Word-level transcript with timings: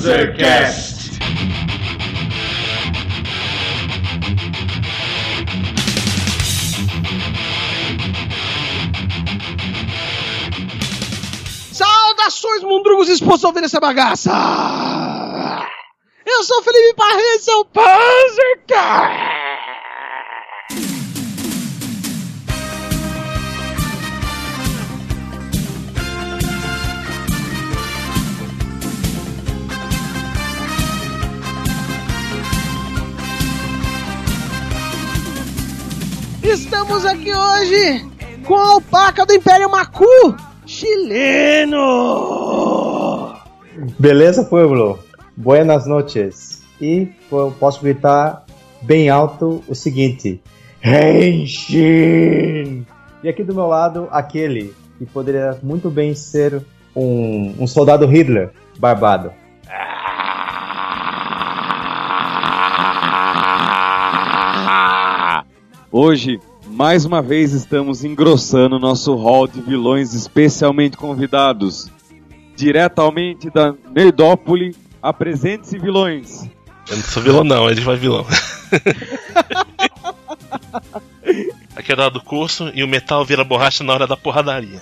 Panzercast. 0.00 1.10
Saudações, 11.70 12.62
mundrugos 12.62 13.10
expostos 13.10 13.44
a 13.44 13.48
ouvir 13.48 13.64
essa 13.64 13.78
bagaça! 13.78 14.30
Eu 16.24 16.44
sou 16.44 16.60
o 16.60 16.62
Felipe 16.62 16.96
Parreira, 16.96 17.38
seu 17.38 17.62
Panzercast! 17.66 19.29
Estamos 36.80 37.04
aqui 37.04 37.30
hoje 37.30 38.08
com 38.46 38.54
a 38.56 38.70
alpaca 38.70 39.26
do 39.26 39.34
Império 39.34 39.70
Macu, 39.70 40.34
chileno! 40.64 41.76
Beleza, 43.98 44.44
pueblo? 44.44 44.98
Buenas 45.36 45.86
noches. 45.86 46.62
E 46.80 47.06
posso 47.60 47.82
gritar 47.82 48.46
bem 48.80 49.10
alto 49.10 49.62
o 49.68 49.74
seguinte: 49.74 50.40
Henshin! 50.82 51.66
E 53.22 53.28
aqui 53.28 53.44
do 53.44 53.54
meu 53.54 53.66
lado, 53.66 54.08
aquele 54.10 54.74
que 54.96 55.04
poderia 55.04 55.58
muito 55.62 55.90
bem 55.90 56.14
ser 56.14 56.64
um, 56.96 57.56
um 57.58 57.66
soldado 57.66 58.06
Hitler 58.06 58.52
barbado. 58.78 59.30
Hoje, 65.92 66.40
mais 66.80 67.04
uma 67.04 67.20
vez, 67.20 67.52
estamos 67.52 68.04
engrossando 68.04 68.78
nosso 68.78 69.14
hall 69.14 69.46
de 69.46 69.60
vilões 69.60 70.14
especialmente 70.14 70.96
convidados. 70.96 71.90
Diretamente 72.56 73.50
da 73.50 73.74
Nerdópole, 73.94 74.74
apresente-se 75.02 75.78
vilões. 75.78 76.48
Eu 76.88 76.96
não 76.96 77.04
sou 77.04 77.22
vilão, 77.22 77.44
não, 77.44 77.68
ele 77.68 77.82
vai 77.82 77.96
vilão. 77.96 78.24
Aqui 81.76 81.92
é 81.92 81.96
da 81.96 82.08
do 82.08 82.22
curso 82.22 82.70
e 82.74 82.82
o 82.82 82.88
metal 82.88 83.26
vira 83.26 83.44
borracha 83.44 83.84
na 83.84 83.92
hora 83.92 84.06
da 84.06 84.16
porradaria. 84.16 84.80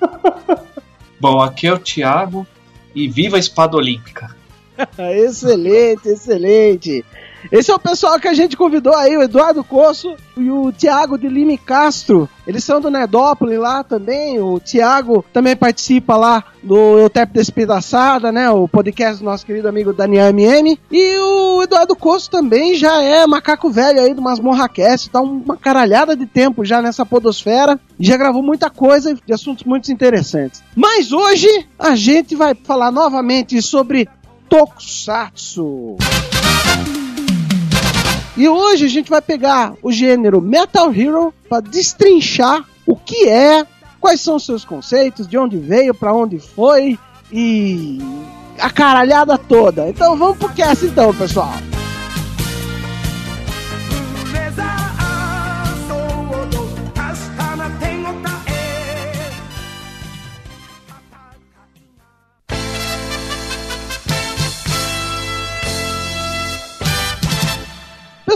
Bom, 1.20 1.42
aqui 1.42 1.66
é 1.66 1.74
o 1.74 1.78
Thiago 1.78 2.46
e 2.94 3.06
viva 3.06 3.36
a 3.36 3.38
espada 3.38 3.76
olímpica. 3.76 4.34
excelente, 4.98 6.08
excelente. 6.08 7.04
Esse 7.50 7.70
é 7.70 7.74
o 7.74 7.78
pessoal 7.78 8.18
que 8.18 8.28
a 8.28 8.34
gente 8.34 8.56
convidou 8.56 8.94
aí, 8.94 9.16
o 9.16 9.22
Eduardo 9.22 9.62
Coço 9.62 10.14
e 10.36 10.50
o 10.50 10.72
Tiago 10.72 11.18
de 11.18 11.28
Lime 11.28 11.58
Castro. 11.58 12.28
Eles 12.46 12.64
são 12.64 12.80
do 12.80 12.90
Nerdópolis 12.90 13.58
lá 13.58 13.82
também. 13.82 14.40
O 14.40 14.58
Tiago 14.58 15.24
também 15.32 15.56
participa 15.56 16.16
lá 16.16 16.44
do 16.62 16.98
Eutep 16.98 17.32
Despedaçada, 17.32 18.30
né? 18.32 18.50
O 18.50 18.68
podcast 18.68 19.18
do 19.18 19.24
nosso 19.24 19.46
querido 19.46 19.68
amigo 19.68 19.92
Daniel 19.92 20.28
MM. 20.28 20.78
E 20.90 21.16
o 21.18 21.62
Eduardo 21.62 21.96
Coço 21.96 22.30
também 22.30 22.74
já 22.74 23.02
é 23.02 23.26
macaco 23.26 23.70
velho 23.70 24.00
aí 24.00 24.12
do 24.14 24.22
Masmorra 24.22 24.68
Cast. 24.68 25.10
Tá 25.10 25.20
uma 25.20 25.56
caralhada 25.56 26.16
de 26.16 26.26
tempo 26.26 26.64
já 26.64 26.82
nessa 26.82 27.06
podosfera. 27.06 27.78
Já 27.98 28.16
gravou 28.16 28.42
muita 28.42 28.68
coisa 28.68 29.14
de 29.14 29.32
assuntos 29.32 29.64
muito 29.64 29.90
interessantes. 29.92 30.62
Mas 30.74 31.12
hoje 31.12 31.48
a 31.78 31.94
gente 31.94 32.34
vai 32.34 32.54
falar 32.54 32.90
novamente 32.90 33.60
sobre 33.62 34.08
Tokusatsu. 34.48 35.96
E 38.36 38.48
hoje 38.48 38.84
a 38.84 38.88
gente 38.88 39.08
vai 39.08 39.22
pegar 39.22 39.74
o 39.80 39.92
gênero 39.92 40.40
Metal 40.40 40.92
Hero 40.92 41.32
para 41.48 41.60
destrinchar 41.60 42.64
o 42.84 42.96
que 42.96 43.28
é, 43.28 43.64
quais 44.00 44.20
são 44.20 44.36
os 44.36 44.44
seus 44.44 44.64
conceitos, 44.64 45.28
de 45.28 45.38
onde 45.38 45.56
veio, 45.56 45.94
para 45.94 46.12
onde 46.12 46.38
foi 46.38 46.98
e 47.32 47.98
a 48.58 48.70
caralhada 48.70 49.38
toda. 49.38 49.88
Então 49.88 50.16
vamos 50.16 50.36
pro 50.36 50.48
cast 50.48 50.84
então, 50.84 51.14
pessoal. 51.14 51.52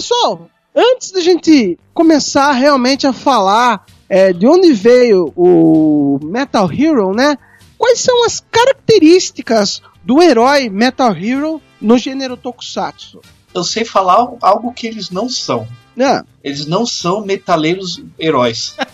Pessoal, 0.08 0.48
antes 0.74 1.10
da 1.12 1.20
gente 1.20 1.78
começar 1.92 2.52
realmente 2.52 3.06
a 3.06 3.12
falar 3.12 3.84
é, 4.08 4.32
de 4.32 4.46
onde 4.46 4.72
veio 4.72 5.30
o 5.36 6.18
Metal 6.22 6.66
Hero, 6.72 7.12
né? 7.12 7.36
Quais 7.76 8.00
são 8.00 8.24
as 8.24 8.42
características 8.50 9.82
do 10.02 10.22
herói 10.22 10.70
Metal 10.70 11.14
Hero 11.14 11.60
no 11.78 11.98
gênero 11.98 12.38
Tokusatsu? 12.38 13.20
Eu 13.54 13.62
sei 13.62 13.84
falar 13.84 14.32
algo 14.40 14.72
que 14.72 14.86
eles 14.86 15.10
não 15.10 15.28
são. 15.28 15.68
Ah, 16.00 16.24
Eles 16.42 16.66
não 16.66 16.86
são 16.86 17.22
metaleiros 17.22 18.02
heróis. 18.18 18.74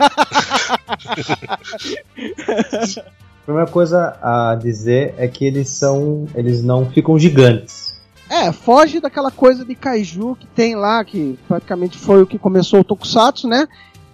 Primeira 3.46 3.70
coisa 3.70 4.18
a 4.20 4.56
dizer 4.60 5.14
é 5.16 5.28
que 5.28 5.44
eles 5.44 5.68
são. 5.68 6.26
Eles 6.34 6.60
não 6.60 6.90
ficam 6.90 7.16
gigantes. 7.16 7.83
É, 8.28 8.50
foge 8.52 9.00
daquela 9.00 9.30
coisa 9.30 9.64
de 9.64 9.74
kaiju 9.74 10.36
que 10.40 10.46
tem 10.46 10.74
lá, 10.74 11.04
que 11.04 11.38
praticamente 11.46 11.98
foi 11.98 12.22
o 12.22 12.26
que 12.26 12.38
começou 12.38 12.80
o 12.80 12.84
Tokusatsu, 12.84 13.46
né? 13.48 13.66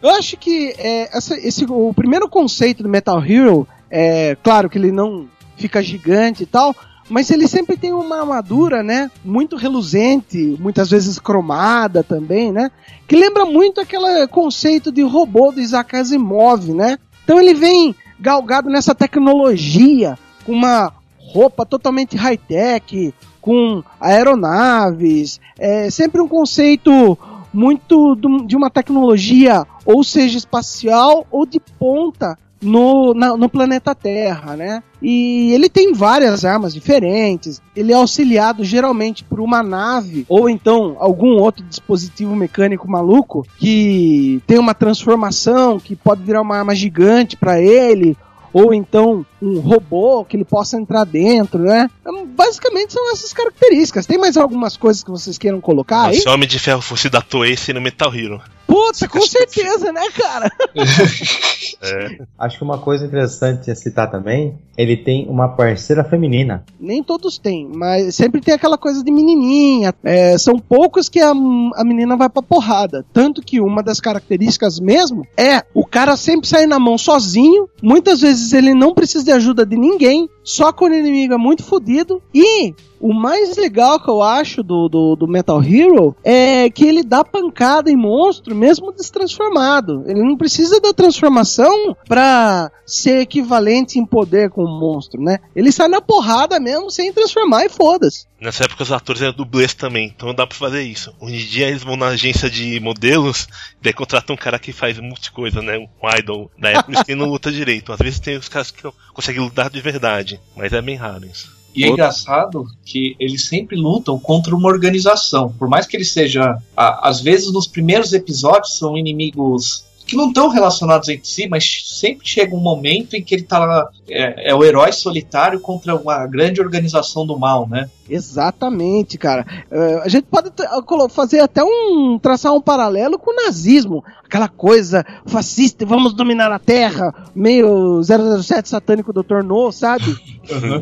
Eu 0.03 0.11
acho 0.11 0.37
que 0.37 0.75
é, 0.79 1.17
essa- 1.17 1.37
esse, 1.39 1.65
o 1.69 1.93
primeiro 1.95 2.29
conceito 2.29 2.83
do 2.83 2.89
Metal 2.89 3.23
Hero 3.25 3.69
é 3.91 4.37
claro 4.43 4.69
que 4.71 4.79
ele 4.79 4.91
não 4.93 5.29
fica 5.57 5.83
gigante 5.83 6.43
e 6.43 6.47
tal, 6.47 6.75
mas 7.09 7.29
ele 7.31 7.47
sempre 7.47 7.77
tem 7.77 7.93
uma 7.93 8.21
armadura, 8.21 8.83
né? 8.83 9.11
Muito 9.25 9.57
reluzente, 9.57 10.57
muitas 10.61 10.91
vezes 10.91 11.19
cromada 11.19 12.03
também, 12.03 12.51
né? 12.53 12.71
Que 13.07 13.15
lembra 13.17 13.45
muito 13.45 13.81
aquele 13.81 14.27
conceito 14.29 14.91
de 14.91 15.03
robô 15.03 15.53
do 15.53 15.61
Isaac 15.61 15.95
Asimov, 15.97 16.73
né? 16.73 16.99
Então 17.25 17.39
ele 17.41 17.53
vem 17.55 17.95
galgado 18.19 18.69
nessa 18.71 18.95
tecnologia, 18.95 20.19
com 20.45 20.53
uma 20.53 20.93
roupa 21.33 21.65
totalmente 21.67 22.17
high-tech, 22.17 23.15
com 23.41 23.83
aeronaves, 24.01 25.41
é 25.59 25.91
sempre 25.91 26.21
um 26.21 26.29
conceito 26.29 27.17
muito 27.53 28.17
de 28.47 28.57
uma 28.57 28.71
tecnologia, 28.71 29.67
ou 29.85 30.05
seja, 30.05 30.39
espacial 30.39 31.27
ou 31.31 31.45
de 31.45 31.59
ponta 31.79 32.39
no, 32.63 33.15
na- 33.15 33.37
no 33.37 33.49
planeta 33.49 33.95
Terra, 33.95 34.55
né? 34.55 34.83
E 35.03 35.51
ele 35.53 35.69
tem 35.71 35.95
várias 35.95 36.45
armas 36.45 36.75
diferentes. 36.75 37.61
Ele 37.75 37.91
é 37.91 37.95
auxiliado 37.97 38.63
geralmente 38.63 39.25
por 39.25 39.41
uma 39.41 39.63
nave 39.63 40.27
ou 40.29 40.49
então 40.49 40.95
algum 41.01 41.39
outro 41.39 41.65
dispositivo 41.65 42.37
mecânico 42.37 42.89
maluco 42.89 43.47
que 43.59 44.43
tem 44.47 44.59
uma 44.59 44.75
transformação 44.75 45.81
que 45.81 45.97
pode 45.97 46.23
virar 46.23 46.43
uma 46.43 46.59
arma 46.59 46.75
gigante 46.75 47.35
para 47.37 47.59
ele 47.61 48.15
ou 48.53 48.75
então 48.75 49.25
um 49.41 49.61
robô 49.61 50.25
que 50.25 50.37
ele 50.37 50.45
possa 50.45 50.77
entrar 50.77 51.05
dentro, 51.05 51.61
né? 51.61 51.89
Então, 52.01 52.27
basicamente 52.27 52.93
são 52.93 53.13
essas 53.13 53.33
características. 53.33 54.07
Tem 54.07 54.19
mais 54.19 54.37
algumas 54.37 54.77
coisas 54.77 55.03
que 55.03 55.11
vocês 55.11 55.39
queiram 55.39 55.61
colocar 55.61 56.07
aí? 56.07 56.17
Se 56.17 56.29
o 56.29 56.33
Homem 56.33 56.49
de 56.49 56.59
Ferro 56.59 56.83
fosse 56.83 57.09
da 57.09 57.21
Toei, 57.21 57.57
no 57.75 57.81
Metal 57.81 58.15
Hero. 58.15 58.41
Puta, 58.71 59.09
com 59.09 59.21
certeza, 59.23 59.93
né, 59.93 60.09
cara? 60.11 60.49
É. 61.83 62.19
Acho 62.39 62.59
que 62.59 62.65
uma 62.65 62.77
coisa 62.77 63.07
interessante 63.07 63.71
a 63.71 63.75
citar 63.75 64.11
também, 64.11 64.59
ele 64.77 64.99
tem 64.99 65.27
uma 65.31 65.49
parceira 65.49 66.05
feminina. 66.05 66.63
Nem 66.79 67.03
todos 67.03 67.39
têm, 67.39 67.71
mas 67.75 68.15
sempre 68.15 68.43
tem 68.43 68.53
aquela 68.53 68.77
coisa 68.77 69.03
de 69.03 69.11
menininha. 69.11 69.95
É, 70.05 70.37
são 70.37 70.59
poucos 70.59 71.09
que 71.09 71.21
a, 71.21 71.31
a 71.31 71.85
menina 71.85 72.19
vai 72.19 72.29
pra 72.29 72.43
porrada. 72.43 73.03
Tanto 73.15 73.41
que 73.41 73.63
uma 73.63 73.83
das 73.83 73.99
características 73.99 74.79
mesmo 74.79 75.27
é 75.39 75.63
o 75.73 75.87
cara 75.87 76.19
sempre 76.19 76.47
sair 76.47 76.67
na 76.67 76.79
mão 76.79 76.99
sozinho. 76.99 77.67
Muitas 77.83 78.21
vezes 78.21 78.53
ele 78.53 78.75
não 78.75 78.93
precisa 78.93 79.25
de 79.25 79.33
ajuda 79.33 79.65
de 79.65 79.77
ninguém, 79.77 80.29
só 80.45 80.75
quando 80.75 80.93
o 80.93 80.97
inimigo 80.97 81.33
é 81.33 81.39
muito 81.39 81.63
fodido. 81.63 82.23
E 82.35 82.75
o 83.01 83.15
mais 83.15 83.57
legal 83.57 83.99
que 83.99 84.11
eu 84.11 84.23
acho 84.23 84.63
do, 84.63 84.89
do, 84.89 85.17
do 85.17 85.27
Metal 85.27 85.63
Hero 85.63 86.15
é 86.23 86.69
que 86.69 86.85
ele 86.85 87.03
dá 87.03 87.25
pancada 87.25 87.91
em 87.91 87.97
monstro 87.97 88.55
mesmo 88.55 88.93
destransformado. 88.93 90.05
Ele 90.07 90.23
não 90.23 90.37
precisa 90.37 90.81
da 90.81 90.93
transformação 90.93 91.97
pra 92.07 92.71
ser 92.87 93.21
equivalente 93.21 93.99
em 93.99 94.05
poder 94.05 94.51
com 94.51 94.65
o 94.65 94.81
monstro, 94.81 95.23
né? 95.23 95.39
Ele 95.57 95.73
sai 95.73 95.89
na 95.89 96.01
porrada 96.01 96.61
mesmo 96.61 96.91
sem 96.91 97.13
transformar 97.13 97.65
e 97.65 97.69
foda-se. 97.71 98.27
Nessa 98.41 98.65
época 98.65 98.83
os 98.83 98.93
atores 98.93 99.23
eram 99.23 99.33
dublês 99.33 99.75
também, 99.75 100.13
então 100.15 100.35
dá 100.35 100.47
pra 100.47 100.57
fazer 100.57 100.83
isso. 100.83 101.15
Em 101.23 101.37
dia 101.39 101.69
eles 101.69 101.83
vão 101.83 101.97
na 101.97 102.09
agência 102.09 102.51
de 102.51 102.81
modelos, 102.81 103.47
daí 103.81 103.93
contratam 103.93 104.35
um 104.35 104.39
cara 104.39 104.59
que 104.59 104.73
faz 104.73 104.99
multi 104.99 105.31
coisa, 105.31 105.63
né? 105.63 105.79
Um 105.79 106.19
idol 106.19 106.51
da 106.59 106.71
época, 106.71 107.05
eles 107.07 107.19
não 107.19 107.29
luta 107.29 107.51
direito. 107.51 107.93
Às 107.93 107.99
vezes 107.99 108.21
tem 108.21 108.37
os 108.37 108.49
caras 108.49 108.71
que 108.71 108.83
conseguem 109.15 109.43
lutar 109.43 109.71
de 109.71 109.81
verdade, 109.81 110.41
mas 110.57 110.73
é 110.73 110.83
bem 110.83 110.97
raro 110.97 111.25
isso. 111.27 111.60
E 111.75 111.85
é 111.85 111.89
engraçado 111.89 112.67
que 112.85 113.15
eles 113.21 113.47
sempre 113.47 113.77
lutam 113.77 114.19
contra 114.19 114.55
uma 114.55 114.69
organização. 114.69 115.53
Por 115.59 115.69
mais 115.69 115.87
que 115.87 115.97
ele 115.97 116.05
seja. 116.05 116.57
a- 116.77 117.09
Às 117.09 117.21
vezes, 117.21 117.53
nos 117.53 117.67
primeiros 117.67 118.13
episódios, 118.13 118.77
são 118.79 118.97
inimigos 118.97 119.85
que 120.07 120.17
não 120.17 120.29
estão 120.29 120.49
relacionados 120.49 121.09
entre 121.09 121.29
si, 121.29 121.47
mas 121.49 121.83
sempre 121.87 122.27
chega 122.27 122.53
um 122.57 122.61
momento 122.61 123.15
em 123.15 123.23
que 123.23 123.33
ele 123.33 123.45
tá 123.45 123.61
lá. 123.61 123.89
É, 124.09 124.51
é 124.51 124.55
o 124.55 124.65
herói 124.65 124.91
solitário 124.93 125.61
contra 125.61 125.95
uma 125.95 126.27
grande 126.27 126.61
organização 126.61 127.25
do 127.25 127.39
mal, 127.39 127.69
né? 127.69 127.89
Exatamente, 128.11 129.17
cara. 129.17 129.47
É, 129.71 129.95
a 130.05 130.09
gente 130.09 130.25
pode 130.25 130.51
colo- 130.87 131.09
fazer 131.09 131.41
até 131.41 131.63
um. 131.65 132.19
traçar 132.21 132.53
um 132.53 132.61
paralelo 132.61 133.19
com 133.19 133.31
o 133.33 133.45
nazismo. 133.45 134.05
Aquela 134.25 134.49
coisa 134.49 135.05
fascista, 135.27 135.85
vamos 135.85 136.13
dominar 136.13 136.53
a 136.53 136.59
Terra, 136.59 137.13
meio 137.35 138.01
007 138.03 138.69
satânico 138.69 139.13
Dr. 139.13 139.43
No, 139.43 139.73
sabe? 139.73 140.17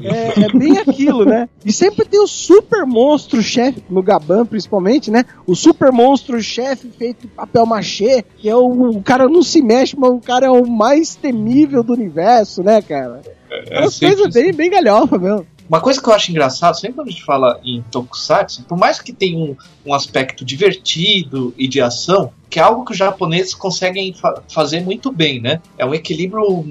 É, 0.03 0.45
é 0.45 0.53
bem 0.59 0.77
aquilo, 0.79 1.25
né? 1.25 1.49
E 1.65 1.73
sempre 1.73 2.05
tem 2.05 2.21
o 2.21 2.27
super 2.27 2.85
monstro 2.85 3.43
chefe, 3.43 3.83
no 3.89 4.03
Gaban 4.03 4.45
principalmente, 4.45 5.11
né? 5.11 5.25
O 5.47 5.55
super 5.55 5.91
monstro 5.91 6.41
chefe 6.43 6.89
feito 6.91 7.27
papel 7.29 7.65
machê, 7.65 8.23
que 8.37 8.49
é 8.51 8.55
o, 8.57 8.91
o 8.99 9.03
cara 9.03 9.27
não 9.29 9.43
se 9.43 9.63
mexe, 9.63 9.97
mas 9.99 10.11
o 10.11 10.21
cara 10.21 10.47
é 10.47 10.51
o 10.51 10.67
mais 10.67 11.15
temível 11.15 11.83
do 11.83 11.95
universo, 11.95 12.63
né, 12.63 12.83
cara? 12.83 13.23
É 13.71 13.81
uma 13.81 13.91
sempre 13.91 14.17
coisa 14.17 14.31
bem, 14.43 14.53
bem 14.53 14.71
galhofa 14.71 15.19
mesmo. 15.19 15.47
Uma 15.69 15.81
coisa 15.81 16.01
que 16.01 16.09
eu 16.09 16.15
acho 16.15 16.31
engraçado, 16.31 16.75
sempre 16.81 16.95
quando 16.97 17.09
a 17.09 17.11
gente 17.11 17.25
fala 17.25 17.61
em 17.63 17.83
Tokusatsu, 17.91 18.63
por 18.65 18.79
mais 18.79 19.01
que 19.01 19.13
tenha 19.13 19.37
um, 19.39 19.55
um 19.85 19.93
aspecto 19.93 20.43
divertido 20.45 21.55
e 21.59 21.69
de 21.69 21.79
ação, 21.81 22.33
que 22.49 22.59
é 22.59 22.63
algo 22.63 22.85
que 22.87 22.93
os 22.93 22.97
japoneses 22.97 23.55
conseguem 23.55 24.15
fa- 24.15 24.43
fazer 24.49 24.81
muito 24.81 25.13
bem, 25.13 25.41
né? 25.41 25.61
É 25.77 25.85
um 25.85 25.93
equilíbrio 25.95 26.65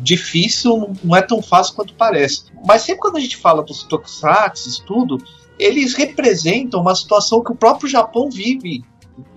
difícil, 0.00 0.90
não 1.04 1.14
é 1.14 1.22
tão 1.22 1.40
fácil 1.40 1.74
quanto 1.74 1.94
parece. 1.94 2.44
Mas 2.66 2.82
sempre 2.82 3.00
quando 3.02 3.16
a 3.16 3.20
gente 3.20 3.36
fala 3.36 3.62
dos 3.62 3.84
Tokusatsu, 3.84 4.84
tudo, 4.84 5.18
eles 5.58 5.94
representam 5.94 6.80
uma 6.80 6.94
situação 6.94 7.42
que 7.44 7.52
o 7.52 7.56
próprio 7.56 7.88
Japão 7.88 8.28
vive 8.28 8.82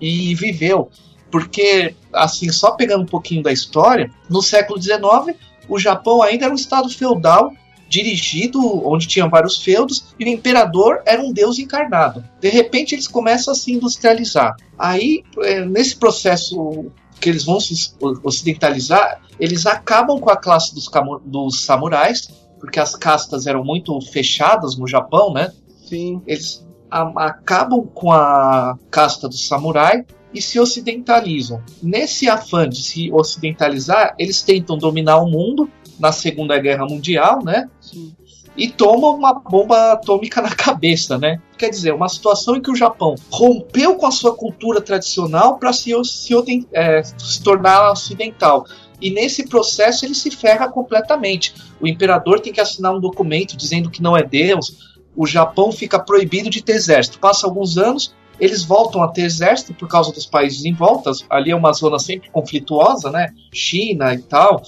e 0.00 0.34
viveu. 0.34 0.90
Porque, 1.30 1.94
assim, 2.12 2.50
só 2.50 2.72
pegando 2.72 3.02
um 3.02 3.06
pouquinho 3.06 3.42
da 3.42 3.52
história, 3.52 4.10
no 4.28 4.42
século 4.42 4.80
XIX, 4.82 5.36
o 5.68 5.78
Japão 5.78 6.22
ainda 6.22 6.44
era 6.46 6.52
um 6.52 6.56
estado 6.56 6.88
feudal 6.88 7.52
dirigido, 7.88 8.60
onde 8.86 9.06
tinha 9.06 9.26
vários 9.28 9.58
feudos, 9.58 10.14
e 10.18 10.24
o 10.24 10.28
imperador 10.28 11.02
era 11.06 11.22
um 11.22 11.32
deus 11.32 11.58
encarnado. 11.58 12.24
De 12.40 12.48
repente 12.48 12.94
eles 12.94 13.08
começam 13.08 13.52
a 13.52 13.56
se 13.56 13.72
industrializar. 13.72 14.56
Aí, 14.78 15.22
eh, 15.42 15.64
nesse 15.64 15.96
processo 15.96 16.86
que 17.20 17.28
eles 17.28 17.44
vão 17.44 17.58
se 17.60 17.94
ocidentalizar, 18.22 19.22
eles 19.38 19.66
acabam 19.66 20.20
com 20.20 20.30
a 20.30 20.36
classe 20.36 20.74
dos, 20.74 20.90
dos 21.24 21.64
samurais, 21.64 22.28
porque 22.58 22.80
as 22.80 22.94
castas 22.94 23.46
eram 23.46 23.64
muito 23.64 23.98
fechadas 24.00 24.76
no 24.76 24.86
Japão, 24.86 25.32
né? 25.32 25.52
Sim. 25.86 26.20
Eles 26.26 26.66
acabam 26.90 27.86
com 27.86 28.12
a 28.12 28.78
casta 28.90 29.28
do 29.28 29.36
samurai 29.36 30.04
e 30.32 30.40
se 30.40 30.58
ocidentalizam. 30.60 31.62
Nesse 31.82 32.28
afã 32.28 32.68
de 32.68 32.82
se 32.82 33.12
ocidentalizar, 33.12 34.14
eles 34.18 34.42
tentam 34.42 34.76
dominar 34.76 35.18
o 35.18 35.28
mundo 35.28 35.70
na 35.98 36.12
Segunda 36.12 36.58
Guerra 36.58 36.86
Mundial, 36.86 37.42
né? 37.44 37.68
Sim. 37.80 38.14
E 38.56 38.68
tomam 38.68 39.14
uma 39.14 39.34
bomba 39.34 39.92
atômica 39.92 40.40
na 40.40 40.48
cabeça, 40.48 41.18
né? 41.18 41.40
Quer 41.58 41.68
dizer, 41.68 41.92
uma 41.92 42.08
situação 42.08 42.56
em 42.56 42.62
que 42.62 42.70
o 42.70 42.76
Japão 42.76 43.14
rompeu 43.30 43.96
com 43.96 44.06
a 44.06 44.10
sua 44.10 44.34
cultura 44.34 44.80
tradicional 44.80 45.58
para 45.58 45.72
se, 45.72 45.92
se, 46.04 46.34
é, 46.72 47.02
se 47.02 47.42
tornar 47.42 47.92
ocidental. 47.92 48.66
E 49.00 49.10
nesse 49.10 49.46
processo 49.46 50.06
ele 50.06 50.14
se 50.14 50.30
ferra 50.30 50.68
completamente. 50.68 51.54
O 51.80 51.86
imperador 51.86 52.40
tem 52.40 52.52
que 52.52 52.60
assinar 52.60 52.94
um 52.94 53.00
documento 53.00 53.56
dizendo 53.56 53.90
que 53.90 54.02
não 54.02 54.16
é 54.16 54.22
Deus. 54.22 54.96
O 55.14 55.26
Japão 55.26 55.70
fica 55.70 55.98
proibido 55.98 56.48
de 56.48 56.62
ter 56.62 56.72
exército. 56.72 57.18
Passa 57.18 57.46
alguns 57.46 57.76
anos, 57.76 58.14
eles 58.40 58.62
voltam 58.62 59.02
a 59.02 59.08
ter 59.08 59.22
exército 59.22 59.74
por 59.74 59.88
causa 59.88 60.12
dos 60.12 60.24
países 60.24 60.64
em 60.64 60.72
volta. 60.72 61.10
Ali 61.28 61.50
é 61.50 61.56
uma 61.56 61.72
zona 61.72 61.98
sempre 61.98 62.30
conflituosa, 62.30 63.10
né? 63.10 63.28
China 63.52 64.14
e 64.14 64.18
tal. 64.18 64.62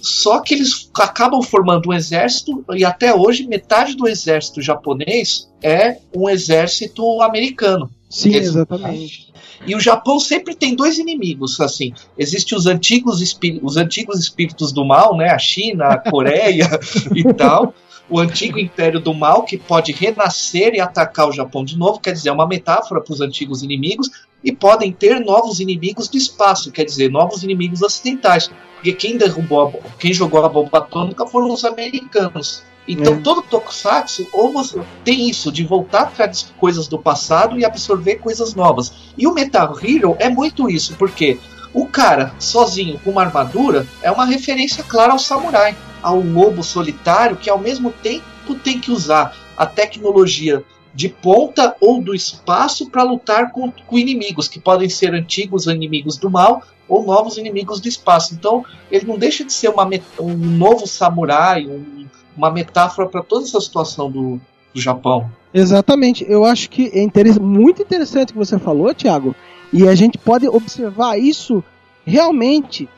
Só 0.00 0.40
que 0.40 0.54
eles 0.54 0.90
acabam 0.94 1.42
formando 1.42 1.88
um 1.88 1.92
exército 1.92 2.64
e 2.74 2.84
até 2.84 3.14
hoje 3.14 3.46
metade 3.46 3.94
do 3.96 4.08
exército 4.08 4.60
japonês 4.62 5.48
é 5.62 5.98
um 6.14 6.28
exército 6.28 7.20
americano. 7.22 7.90
Sim, 8.08 8.30
Esse- 8.30 8.48
exatamente. 8.48 9.28
E 9.66 9.74
o 9.74 9.80
Japão 9.80 10.20
sempre 10.20 10.54
tem 10.54 10.74
dois 10.74 10.98
inimigos, 10.98 11.60
assim. 11.60 11.92
Existem 12.16 12.56
os 12.56 12.66
antigos, 12.66 13.20
os 13.62 13.76
antigos 13.76 14.20
espíritos 14.20 14.72
do 14.72 14.84
mal, 14.84 15.16
né? 15.16 15.30
A 15.30 15.38
China, 15.38 15.86
a 15.88 15.98
Coreia 15.98 16.68
e 17.14 17.24
tal. 17.34 17.74
O 18.10 18.18
antigo 18.18 18.58
império 18.58 19.00
do 19.00 19.12
mal 19.12 19.44
que 19.44 19.58
pode 19.58 19.92
renascer 19.92 20.74
e 20.74 20.80
atacar 20.80 21.28
o 21.28 21.32
Japão 21.32 21.64
de 21.64 21.76
novo, 21.76 22.00
quer 22.00 22.12
dizer, 22.12 22.30
é 22.30 22.32
uma 22.32 22.46
metáfora 22.46 23.00
para 23.00 23.12
os 23.12 23.20
antigos 23.20 23.62
inimigos. 23.62 24.10
E 24.42 24.52
podem 24.52 24.92
ter 24.92 25.20
novos 25.20 25.58
inimigos 25.58 26.08
do 26.08 26.16
espaço, 26.16 26.70
quer 26.70 26.84
dizer, 26.84 27.10
novos 27.10 27.42
inimigos 27.42 27.82
ocidentais. 27.82 28.50
Porque 28.76 28.92
quem 28.92 29.16
derrubou, 29.18 29.66
a, 29.66 29.90
quem 29.98 30.12
jogou 30.12 30.44
a 30.44 30.48
bomba 30.48 30.78
atômica 30.78 31.26
foram 31.26 31.52
os 31.52 31.64
americanos. 31.64 32.62
Então 32.86 33.14
É. 33.14 33.16
todo 33.20 33.42
Tokusatsu 33.42 34.26
ou 34.32 34.52
você 34.52 34.80
tem 35.04 35.28
isso 35.28 35.52
de 35.52 35.64
voltar 35.64 36.02
atrás 36.02 36.44
de 36.44 36.52
coisas 36.54 36.88
do 36.88 36.98
passado 36.98 37.58
e 37.58 37.64
absorver 37.64 38.16
coisas 38.16 38.54
novas. 38.54 38.92
E 39.18 39.26
o 39.26 39.34
Metal 39.34 39.76
Hero 39.82 40.16
é 40.18 40.30
muito 40.30 40.70
isso, 40.70 40.94
porque 40.96 41.38
o 41.74 41.86
cara 41.86 42.34
sozinho 42.38 42.98
com 43.00 43.10
uma 43.10 43.22
armadura 43.22 43.86
é 44.02 44.10
uma 44.10 44.24
referência 44.24 44.82
clara 44.82 45.12
ao 45.12 45.18
samurai, 45.18 45.76
ao 46.02 46.20
lobo 46.20 46.62
solitário 46.62 47.36
que 47.36 47.50
ao 47.50 47.58
mesmo 47.58 47.90
tempo 47.92 48.54
tem 48.62 48.78
que 48.80 48.90
usar 48.90 49.34
a 49.56 49.66
tecnologia 49.66 50.62
de 50.94 51.08
ponta 51.08 51.76
ou 51.80 52.00
do 52.02 52.14
espaço 52.14 52.90
para 52.90 53.02
lutar 53.02 53.52
com, 53.52 53.70
com 53.70 53.98
inimigos 53.98 54.48
que 54.48 54.58
podem 54.58 54.88
ser 54.88 55.14
antigos 55.14 55.66
inimigos 55.66 56.16
do 56.16 56.30
mal 56.30 56.62
ou 56.88 57.04
novos 57.04 57.36
inimigos 57.36 57.80
do 57.80 57.88
espaço. 57.88 58.34
Então 58.34 58.64
ele 58.90 59.06
não 59.06 59.18
deixa 59.18 59.44
de 59.44 59.52
ser 59.52 59.68
uma 59.68 59.88
um 60.18 60.34
novo 60.34 60.86
samurai, 60.86 61.66
um- 61.66 62.06
uma 62.36 62.50
metáfora 62.50 63.08
para 63.08 63.22
toda 63.22 63.44
essa 63.44 63.60
situação 63.60 64.10
do, 64.10 64.40
do 64.72 64.80
Japão. 64.80 65.30
Exatamente. 65.52 66.24
Eu 66.28 66.44
acho 66.44 66.70
que 66.70 66.88
é 66.94 67.02
interess- 67.02 67.38
muito 67.38 67.82
interessante 67.82 68.30
o 68.30 68.32
que 68.32 68.38
você 68.38 68.58
falou, 68.58 68.94
Thiago. 68.94 69.34
E 69.72 69.86
a 69.86 69.94
gente 69.94 70.16
pode 70.16 70.48
observar 70.48 71.18
isso 71.18 71.62
realmente, 72.06 72.88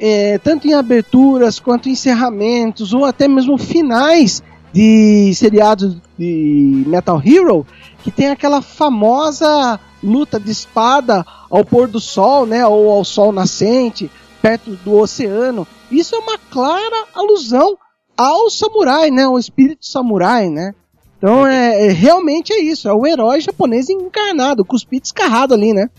é, 0.00 0.38
tanto 0.38 0.66
em 0.66 0.72
aberturas 0.72 1.60
quanto 1.60 1.88
em 1.88 1.92
encerramentos, 1.92 2.94
ou 2.94 3.04
até 3.04 3.28
mesmo 3.28 3.58
finais 3.58 4.42
de 4.72 5.32
seriados 5.34 5.96
de 6.18 6.84
Metal 6.86 7.20
Hero, 7.24 7.66
que 8.02 8.10
tem 8.10 8.28
aquela 8.28 8.62
famosa 8.62 9.78
luta 10.02 10.40
de 10.40 10.50
espada 10.50 11.24
ao 11.50 11.64
pôr 11.64 11.86
do 11.86 12.00
sol, 12.00 12.46
né, 12.46 12.66
ou 12.66 12.90
ao 12.90 13.04
sol 13.04 13.32
nascente, 13.32 14.10
perto 14.40 14.70
do 14.84 14.94
oceano. 14.96 15.66
Isso 15.90 16.14
é 16.14 16.18
uma 16.18 16.38
clara 16.38 17.04
alusão 17.14 17.76
ao 18.16 18.48
samurai, 18.48 19.10
né, 19.10 19.24
ao 19.24 19.38
espírito 19.38 19.86
samurai, 19.86 20.48
né? 20.48 20.74
Então 21.18 21.46
é, 21.46 21.88
é- 21.88 21.92
realmente 21.92 22.52
é 22.52 22.62
isso, 22.62 22.88
é 22.88 22.94
o 22.94 23.06
herói 23.06 23.40
japonês 23.40 23.90
encarnado, 23.90 24.64
cuspido 24.64 25.04
escarrado 25.04 25.52
ali, 25.52 25.74
né? 25.74 25.90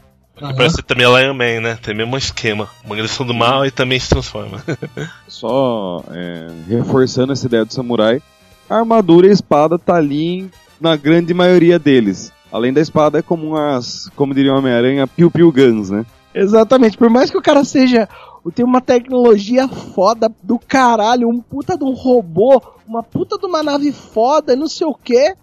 Que 0.48 0.56
Parece 0.56 0.82
também 0.82 1.06
a 1.06 1.20
Lion 1.20 1.34
Man, 1.36 1.62
né? 1.62 1.78
Tem 1.82 1.94
o 1.94 1.98
mesmo 1.98 2.18
esquema. 2.18 2.68
Uma 2.84 2.96
agressão 2.96 3.26
do 3.26 3.34
mal 3.34 3.64
e 3.66 3.70
também 3.70 4.00
se 4.00 4.10
transforma. 4.10 4.64
Só 5.28 6.04
é, 6.12 6.48
reforçando 6.68 7.32
essa 7.32 7.46
ideia 7.46 7.64
do 7.64 7.72
samurai, 7.72 8.22
a 8.68 8.78
armadura 8.78 9.28
e 9.28 9.30
a 9.30 9.34
espada 9.34 9.78
tá 9.78 9.96
ali 9.96 10.50
na 10.80 10.96
grande 10.96 11.34
maioria 11.34 11.78
deles. 11.78 12.34
Além 12.52 12.74
da 12.74 12.82
espada, 12.82 13.20
é 13.20 13.22
como 13.22 13.56
as, 13.56 14.10
como 14.16 14.34
diria 14.34 14.54
o 14.54 14.58
Homem-Aranha, 14.58 15.08
piu-piu 15.08 15.52
guns, 15.52 15.92
né? 15.92 16.06
Exatamente, 16.34 16.98
por 16.98 17.10
mais 17.10 17.30
que 17.30 17.38
o 17.38 17.42
cara 17.42 17.64
seja. 17.64 18.10
Tem 18.56 18.66
uma 18.66 18.82
tecnologia 18.82 19.68
foda 19.68 20.32
do 20.42 20.58
caralho, 20.58 21.30
um 21.30 21.40
puta 21.40 21.78
de 21.78 21.84
um 21.84 21.94
robô, 21.94 22.60
uma 22.88 23.04
puta 23.04 23.38
de 23.38 23.46
uma 23.46 23.62
nave 23.62 23.92
foda, 23.92 24.56
não 24.56 24.68
sei 24.68 24.88
o 24.88 24.96
que. 24.96 25.36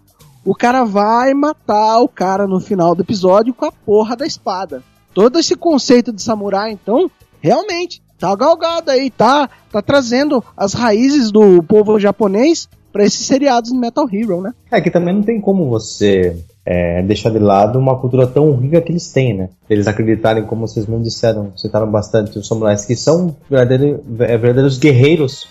O 0.49 0.55
cara 0.55 0.83
vai 0.83 1.31
matar 1.35 1.99
o 1.99 2.07
cara 2.07 2.47
no 2.47 2.59
final 2.59 2.95
do 2.95 3.03
episódio 3.03 3.53
com 3.53 3.65
a 3.65 3.71
porra 3.71 4.15
da 4.15 4.25
espada. 4.25 4.81
Todo 5.13 5.37
esse 5.37 5.55
conceito 5.55 6.11
de 6.11 6.23
samurai, 6.23 6.71
então, 6.71 7.11
realmente, 7.39 8.01
tá 8.17 8.35
galgado 8.35 8.89
aí, 8.89 9.11
tá, 9.11 9.47
tá 9.71 9.79
trazendo 9.79 10.43
as 10.57 10.73
raízes 10.73 11.29
do 11.29 11.61
povo 11.61 11.99
japonês 11.99 12.67
pra 12.91 13.05
esses 13.05 13.27
seriados 13.27 13.71
de 13.71 13.77
Metal 13.77 14.09
Hero, 14.11 14.41
né? 14.41 14.51
É 14.71 14.81
que 14.81 14.89
também 14.89 15.13
não 15.13 15.21
tem 15.21 15.39
como 15.39 15.69
você 15.69 16.43
é, 16.65 17.03
deixar 17.03 17.29
de 17.29 17.37
lado 17.37 17.77
uma 17.77 17.99
cultura 17.99 18.25
tão 18.25 18.51
rica 18.55 18.81
que 18.81 18.91
eles 18.91 19.11
têm, 19.11 19.35
né? 19.35 19.49
Eles 19.69 19.87
acreditarem, 19.87 20.47
como 20.47 20.67
vocês 20.67 20.87
mesmo 20.87 21.03
disseram, 21.03 21.55
citaram 21.55 21.91
bastante 21.91 22.39
os 22.39 22.47
samurais, 22.47 22.85
que 22.85 22.95
são 22.95 23.35
verdadeiros, 23.47 23.99
é, 24.21 24.35
verdadeiros 24.35 24.79
guerreiros 24.79 25.47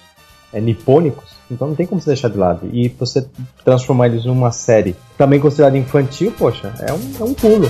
é, 0.52 0.60
nipônicos. 0.60 1.37
Então 1.50 1.68
não 1.68 1.74
tem 1.74 1.86
como 1.86 2.00
você 2.00 2.10
deixar 2.10 2.28
de 2.28 2.36
lado. 2.36 2.68
E 2.72 2.88
você 2.88 3.26
transformar 3.64 4.06
eles 4.06 4.24
numa 4.24 4.50
série 4.50 4.94
também 5.16 5.40
considerada 5.40 5.76
infantil, 5.76 6.32
poxa, 6.36 6.72
é 6.80 6.92
um, 6.92 7.00
é 7.20 7.24
um 7.24 7.34
pulo. 7.34 7.68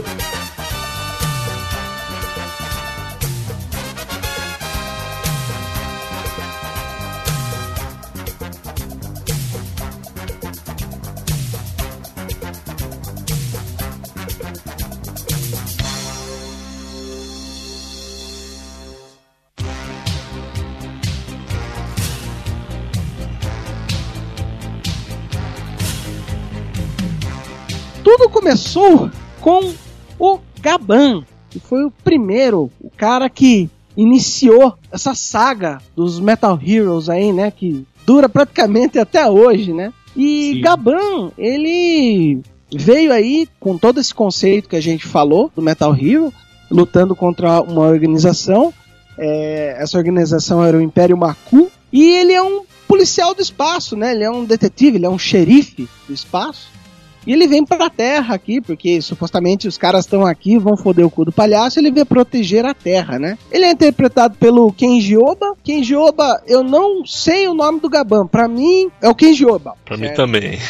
Começou 28.49 29.11
com 29.43 29.75
o 30.19 30.38
Gaban, 30.62 31.23
que 31.50 31.61
foi 31.61 31.85
o 31.85 31.90
primeiro, 31.90 32.71
o 32.81 32.88
cara 32.88 33.28
que 33.28 33.69
iniciou 33.95 34.75
essa 34.90 35.14
saga 35.14 35.83
dos 35.95 36.19
Metal 36.19 36.59
Heroes 36.67 37.11
aí, 37.11 37.31
né? 37.31 37.50
Que 37.50 37.87
dura 38.07 38.26
praticamente 38.26 38.99
até 38.99 39.28
hoje, 39.28 39.75
né? 39.75 39.93
E 40.17 40.55
Sim. 40.55 40.61
Gaban, 40.62 41.31
ele 41.37 42.40
veio 42.73 43.12
aí 43.12 43.47
com 43.61 43.76
todo 43.76 44.00
esse 44.00 44.14
conceito 44.14 44.67
que 44.67 44.76
a 44.76 44.83
gente 44.83 45.07
falou 45.07 45.52
do 45.55 45.61
Metal 45.61 45.95
Hero, 45.95 46.33
lutando 46.71 47.14
contra 47.14 47.61
uma 47.61 47.83
organização. 47.83 48.73
É, 49.19 49.76
essa 49.78 49.99
organização 49.99 50.64
era 50.64 50.78
o 50.78 50.81
Império 50.81 51.19
Maku. 51.19 51.71
E 51.93 52.02
ele 52.12 52.33
é 52.33 52.43
um 52.43 52.62
policial 52.87 53.35
do 53.35 53.43
espaço, 53.43 53.95
né? 53.95 54.12
Ele 54.12 54.25
é 54.25 54.31
um 54.31 54.47
detetive, 54.47 54.97
ele 54.97 55.05
é 55.05 55.11
um 55.11 55.19
xerife 55.19 55.87
do 56.07 56.14
espaço. 56.14 56.77
E 57.27 57.33
ele 57.33 57.47
vem 57.47 57.65
pra 57.65 57.91
Terra 57.91 58.35
aqui, 58.35 58.61
porque 58.61 59.01
supostamente 59.03 59.69
os 59.69 59.77
caras 59.77 60.05
estão 60.05 60.25
aqui, 60.25 60.59
vão 60.59 60.77
foder 60.77 61.05
o 61.07 61.11
cu 61.11 61.25
do 61.25 61.33
palhaço, 61.33 61.79
ele 61.79 61.91
vem 61.91 62.05
proteger 62.05 62.65
a 62.65 62.73
Terra, 62.75 63.19
né? 63.19 63.37
Ele 63.51 63.65
é 63.65 63.71
interpretado 63.73 64.37
pelo 64.37 64.73
Kenji 64.73 65.17
Oba. 65.17 65.55
Kenji 65.63 65.95
Oba, 65.95 66.43
eu 66.47 66.63
não 66.63 67.05
sei 67.05 67.49
o 67.49 67.55
nome 67.55 67.81
do 67.81 67.89
Gaban. 67.89 68.27
Pra 68.27 68.49
mim, 68.49 68.91
é 69.03 69.09
o 69.09 69.15
Kenji 69.15 69.45
Oba. 69.45 69.75
Pra 69.85 69.97
mim 69.97 70.07
Certo? 70.07 70.17
também. 70.17 70.59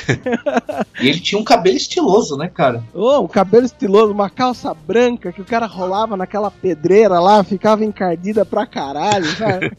E 1.00 1.08
ele 1.08 1.20
tinha 1.20 1.40
um 1.40 1.44
cabelo 1.44 1.76
estiloso, 1.76 2.36
né, 2.36 2.50
cara? 2.52 2.82
Ô, 2.92 3.20
um 3.20 3.28
cabelo 3.28 3.64
estiloso, 3.64 4.12
uma 4.12 4.28
calça 4.28 4.74
branca 4.74 5.30
que 5.32 5.40
o 5.40 5.44
cara 5.44 5.66
rolava 5.66 6.16
naquela 6.16 6.50
pedreira 6.50 7.20
lá, 7.20 7.44
ficava 7.44 7.84
encardida 7.84 8.44
pra 8.44 8.66
caralho, 8.66 9.26
sabe? 9.36 9.70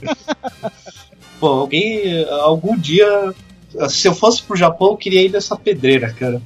Pô, 1.40 1.48
alguém, 1.48 2.26
algum 2.42 2.78
dia, 2.78 3.34
se 3.90 4.08
eu 4.08 4.14
fosse 4.14 4.44
pro 4.44 4.56
Japão, 4.56 4.90
eu 4.92 4.98
queria 4.98 5.22
ir 5.22 5.32
nessa 5.32 5.56
pedreira, 5.56 6.14
cara. 6.14 6.42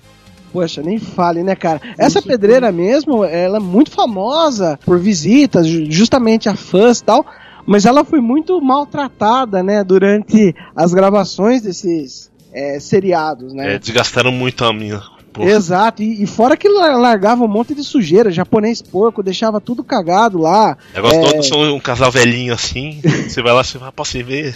Poxa, 0.54 0.82
nem 0.84 1.00
fale, 1.00 1.44
né, 1.44 1.56
cara? 1.56 1.82
Essa 1.98 2.22
pedreira 2.22 2.72
mesmo, 2.72 3.26
ela 3.26 3.58
é 3.58 3.60
muito 3.60 3.90
famosa 3.92 4.80
por 4.86 5.00
visitas, 5.00 5.66
ju- 5.68 5.92
justamente 5.92 6.48
a 6.48 6.56
fãs 6.56 7.00
e 7.00 7.04
tal, 7.04 7.26
mas 7.66 7.86
ela 7.88 8.06
foi 8.06 8.22
muito 8.22 8.62
maltratada, 8.62 9.64
né, 9.64 9.84
durante 9.84 10.56
as 10.76 10.94
gravações 10.94 11.64
desses 11.64 12.32
é, 12.54 12.80
seriados, 12.80 13.52
né? 13.52 13.74
É, 13.76 13.80
desgastaram 13.80 14.32
muito 14.32 14.64
a 14.64 14.72
minha. 14.72 15.02
Pô, 15.34 15.42
Exato, 15.42 16.04
e, 16.04 16.22
e 16.22 16.28
fora 16.28 16.56
que 16.56 16.70
la- 16.70 16.96
largava 16.96 17.44
um 17.44 17.48
monte 17.48 17.74
de 17.74 17.84
sujeira, 17.84 18.30
japonês 18.30 18.84
porco, 18.84 19.24
deixava 19.24 19.60
tudo 19.60 19.84
cagado 19.84 20.38
lá. 20.38 20.78
negócio 20.94 21.20
é. 21.20 21.32
todo 21.32 21.42
são 21.44 21.76
um 21.76 21.80
casal 21.80 22.12
velhinho 22.12 22.54
assim. 22.54 23.02
Você 23.28 23.42
vai 23.42 23.52
lá, 23.52 23.64
você 23.64 23.80
vai, 23.80 23.92
posso 23.92 24.16
ir 24.16 24.24
ver? 24.24 24.56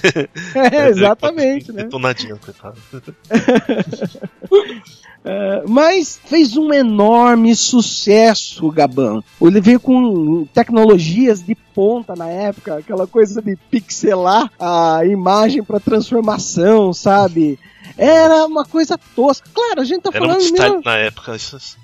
É, 0.54 0.90
exatamente, 0.90 1.72
né? 1.74 1.82
Detonadinho, 1.86 2.38
coitado. 2.38 2.78
É, 5.30 5.64
mas 5.68 6.18
fez 6.26 6.56
um 6.56 6.72
enorme 6.74 7.54
sucesso 7.54 8.66
o 8.66 8.72
Gaban. 8.72 9.22
Ele 9.42 9.60
veio 9.60 9.78
com 9.80 10.46
tecnologias 10.54 11.44
de 11.44 11.54
ponta 11.54 12.16
na 12.16 12.30
época, 12.30 12.78
aquela 12.78 13.06
coisa 13.06 13.42
de 13.42 13.58
pixelar 13.70 14.50
a 14.58 15.02
imagem 15.06 15.62
para 15.64 15.82
transformação, 15.82 16.94
sabe? 16.94 17.60
Era 17.98 18.46
uma 18.46 18.64
coisa 18.64 18.98
tosca. 19.16 19.50
Claro, 19.54 19.82
a 19.82 19.84
gente 19.84 20.02
tá 20.04 20.12
Era 20.14 20.20
falando 20.26 20.42
muito 20.42 20.62
mil- 20.62 20.82
na 20.86 20.96
época. 20.98 21.36
Isso, 21.36 21.56
assim. 21.58 21.78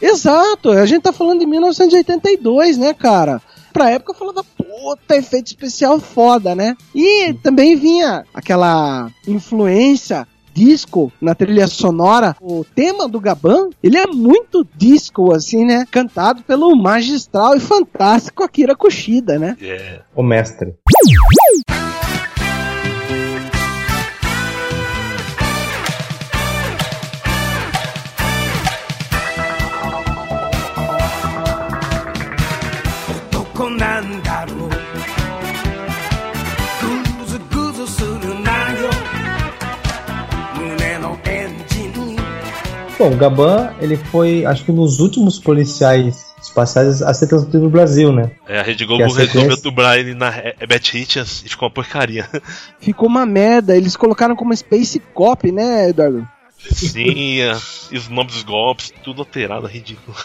Exato, 0.00 0.70
a 0.70 0.84
gente 0.84 1.02
tá 1.02 1.12
falando 1.12 1.40
de 1.40 1.46
1982, 1.46 2.76
né, 2.76 2.92
cara? 2.92 3.40
Pra 3.72 3.88
época 3.90 4.12
eu 4.12 4.16
falava, 4.16 4.44
puta, 4.44 5.16
efeito 5.16 5.46
especial 5.46 5.98
foda, 5.98 6.54
né? 6.54 6.76
E 6.94 7.32
também 7.42 7.74
vinha 7.74 8.24
aquela 8.34 9.10
influência 9.26 10.28
disco 10.52 11.12
na 11.20 11.34
trilha 11.34 11.66
sonora. 11.66 12.36
O 12.40 12.64
tema 12.64 13.08
do 13.08 13.20
Gaban, 13.20 13.70
ele 13.82 13.96
é 13.96 14.06
muito 14.06 14.66
disco, 14.76 15.32
assim, 15.32 15.64
né? 15.64 15.86
Cantado 15.90 16.42
pelo 16.42 16.74
magistral 16.76 17.56
e 17.56 17.60
fantástico 17.60 18.42
Akira 18.42 18.74
Kushida, 18.74 19.38
né? 19.38 19.56
É. 19.60 20.00
O 20.14 20.22
mestre. 20.22 20.74
Bom, 43.02 43.14
o 43.14 43.16
Gaban, 43.16 43.74
ele 43.80 43.96
foi, 43.96 44.46
acho 44.46 44.64
que 44.64 44.70
um 44.70 44.76
dos 44.76 45.00
últimos 45.00 45.36
policiais 45.36 46.32
espaciais 46.40 47.02
a 47.02 47.12
ser 47.12 47.26
transmitido 47.26 47.64
no 47.64 47.68
Brasil, 47.68 48.12
né? 48.12 48.30
É, 48.46 48.60
a 48.60 48.62
Rede 48.62 48.86
Globo 48.86 49.02
a 49.02 49.06
resolveu 49.08 49.60
dublar 49.60 49.98
ele 49.98 50.14
na 50.14 50.30
Beth 50.68 50.94
Hitchens 50.94 51.42
e 51.44 51.48
ficou 51.48 51.66
uma 51.66 51.74
porcaria. 51.74 52.28
Ficou 52.78 53.08
uma 53.08 53.26
merda. 53.26 53.76
Eles 53.76 53.96
colocaram 53.96 54.36
como 54.36 54.56
Space 54.56 55.02
Cop, 55.12 55.50
né, 55.50 55.88
Eduardo? 55.88 56.24
Sim, 56.70 57.40
é, 57.40 57.56
e 57.90 57.96
os 57.96 58.08
nomes 58.08 58.34
dos 58.34 58.42
golpes, 58.42 58.92
tudo 59.02 59.22
alterado, 59.22 59.66
ridículo. 59.66 60.16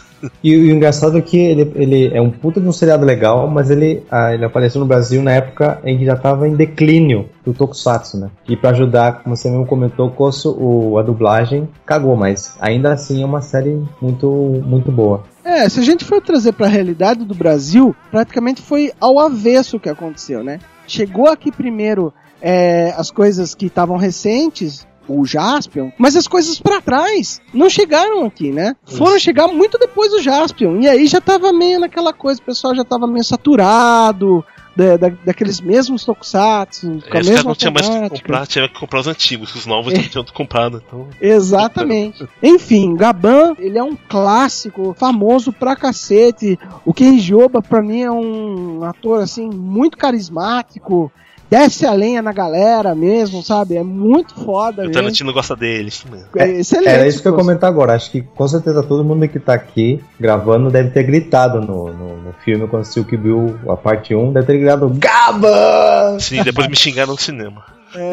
E, 0.44 0.56
o 0.56 0.72
engraçado 0.72 1.18
é 1.18 1.22
que 1.22 1.38
ele, 1.38 1.72
ele 1.76 2.16
é 2.16 2.22
um 2.22 2.30
puta 2.30 2.60
de 2.60 2.68
um 2.68 2.72
seriado 2.72 3.06
legal, 3.06 3.48
mas 3.48 3.70
ele, 3.70 4.04
ah, 4.10 4.34
ele 4.34 4.46
apareceu 4.46 4.80
no 4.80 4.88
Brasil 4.88 5.22
na 5.22 5.32
época 5.32 5.80
em 5.84 5.98
que 5.98 6.06
já 6.06 6.16
tava 6.16 6.48
em 6.48 6.56
declínio 6.56 7.30
do 7.46 7.54
Tokusatsu, 7.54 8.18
né? 8.18 8.30
E 8.48 8.56
pra 8.56 8.72
ajudar, 8.72 9.24
como 9.24 9.36
você 9.36 9.50
mesmo 9.50 9.66
comentou, 9.66 10.10
Kosso, 10.12 10.52
o, 10.52 10.98
a 10.98 11.04
dublagem 11.04 11.68
cagou, 11.86 12.16
mas 12.16 12.56
ainda 12.60 12.94
assim 12.94 13.22
é 13.22 13.26
uma 13.26 13.42
série 13.42 13.82
muito, 14.02 14.28
muito 14.66 14.92
boa. 14.92 15.24
É, 15.44 15.68
se 15.70 15.80
a 15.80 15.84
gente 15.84 16.04
for 16.04 16.22
trazer 16.22 16.54
pra 16.54 16.68
realidade 16.68 17.24
do 17.24 17.34
Brasil, 17.34 17.96
praticamente 18.12 18.62
foi 18.62 18.92
ao 19.00 19.20
avesso 19.20 19.78
o 19.78 19.80
que 19.80 19.90
aconteceu, 19.90 20.44
né? 20.44 20.60
Chegou 20.88 21.28
aqui 21.28 21.52
primeiro 21.52 22.14
é, 22.42 22.94
as 22.98 23.12
coisas 23.12 23.56
que 23.56 23.68
estavam 23.68 23.98
recentes, 23.98 24.86
o 25.08 25.26
Jaspion, 25.26 25.90
mas 25.98 26.16
as 26.16 26.28
coisas 26.28 26.60
pra 26.60 26.82
trás 26.82 27.42
não 27.54 27.70
chegaram 27.70 28.26
aqui, 28.26 28.52
né? 28.52 28.76
Foram 28.86 29.18
chegar 29.20 29.48
muito 29.48 29.78
depois 29.78 30.12
do 30.12 30.22
Jaspion, 30.22 30.80
e 30.82 30.88
aí 30.88 31.08
já 31.08 31.22
tava 31.22 31.52
meio 31.54 31.80
naquela 31.80 32.14
coisa, 32.14 32.42
o 32.42 32.46
pessoal 32.46 32.76
já 32.76 32.84
tava 32.84 33.08
meio 33.08 33.24
saturado 33.24 34.44
da- 34.76 34.96
da- 34.96 35.12
daqueles 35.26 35.60
mesmos 35.60 36.06
tokusatsu, 36.06 37.00
com 37.10 37.18
a 37.18 37.22
mesma 37.22 37.44
não 37.50 37.56
tinha 37.56 37.72
mais 37.72 37.88
que 37.90 38.10
comprar, 38.10 38.46
tinha 38.46 38.70
que 38.70 38.80
comprar 38.80 39.00
os 39.00 39.08
antigos, 39.08 39.56
os 39.56 39.66
novos 39.66 39.92
já 39.92 40.04
tinham 40.04 40.26
comprado. 40.26 40.84
Então, 40.86 41.08
Exatamente. 41.20 42.28
Enfim, 42.44 42.94
Gaban, 42.96 43.54
ele 43.58 43.78
é 43.78 43.84
um 43.84 43.96
clássico, 43.96 44.94
famoso 44.98 45.52
pra 45.52 45.76
cacete. 45.76 46.60
O 46.86 46.94
Kenji 46.94 47.34
Oba, 47.34 47.60
pra 47.62 47.82
mim, 47.82 48.02
é 48.02 48.12
um 48.12 48.84
ator, 48.84 49.22
assim, 49.24 49.50
muito 49.50 49.98
carismático. 49.98 51.12
Desce 51.50 51.86
a 51.86 51.94
lenha 51.94 52.22
na 52.22 52.34
galera 52.34 52.94
mesmo, 52.94 53.42
sabe? 53.42 53.78
É 53.78 53.84
muito 53.84 54.34
foda 54.36 54.82
o 54.82 54.86
mesmo. 54.86 54.94
Tarantino 54.94 55.34
gosta 55.34 55.56
dele, 55.56 55.88
isso 55.88 56.06
mesmo. 56.12 56.28
É 56.36 56.50
excelente. 56.60 56.90
Era 56.90 57.08
isso 57.08 57.22
que 57.22 57.28
eu 57.28 57.32
ia 57.32 57.38
pô. 57.38 57.44
comentar 57.44 57.70
agora. 57.70 57.94
Acho 57.94 58.12
que 58.12 58.22
com 58.22 58.48
certeza 58.48 58.84
todo 58.84 59.04
mundo 59.04 59.28
que 59.28 59.40
tá 59.40 59.54
aqui 59.54 60.04
gravando 60.20 60.70
deve 60.70 60.90
ter 60.90 61.04
gritado 61.04 61.62
no, 61.62 61.94
no, 61.94 62.18
no 62.18 62.34
filme 62.44 62.68
quando 62.68 62.82
assistiu 62.82 63.06
Kill 63.06 63.20
Bill, 63.20 63.60
a 63.70 63.78
parte 63.78 64.14
1, 64.14 64.34
deve 64.34 64.46
ter 64.46 64.58
gritado 64.58 64.90
Gaba! 64.90 66.18
Sim, 66.20 66.44
depois 66.44 66.68
me 66.68 66.76
xingaram 66.76 67.14
no 67.14 67.18
cinema. 67.18 67.64
É. 67.96 68.12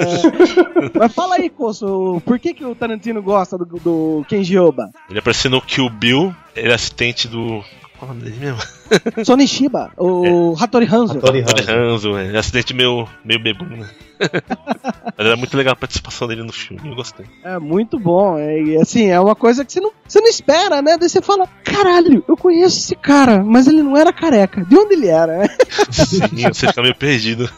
Mas 0.98 1.12
fala 1.12 1.36
aí, 1.36 1.50
Coço, 1.50 2.22
por 2.24 2.38
que, 2.38 2.54
que 2.54 2.64
o 2.64 2.74
Tarantino 2.74 3.22
gosta 3.22 3.58
do, 3.58 3.64
do 3.64 4.24
Kenji 4.28 4.58
Oba? 4.58 4.90
Ele 5.10 5.18
apareceu 5.18 5.50
no 5.50 5.60
Kill 5.60 5.90
Bill, 5.90 6.34
ele 6.54 6.70
é 6.70 6.74
assistente 6.74 7.28
do. 7.28 7.62
Qual 8.04 8.08
é 8.08 8.12
o 8.12 8.14
nome 8.14 8.22
dele 8.22 8.36
mesmo? 8.38 8.60
Sony 9.24 9.48
Shiba, 9.48 9.90
o 9.96 10.54
Hattori 10.58 10.86
Hanzo. 10.86 11.18
Hattori 11.18 11.40
Hanzo. 11.40 11.70
Hanzo, 11.70 12.18
é. 12.18 12.34
É 12.34 12.38
assistente 12.38 12.74
meio, 12.74 13.08
meio 13.24 13.42
bebum, 13.42 13.64
né? 13.64 13.88
Mas 15.16 15.26
era 15.26 15.36
muito 15.36 15.56
legal 15.56 15.72
a 15.72 15.76
participação 15.76 16.28
dele 16.28 16.42
no 16.42 16.52
filme, 16.52 16.88
eu 16.88 16.94
gostei. 16.94 17.26
É 17.42 17.58
muito 17.58 17.98
bom. 17.98 18.38
É, 18.38 18.60
e, 18.60 18.76
assim, 18.76 19.06
é 19.06 19.18
uma 19.18 19.34
coisa 19.34 19.64
que 19.64 19.72
você 19.72 19.80
não, 19.80 19.90
você 20.06 20.20
não 20.20 20.28
espera, 20.28 20.82
né? 20.82 20.96
Daí 20.98 21.08
você 21.08 21.22
fala, 21.22 21.48
caralho, 21.64 22.22
eu 22.28 22.36
conheço 22.36 22.78
esse 22.78 22.94
cara, 22.94 23.42
mas 23.42 23.66
ele 23.66 23.82
não 23.82 23.96
era 23.96 24.12
careca. 24.12 24.64
De 24.64 24.76
onde 24.76 24.94
ele 24.94 25.08
era? 25.08 25.48
Sim, 25.90 26.20
você 26.52 26.66
fica 26.68 26.82
meio 26.82 26.94
perdido. 26.94 27.48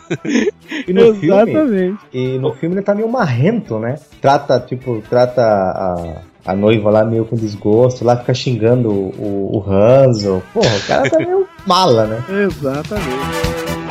E 0.86 0.92
no 0.92 1.14
filme, 1.14 1.50
Exatamente. 1.50 1.98
e 2.12 2.38
no 2.38 2.52
filme 2.54 2.76
ele 2.76 2.82
tá 2.82 2.94
meio 2.94 3.08
marrento, 3.08 3.78
né? 3.78 3.98
Trata, 4.20 4.60
tipo, 4.60 5.02
trata 5.08 5.42
a, 5.42 6.22
a 6.46 6.54
noiva 6.54 6.90
lá 6.90 7.04
meio 7.04 7.24
com 7.24 7.34
desgosto, 7.34 8.04
lá 8.04 8.16
fica 8.16 8.32
xingando 8.32 8.90
o, 8.90 9.50
o 9.52 9.64
Hanzo. 9.70 10.42
Porra, 10.54 10.76
o 10.76 10.86
cara 10.86 11.10
tá 11.10 11.18
meio 11.18 11.46
mala, 11.66 12.06
né? 12.06 12.24
Exatamente. 12.44 13.85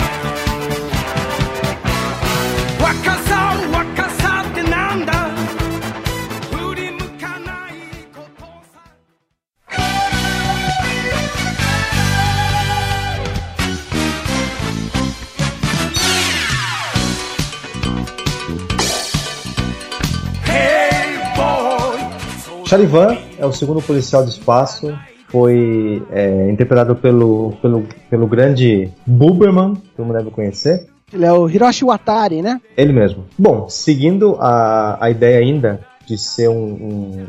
Charivan 22.65 23.17
é 23.37 23.45
o 23.45 23.51
segundo 23.51 23.81
policial 23.81 24.23
do 24.23 24.29
espaço. 24.29 24.97
Foi 25.27 26.03
é, 26.11 26.49
interpretado 26.49 26.95
pelo, 26.95 27.53
pelo, 27.61 27.83
pelo 28.09 28.27
grande 28.27 28.89
Buberman, 29.05 29.75
que 29.75 29.89
todo 29.95 30.05
mundo 30.05 30.17
deve 30.17 30.31
conhecer. 30.31 30.87
Ele 31.13 31.25
é 31.25 31.31
o 31.31 31.49
Hiroshi 31.49 31.83
Watari, 31.85 32.41
né? 32.41 32.59
Ele 32.77 32.93
mesmo. 32.93 33.25
Bom, 33.37 33.67
seguindo 33.69 34.37
a, 34.39 34.97
a 34.99 35.09
ideia 35.09 35.39
ainda 35.39 35.79
de 36.07 36.17
ser 36.17 36.47
um, 36.49 36.53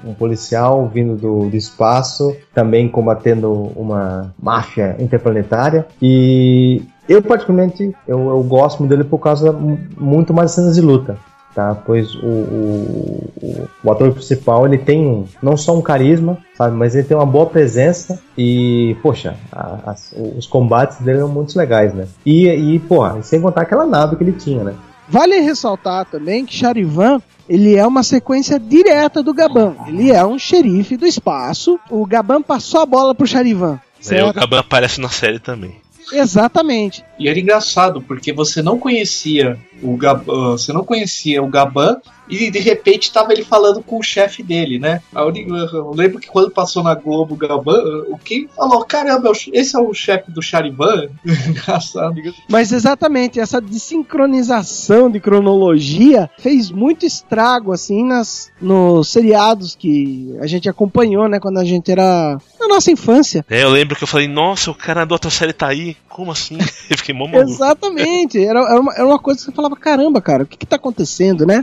um, 0.04 0.10
um 0.10 0.14
policial 0.14 0.86
vindo 0.92 1.16
do, 1.16 1.48
do 1.48 1.56
espaço, 1.56 2.36
também 2.54 2.88
combatendo 2.88 3.50
uma 3.74 4.34
máfia 4.40 4.96
interplanetária. 4.98 5.86
E 6.00 6.82
eu, 7.08 7.22
particularmente, 7.22 7.94
eu, 8.06 8.28
eu 8.28 8.42
gosto 8.42 8.86
dele 8.86 9.04
por 9.04 9.18
causa 9.18 9.50
mu- 9.52 9.78
muito 9.98 10.34
mais 10.34 10.50
cenas 10.52 10.74
de 10.74 10.82
luta. 10.82 11.16
Tá, 11.56 11.74
pois 11.74 12.14
o, 12.16 12.18
o, 12.26 13.30
o, 13.42 13.68
o 13.82 13.90
ator 13.90 14.12
principal 14.12 14.66
ele 14.66 14.76
tem 14.76 15.00
um- 15.06 15.24
não 15.42 15.56
só 15.56 15.74
um 15.74 15.80
carisma, 15.80 16.36
sabe, 16.54 16.76
mas 16.76 16.94
ele 16.94 17.06
tem 17.06 17.16
uma 17.16 17.24
boa 17.24 17.46
presença 17.46 18.20
e, 18.36 18.94
poxa, 19.02 19.36
a- 19.50 19.78
as- 19.86 20.14
os 20.36 20.46
combates 20.46 20.98
dele 21.00 21.16
eram 21.20 21.28
muito 21.30 21.56
legais, 21.56 21.94
né? 21.94 22.06
E, 22.26 22.46
e 22.46 22.78
porra, 22.80 23.22
sem 23.22 23.40
contar 23.40 23.62
aquela 23.62 23.86
nave 23.86 24.16
que 24.16 24.22
ele 24.22 24.32
tinha, 24.32 24.62
né? 24.64 24.74
Vale 25.08 25.40
ressaltar 25.40 26.04
também 26.04 26.44
que 26.44 26.54
Charivan 26.54 27.22
ele 27.48 27.74
é 27.74 27.86
uma 27.86 28.02
sequência 28.02 28.58
direta 28.60 29.22
do 29.22 29.32
Gaban. 29.32 29.76
Ele 29.86 30.10
é 30.12 30.26
um 30.26 30.38
xerife 30.38 30.94
do 30.96 31.06
espaço. 31.06 31.80
O 31.88 32.04
Gaban 32.04 32.42
passou 32.42 32.80
a 32.80 32.86
bola 32.86 33.14
pro 33.14 33.26
Charivan. 33.26 33.80
Aí 34.10 34.22
o? 34.22 34.32
Gaban 34.34 34.58
aparece 34.58 35.00
na 35.00 35.08
série 35.08 35.38
também. 35.38 35.76
Exatamente. 36.12 37.04
E 37.18 37.28
era 37.28 37.38
engraçado, 37.38 38.00
porque 38.00 38.32
você 38.32 38.62
não 38.62 38.78
conhecia 38.78 39.56
o 39.82 39.96
Gaban, 39.96 40.52
você 40.52 40.72
não 40.72 40.84
conhecia 40.84 41.42
o 41.42 41.48
Gaban 41.48 42.00
e 42.28 42.50
de 42.50 42.58
repente 42.58 43.12
tava 43.12 43.32
ele 43.32 43.44
falando 43.44 43.82
com 43.82 43.98
o 43.98 44.02
chefe 44.02 44.42
dele, 44.42 44.78
né? 44.78 45.00
Eu 45.14 45.92
lembro 45.94 46.18
que 46.18 46.28
quando 46.28 46.50
passou 46.50 46.82
na 46.82 46.94
Globo 46.94 47.34
o 47.34 47.36
Gaban, 47.36 48.04
o 48.08 48.18
Ken 48.18 48.46
falou: 48.54 48.84
caramba, 48.84 49.28
é 49.28 49.58
esse 49.58 49.76
é 49.76 49.78
o 49.78 49.94
chefe 49.94 50.30
do 50.30 50.42
Charivan? 50.42 51.08
Engraçado. 51.48 52.20
Mas 52.48 52.72
exatamente, 52.72 53.38
essa 53.38 53.60
desincronização 53.60 55.10
de 55.10 55.20
cronologia 55.20 56.28
fez 56.38 56.70
muito 56.70 57.06
estrago, 57.06 57.72
assim, 57.72 58.04
nas, 58.04 58.50
nos 58.60 59.08
seriados 59.08 59.74
que 59.74 60.36
a 60.40 60.46
gente 60.46 60.68
acompanhou, 60.68 61.28
né, 61.28 61.38
quando 61.38 61.58
a 61.58 61.64
gente 61.64 61.90
era 61.90 62.38
na 62.58 62.68
nossa 62.68 62.90
infância. 62.90 63.44
É, 63.48 63.62
eu 63.62 63.70
lembro 63.70 63.96
que 63.96 64.02
eu 64.02 64.08
falei, 64.08 64.26
nossa, 64.26 64.70
o 64.70 64.74
cara 64.74 65.04
da 65.04 65.14
outra 65.14 65.30
série 65.30 65.52
tá 65.52 65.68
aí. 65.68 65.96
Como 66.16 66.32
assim? 66.32 66.56
Eu 66.88 66.96
fiquei 66.96 67.14
mó 67.14 67.26
maluco. 67.26 67.50
Exatamente, 67.50 68.42
era, 68.42 68.60
era, 68.60 68.80
uma, 68.80 68.94
era 68.94 69.06
uma 69.06 69.18
coisa 69.18 69.38
que 69.38 69.44
você 69.44 69.52
falava, 69.52 69.76
caramba, 69.76 70.18
cara, 70.22 70.44
o 70.44 70.46
que 70.46 70.56
que 70.56 70.64
tá 70.64 70.76
acontecendo, 70.76 71.44
né? 71.44 71.62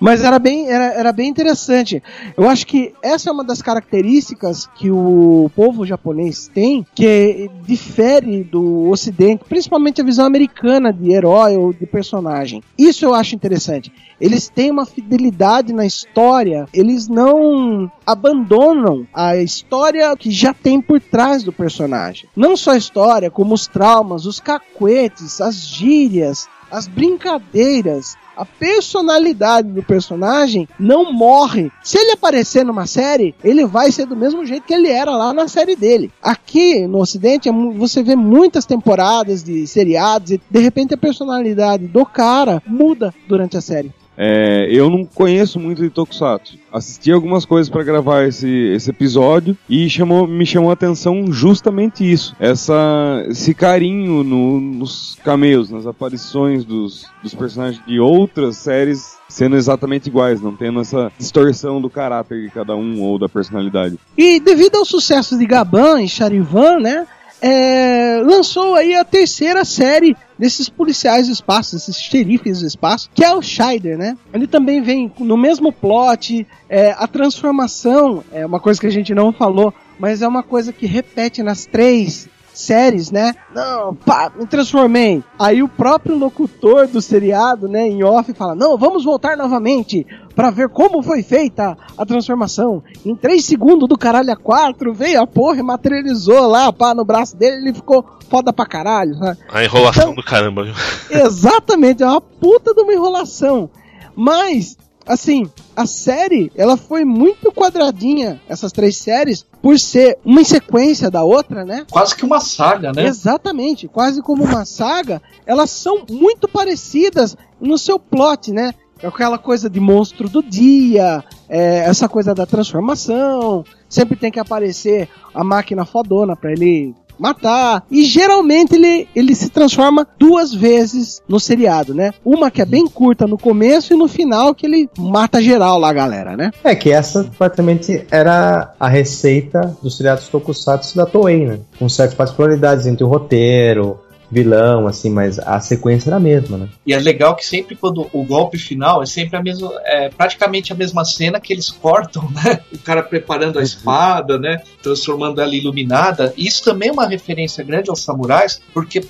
Mas 0.00 0.22
era 0.22 0.38
bem, 0.38 0.68
era, 0.68 0.84
era 0.94 1.12
bem 1.12 1.28
interessante. 1.28 2.02
Eu 2.36 2.48
acho 2.48 2.66
que 2.66 2.92
essa 3.02 3.30
é 3.30 3.32
uma 3.32 3.44
das 3.44 3.60
características 3.60 4.68
que 4.76 4.90
o 4.90 5.50
povo 5.54 5.84
japonês 5.84 6.50
tem, 6.52 6.86
que 6.94 7.50
difere 7.64 8.44
do 8.44 8.88
ocidente, 8.88 9.44
principalmente 9.48 10.00
a 10.00 10.04
visão 10.04 10.26
americana 10.26 10.92
de 10.92 11.10
herói 11.10 11.56
ou 11.56 11.72
de 11.72 11.86
personagem. 11.86 12.62
Isso 12.78 13.04
eu 13.04 13.14
acho 13.14 13.34
interessante. 13.34 13.92
Eles 14.20 14.48
têm 14.48 14.70
uma 14.70 14.84
fidelidade 14.84 15.72
na 15.72 15.86
história, 15.86 16.66
eles 16.74 17.08
não 17.08 17.90
abandonam 18.04 19.06
a 19.14 19.36
história 19.36 20.16
que 20.16 20.30
já 20.30 20.52
tem 20.52 20.80
por 20.80 21.00
trás 21.00 21.44
do 21.44 21.52
personagem. 21.52 22.28
Não 22.34 22.56
só 22.56 22.72
a 22.72 22.76
história, 22.76 23.30
como 23.30 23.54
os 23.54 23.66
traumas, 23.66 24.26
os 24.26 24.40
cacuetes, 24.40 25.40
as 25.40 25.56
gírias, 25.66 26.48
as 26.70 26.86
brincadeiras, 26.86 28.16
a 28.36 28.44
personalidade 28.44 29.68
do 29.68 29.82
personagem 29.82 30.68
não 30.78 31.12
morre. 31.12 31.70
Se 31.82 31.98
ele 31.98 32.12
aparecer 32.12 32.64
numa 32.64 32.86
série, 32.86 33.34
ele 33.42 33.66
vai 33.66 33.90
ser 33.90 34.06
do 34.06 34.16
mesmo 34.16 34.46
jeito 34.46 34.66
que 34.66 34.74
ele 34.74 34.88
era 34.88 35.10
lá 35.16 35.32
na 35.32 35.48
série 35.48 35.74
dele. 35.74 36.10
Aqui 36.22 36.86
no 36.86 36.98
Ocidente, 36.98 37.48
é 37.48 37.52
você 37.52 38.02
vê 38.02 38.14
muitas 38.14 38.64
temporadas 38.64 39.42
de 39.42 39.66
seriados 39.66 40.30
e 40.30 40.40
de 40.48 40.60
repente 40.60 40.94
a 40.94 40.98
personalidade 40.98 41.86
do 41.86 42.06
cara 42.06 42.62
muda 42.66 43.12
durante 43.26 43.56
a 43.56 43.60
série. 43.60 43.92
É, 44.20 44.66
eu 44.68 44.90
não 44.90 45.04
conheço 45.04 45.60
muito 45.60 45.80
de 45.80 45.90
Tokusatsu. 45.90 46.58
Assisti 46.72 47.12
algumas 47.12 47.44
coisas 47.44 47.70
pra 47.70 47.84
gravar 47.84 48.24
esse, 48.26 48.48
esse 48.74 48.90
episódio 48.90 49.56
e 49.70 49.88
chamou, 49.88 50.26
me 50.26 50.44
chamou 50.44 50.70
a 50.70 50.72
atenção 50.72 51.30
justamente 51.30 52.10
isso. 52.10 52.34
Essa, 52.40 53.24
esse 53.28 53.54
carinho 53.54 54.24
no- 54.24 54.60
nos 54.60 55.16
cameos, 55.24 55.70
nas 55.70 55.86
aparições 55.86 56.64
dos, 56.64 57.06
dos 57.22 57.32
personagens 57.32 57.80
de 57.86 58.00
outras 58.00 58.56
séries 58.56 59.16
sendo 59.28 59.54
exatamente 59.56 60.08
iguais, 60.08 60.40
não 60.40 60.56
tendo 60.56 60.80
essa 60.80 61.12
distorção 61.16 61.80
do 61.80 61.88
caráter 61.88 62.42
de 62.42 62.50
cada 62.50 62.74
um 62.74 63.00
ou 63.02 63.18
da 63.20 63.28
personalidade. 63.28 63.98
E 64.16 64.40
devido 64.40 64.76
ao 64.76 64.84
sucesso 64.84 65.38
de 65.38 65.46
Gaban 65.46 66.02
e 66.02 66.08
Charivan, 66.08 66.80
né? 66.80 67.06
é, 67.40 68.20
lançou 68.24 68.74
aí 68.74 68.94
a 68.94 69.04
terceira 69.04 69.64
série 69.64 70.16
desses 70.38 70.68
policiais 70.68 71.26
do 71.26 71.32
espaço, 71.32 71.74
desses 71.74 71.96
xerifes 71.96 72.60
do 72.60 72.66
espaço, 72.66 73.10
que 73.14 73.24
é 73.24 73.34
o 73.34 73.42
Scheider, 73.42 73.98
né? 73.98 74.16
Ele 74.32 74.46
também 74.46 74.80
vem 74.80 75.10
no 75.18 75.36
mesmo 75.36 75.72
plot, 75.72 76.46
é, 76.68 76.92
a 76.92 77.06
transformação 77.06 78.22
é 78.32 78.46
uma 78.46 78.60
coisa 78.60 78.80
que 78.80 78.86
a 78.86 78.90
gente 78.90 79.14
não 79.14 79.32
falou, 79.32 79.74
mas 79.98 80.22
é 80.22 80.28
uma 80.28 80.42
coisa 80.42 80.72
que 80.72 80.86
repete 80.86 81.42
nas 81.42 81.66
três 81.66 82.28
séries, 82.58 83.10
né? 83.10 83.34
Não, 83.54 83.94
pá, 83.94 84.30
me 84.36 84.46
transformei. 84.46 85.22
Aí 85.38 85.62
o 85.62 85.68
próprio 85.68 86.16
locutor 86.16 86.86
do 86.86 87.00
seriado, 87.00 87.68
né, 87.68 87.86
em 87.86 88.02
off, 88.02 88.32
fala: 88.34 88.54
Não, 88.54 88.76
vamos 88.76 89.04
voltar 89.04 89.36
novamente 89.36 90.06
pra 90.34 90.50
ver 90.50 90.68
como 90.68 91.02
foi 91.02 91.22
feita 91.22 91.76
a 91.96 92.06
transformação. 92.06 92.82
Em 93.04 93.14
3 93.14 93.44
segundos 93.44 93.88
do 93.88 93.96
caralho 93.98 94.32
a 94.32 94.36
4, 94.36 94.92
veio 94.94 95.20
a 95.20 95.26
porra 95.26 95.58
e 95.58 95.62
materializou 95.62 96.46
lá, 96.46 96.72
pá, 96.72 96.94
no 96.94 97.04
braço 97.04 97.36
dele, 97.36 97.56
ele 97.68 97.74
ficou 97.74 98.04
foda 98.28 98.52
pra 98.52 98.66
caralho, 98.66 99.14
sabe? 99.16 99.38
A 99.52 99.64
enrolação 99.64 100.02
Então- 100.04 100.14
do 100.14 100.22
caramba, 100.22 100.64
viu? 100.64 100.74
Exatamente, 101.10 102.02
é 102.02 102.06
uma 102.06 102.20
puta 102.20 102.74
de 102.74 102.80
uma 102.82 102.92
enrolação. 102.92 103.70
Mas, 104.14 104.76
assim, 105.06 105.48
a 105.76 105.86
série, 105.86 106.50
ela 106.56 106.76
foi 106.76 107.04
muito 107.04 107.50
quadradinha, 107.52 108.40
essas 108.48 108.72
três 108.72 108.96
séries, 108.96 109.44
por 109.62 109.78
ser 109.78 110.18
uma 110.24 110.44
sequência 110.44 111.10
da 111.10 111.22
outra, 111.22 111.64
né? 111.64 111.84
Quase 111.90 112.14
que 112.14 112.24
uma 112.24 112.40
saga, 112.40 112.92
né? 112.92 113.06
Exatamente, 113.06 113.88
quase 113.88 114.22
como 114.22 114.44
uma 114.44 114.64
saga, 114.64 115.20
elas 115.46 115.70
são 115.70 116.04
muito 116.08 116.48
parecidas 116.48 117.36
no 117.60 117.76
seu 117.76 117.98
plot, 117.98 118.52
né? 118.52 118.72
Aquela 119.02 119.38
coisa 119.38 119.70
de 119.70 119.78
monstro 119.78 120.28
do 120.28 120.42
dia, 120.42 121.24
é, 121.48 121.78
essa 121.80 122.08
coisa 122.08 122.34
da 122.34 122.44
transformação, 122.44 123.64
sempre 123.88 124.16
tem 124.16 124.30
que 124.30 124.40
aparecer 124.40 125.08
a 125.32 125.44
máquina 125.44 125.84
fodona 125.84 126.34
pra 126.34 126.50
ele 126.52 126.94
matar. 127.18 127.84
E 127.90 128.04
geralmente 128.04 128.74
ele, 128.74 129.08
ele 129.14 129.34
se 129.34 129.48
transforma 129.48 130.06
duas 130.18 130.54
vezes 130.54 131.22
no 131.28 131.38
seriado, 131.40 131.94
né? 131.94 132.12
Uma 132.24 132.50
que 132.50 132.62
é 132.62 132.64
bem 132.64 132.86
curta 132.86 133.26
no 133.26 133.38
começo 133.38 133.92
e 133.92 133.96
no 133.96 134.08
final 134.08 134.54
que 134.54 134.66
ele 134.66 134.88
mata 134.98 135.42
geral 135.42 135.78
lá, 135.78 135.90
a 135.90 135.92
galera, 135.92 136.36
né? 136.36 136.50
É 136.62 136.74
que 136.74 136.90
essa 136.90 137.24
praticamente 137.36 138.06
era 138.10 138.74
a 138.78 138.88
receita 138.88 139.76
dos 139.82 139.96
seriados 139.96 140.28
tokusatsu 140.28 140.96
da 140.96 141.06
Toei, 141.06 141.46
né? 141.46 141.58
Com 141.78 141.88
certas 141.88 142.14
particularidades 142.14 142.86
entre 142.86 143.04
o 143.04 143.08
roteiro, 143.08 143.98
vilão, 144.30 144.86
assim, 144.86 145.10
mas 145.10 145.38
a 145.38 145.58
sequência 145.60 146.10
era 146.10 146.16
a 146.16 146.20
mesma, 146.20 146.58
né? 146.58 146.68
E 146.86 146.92
é 146.92 146.98
legal 146.98 147.34
que 147.34 147.44
sempre 147.44 147.74
quando 147.74 148.08
o 148.12 148.24
golpe 148.24 148.58
final 148.58 149.02
é 149.02 149.06
sempre 149.06 149.36
a 149.36 149.42
mesma, 149.42 149.72
é 149.84 150.08
praticamente 150.08 150.72
a 150.72 150.76
mesma 150.76 151.04
cena 151.04 151.40
que 151.40 151.52
eles 151.52 151.70
cortam, 151.70 152.30
né? 152.30 152.60
O 152.78 152.78
cara 152.78 153.02
preparando 153.02 153.58
a 153.58 153.62
espada, 153.62 154.38
né? 154.38 154.62
Transformando 154.82 155.40
ela 155.40 155.54
iluminada. 155.54 156.32
E 156.36 156.46
isso 156.46 156.62
também 156.62 156.88
é 156.88 156.92
uma 156.92 157.06
referência 157.06 157.62
grande 157.64 157.90
aos 157.90 158.02
samurais, 158.02 158.60
porque 158.72 159.02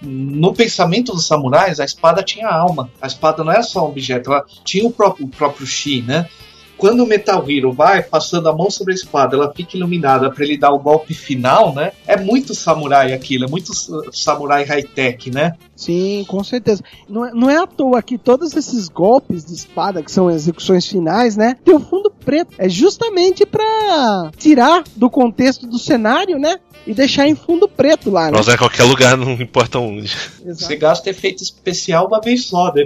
no 0.00 0.54
pensamento 0.54 1.12
dos 1.12 1.26
samurais 1.26 1.80
a 1.80 1.84
espada 1.84 2.22
tinha 2.22 2.48
alma. 2.48 2.90
A 3.00 3.06
espada 3.06 3.42
não 3.42 3.52
era 3.52 3.62
só 3.62 3.84
um 3.84 3.88
objeto, 3.88 4.32
ela 4.32 4.44
tinha 4.64 4.86
o 4.86 4.90
próprio, 4.90 5.26
o 5.26 5.28
próprio 5.28 5.66
chi, 5.66 6.02
né? 6.02 6.26
Quando 6.76 7.02
o 7.04 7.06
Metal 7.06 7.44
Hero 7.50 7.72
vai 7.72 8.02
passando 8.02 8.48
a 8.48 8.52
mão 8.54 8.70
sobre 8.70 8.92
a 8.92 8.96
espada, 8.96 9.36
ela 9.36 9.52
fica 9.54 9.76
iluminada 9.76 10.30
para 10.30 10.44
ele 10.44 10.58
dar 10.58 10.70
o 10.72 10.78
golpe 10.78 11.14
final, 11.14 11.74
né? 11.74 11.92
É 12.06 12.16
muito 12.16 12.54
samurai 12.54 13.12
aquilo, 13.12 13.44
é 13.44 13.48
muito 13.48 13.74
sa- 13.74 14.02
samurai 14.12 14.64
high-tech, 14.64 15.30
né? 15.30 15.52
Sim, 15.74 16.24
com 16.28 16.42
certeza. 16.44 16.82
Não 17.08 17.24
é, 17.26 17.32
não 17.32 17.50
é 17.50 17.56
à 17.58 17.66
toa 17.66 18.02
que 18.02 18.16
todos 18.18 18.54
esses 18.56 18.88
golpes 18.88 19.44
de 19.44 19.52
espada, 19.54 20.02
que 20.02 20.10
são 20.10 20.30
execuções 20.30 20.86
finais, 20.86 21.36
né? 21.36 21.56
Tem 21.64 21.74
o 21.74 21.80
fundo 21.80 22.10
preto. 22.10 22.54
É 22.58 22.68
justamente 22.68 23.44
pra 23.44 24.30
tirar 24.36 24.84
do 24.96 25.08
contexto 25.10 25.66
do 25.66 25.78
cenário, 25.78 26.38
né? 26.38 26.58
E 26.86 26.94
deixar 26.94 27.26
em 27.26 27.34
fundo 27.34 27.66
preto 27.68 28.10
lá, 28.10 28.26
né? 28.26 28.30
Pra 28.30 28.40
usar 28.40 28.54
em 28.54 28.58
qualquer 28.58 28.84
lugar, 28.84 29.16
não 29.16 29.32
importa 29.32 29.78
onde. 29.78 30.14
Exato. 30.44 30.54
Você 30.64 30.76
gasta 30.76 31.10
efeito 31.10 31.42
especial 31.42 32.06
uma 32.06 32.20
vez 32.20 32.44
só, 32.46 32.72
né? 32.72 32.84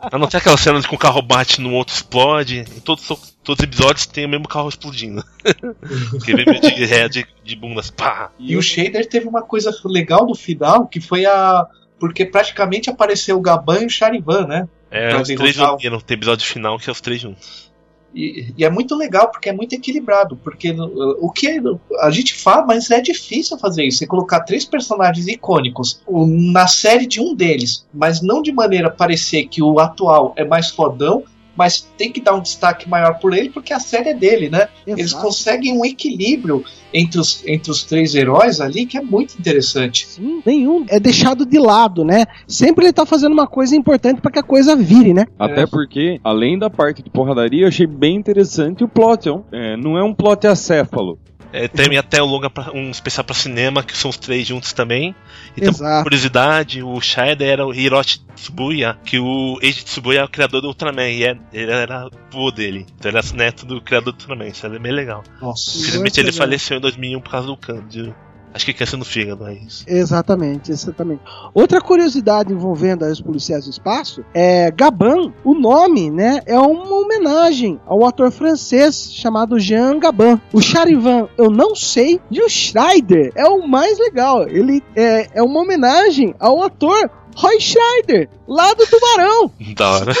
A 0.00 0.16
não 0.18 0.30
ser 0.30 0.38
aquela 0.38 0.56
cena 0.56 0.80
de 0.80 0.88
que 0.88 0.94
o 0.94 0.98
carro 0.98 1.20
bate 1.22 1.60
no 1.60 1.72
outro 1.74 1.94
explode. 1.94 2.35
Em 2.42 2.80
todos, 2.80 3.06
todos 3.42 3.60
os 3.60 3.64
episódios 3.64 4.06
tem 4.06 4.26
o 4.26 4.28
mesmo 4.28 4.48
carro 4.48 4.68
explodindo. 4.68 5.24
que 6.24 6.34
vem 6.34 6.44
de 6.44 7.08
de, 7.08 7.26
de 7.44 7.56
bundas. 7.56 7.90
Pá! 7.90 8.30
E 8.38 8.56
o 8.56 8.62
Shader 8.62 9.08
teve 9.08 9.28
uma 9.28 9.42
coisa 9.42 9.74
legal 9.84 10.26
no 10.26 10.34
final, 10.34 10.86
que 10.86 11.00
foi 11.00 11.26
a. 11.26 11.66
Porque 11.98 12.26
praticamente 12.26 12.90
apareceu 12.90 13.38
o 13.38 13.40
Gaban 13.40 13.80
e 13.80 13.86
o 13.86 13.90
Charivan, 13.90 14.46
né? 14.46 14.68
É, 14.90 15.10
Pra 15.10 15.22
os 15.22 15.28
três 15.28 15.56
uniram. 15.58 16.00
Tem 16.00 16.16
episódio 16.16 16.46
final 16.46 16.78
que 16.78 16.88
é 16.88 16.92
os 16.92 17.00
três 17.00 17.20
juntos. 17.20 17.66
E, 18.14 18.54
e 18.56 18.64
é 18.64 18.70
muito 18.70 18.94
legal 18.94 19.30
porque 19.30 19.50
é 19.50 19.52
muito 19.52 19.74
equilibrado. 19.74 20.36
Porque 20.36 20.74
o 21.20 21.30
que 21.30 21.60
a 22.00 22.10
gente 22.10 22.34
fala, 22.34 22.64
mas 22.64 22.90
é 22.90 23.00
difícil 23.00 23.58
fazer 23.58 23.84
isso. 23.84 23.98
Você 23.98 24.06
colocar 24.06 24.40
três 24.40 24.64
personagens 24.64 25.26
icônicos 25.26 26.00
na 26.08 26.66
série 26.66 27.06
de 27.06 27.20
um 27.20 27.34
deles, 27.34 27.86
mas 27.92 28.22
não 28.22 28.40
de 28.40 28.52
maneira 28.52 28.88
a 28.88 28.90
parecer 28.90 29.46
que 29.48 29.62
o 29.62 29.78
atual 29.78 30.32
é 30.36 30.44
mais 30.44 30.70
fodão, 30.70 31.24
mas 31.56 31.80
tem 31.96 32.12
que 32.12 32.20
dar 32.20 32.34
um 32.34 32.40
destaque 32.40 32.88
maior 32.88 33.18
por 33.18 33.32
ele 33.34 33.50
porque 33.50 33.72
a 33.72 33.80
série 33.80 34.10
é 34.10 34.14
dele, 34.14 34.48
né? 34.50 34.68
Eles 34.86 35.06
Exato. 35.12 35.24
conseguem 35.24 35.72
um 35.78 35.84
equilíbrio 35.84 36.64
entre 36.92 37.18
os, 37.20 37.42
entre 37.46 37.70
os 37.70 37.82
três 37.84 38.14
heróis 38.14 38.60
ali 38.60 38.86
que 38.86 38.96
é 38.96 39.02
muito 39.02 39.36
interessante. 39.38 40.06
Sim, 40.06 40.40
nenhum 40.44 40.84
é 40.88 40.98
deixado 41.00 41.44
de 41.44 41.58
lado, 41.58 42.04
né? 42.04 42.24
Sempre 42.46 42.86
ele 42.86 42.92
tá 42.92 43.04
fazendo 43.04 43.32
uma 43.32 43.46
coisa 43.46 43.74
importante 43.76 44.20
pra 44.20 44.30
que 44.30 44.38
a 44.38 44.42
coisa 44.42 44.76
vire, 44.76 45.12
né? 45.12 45.26
Até 45.38 45.62
É. 45.62 45.66
porque, 45.66 46.20
além 46.22 46.58
da 46.58 46.70
parte 46.70 47.02
de 47.02 47.10
porradaria, 47.10 47.62
eu 47.62 47.68
achei 47.68 47.86
bem 47.86 48.16
interessante 48.16 48.84
o 48.84 48.88
plot. 48.88 49.28
é, 49.52 49.76
não 49.76 49.96
é 49.98 50.02
um 50.04 50.14
plot 50.14 50.46
acéfalo. 50.46 51.18
É, 51.56 51.68
tem 51.68 51.96
até 51.98 52.22
um, 52.22 52.26
longa 52.26 52.50
pra- 52.50 52.70
um 52.72 52.90
especial 52.90 53.24
pra 53.24 53.34
cinema, 53.34 53.82
que 53.82 53.96
são 53.96 54.10
os 54.10 54.16
três 54.16 54.46
juntos 54.46 54.72
também. 54.72 55.14
E 55.56 55.60
uma 55.62 55.70
Exato. 55.70 56.02
curiosidade, 56.02 56.82
o 56.82 57.00
Shaider 57.00 57.48
era 57.48 57.66
o 57.66 57.72
Hiroshi 57.74 58.20
Tsubuya, 58.34 58.98
que 59.04 59.18
o 59.18 59.58
Eiji 59.62 59.84
Tsubuya 59.84 60.20
é 60.20 60.24
o 60.24 60.28
criador 60.28 60.60
do 60.60 60.68
Ultraman, 60.68 61.08
e 61.08 61.24
é- 61.24 61.36
ele 61.52 61.70
era 61.72 62.08
vô 62.30 62.50
dele. 62.50 62.86
Então 62.98 63.10
ele 63.10 63.18
era 63.18 63.26
neto 63.34 63.64
do 63.64 63.80
criador 63.80 64.12
do 64.12 64.16
Ultraman, 64.20 64.48
isso 64.48 64.66
é 64.66 64.78
bem 64.78 64.92
legal. 64.92 65.24
Nossa. 65.40 65.78
Infelizmente 65.78 66.20
ele 66.20 66.32
faleceu 66.32 66.76
em 66.76 66.80
2001 66.80 67.20
por 67.20 67.30
causa 67.30 67.46
do 67.46 67.56
câncer. 67.56 68.14
Acho 68.56 68.64
que 68.64 68.72
câncer 68.72 68.96
no 68.96 69.04
fígado, 69.04 69.46
é 69.46 69.52
isso. 69.52 69.84
Exatamente, 69.86 70.72
exatamente. 70.72 71.20
Outra 71.52 71.78
curiosidade 71.78 72.54
envolvendo 72.54 73.04
os 73.04 73.20
policiais 73.20 73.64
do 73.66 73.70
espaço 73.70 74.24
é 74.32 74.70
Gabin, 74.70 75.30
o 75.44 75.52
nome, 75.52 76.10
né, 76.10 76.40
é 76.46 76.58
uma 76.58 76.96
homenagem 76.96 77.78
ao 77.84 78.06
ator 78.06 78.30
francês 78.30 79.12
chamado 79.12 79.58
Jean 79.58 79.98
Gabin. 79.98 80.40
O 80.54 80.62
Charivan 80.62 81.28
eu 81.36 81.50
não 81.50 81.74
sei 81.74 82.18
e 82.30 82.40
o 82.40 82.48
Schreider 82.48 83.30
é 83.34 83.44
o 83.44 83.68
mais 83.68 83.98
legal. 83.98 84.48
Ele 84.48 84.82
é, 84.96 85.28
é 85.34 85.42
uma 85.42 85.60
homenagem 85.60 86.34
ao 86.40 86.62
ator 86.62 87.10
Roy 87.36 87.60
Schreider, 87.60 88.30
lá 88.48 88.72
do 88.72 88.86
Tubarão. 88.86 89.52
Da 89.76 89.90
hora. 89.90 90.12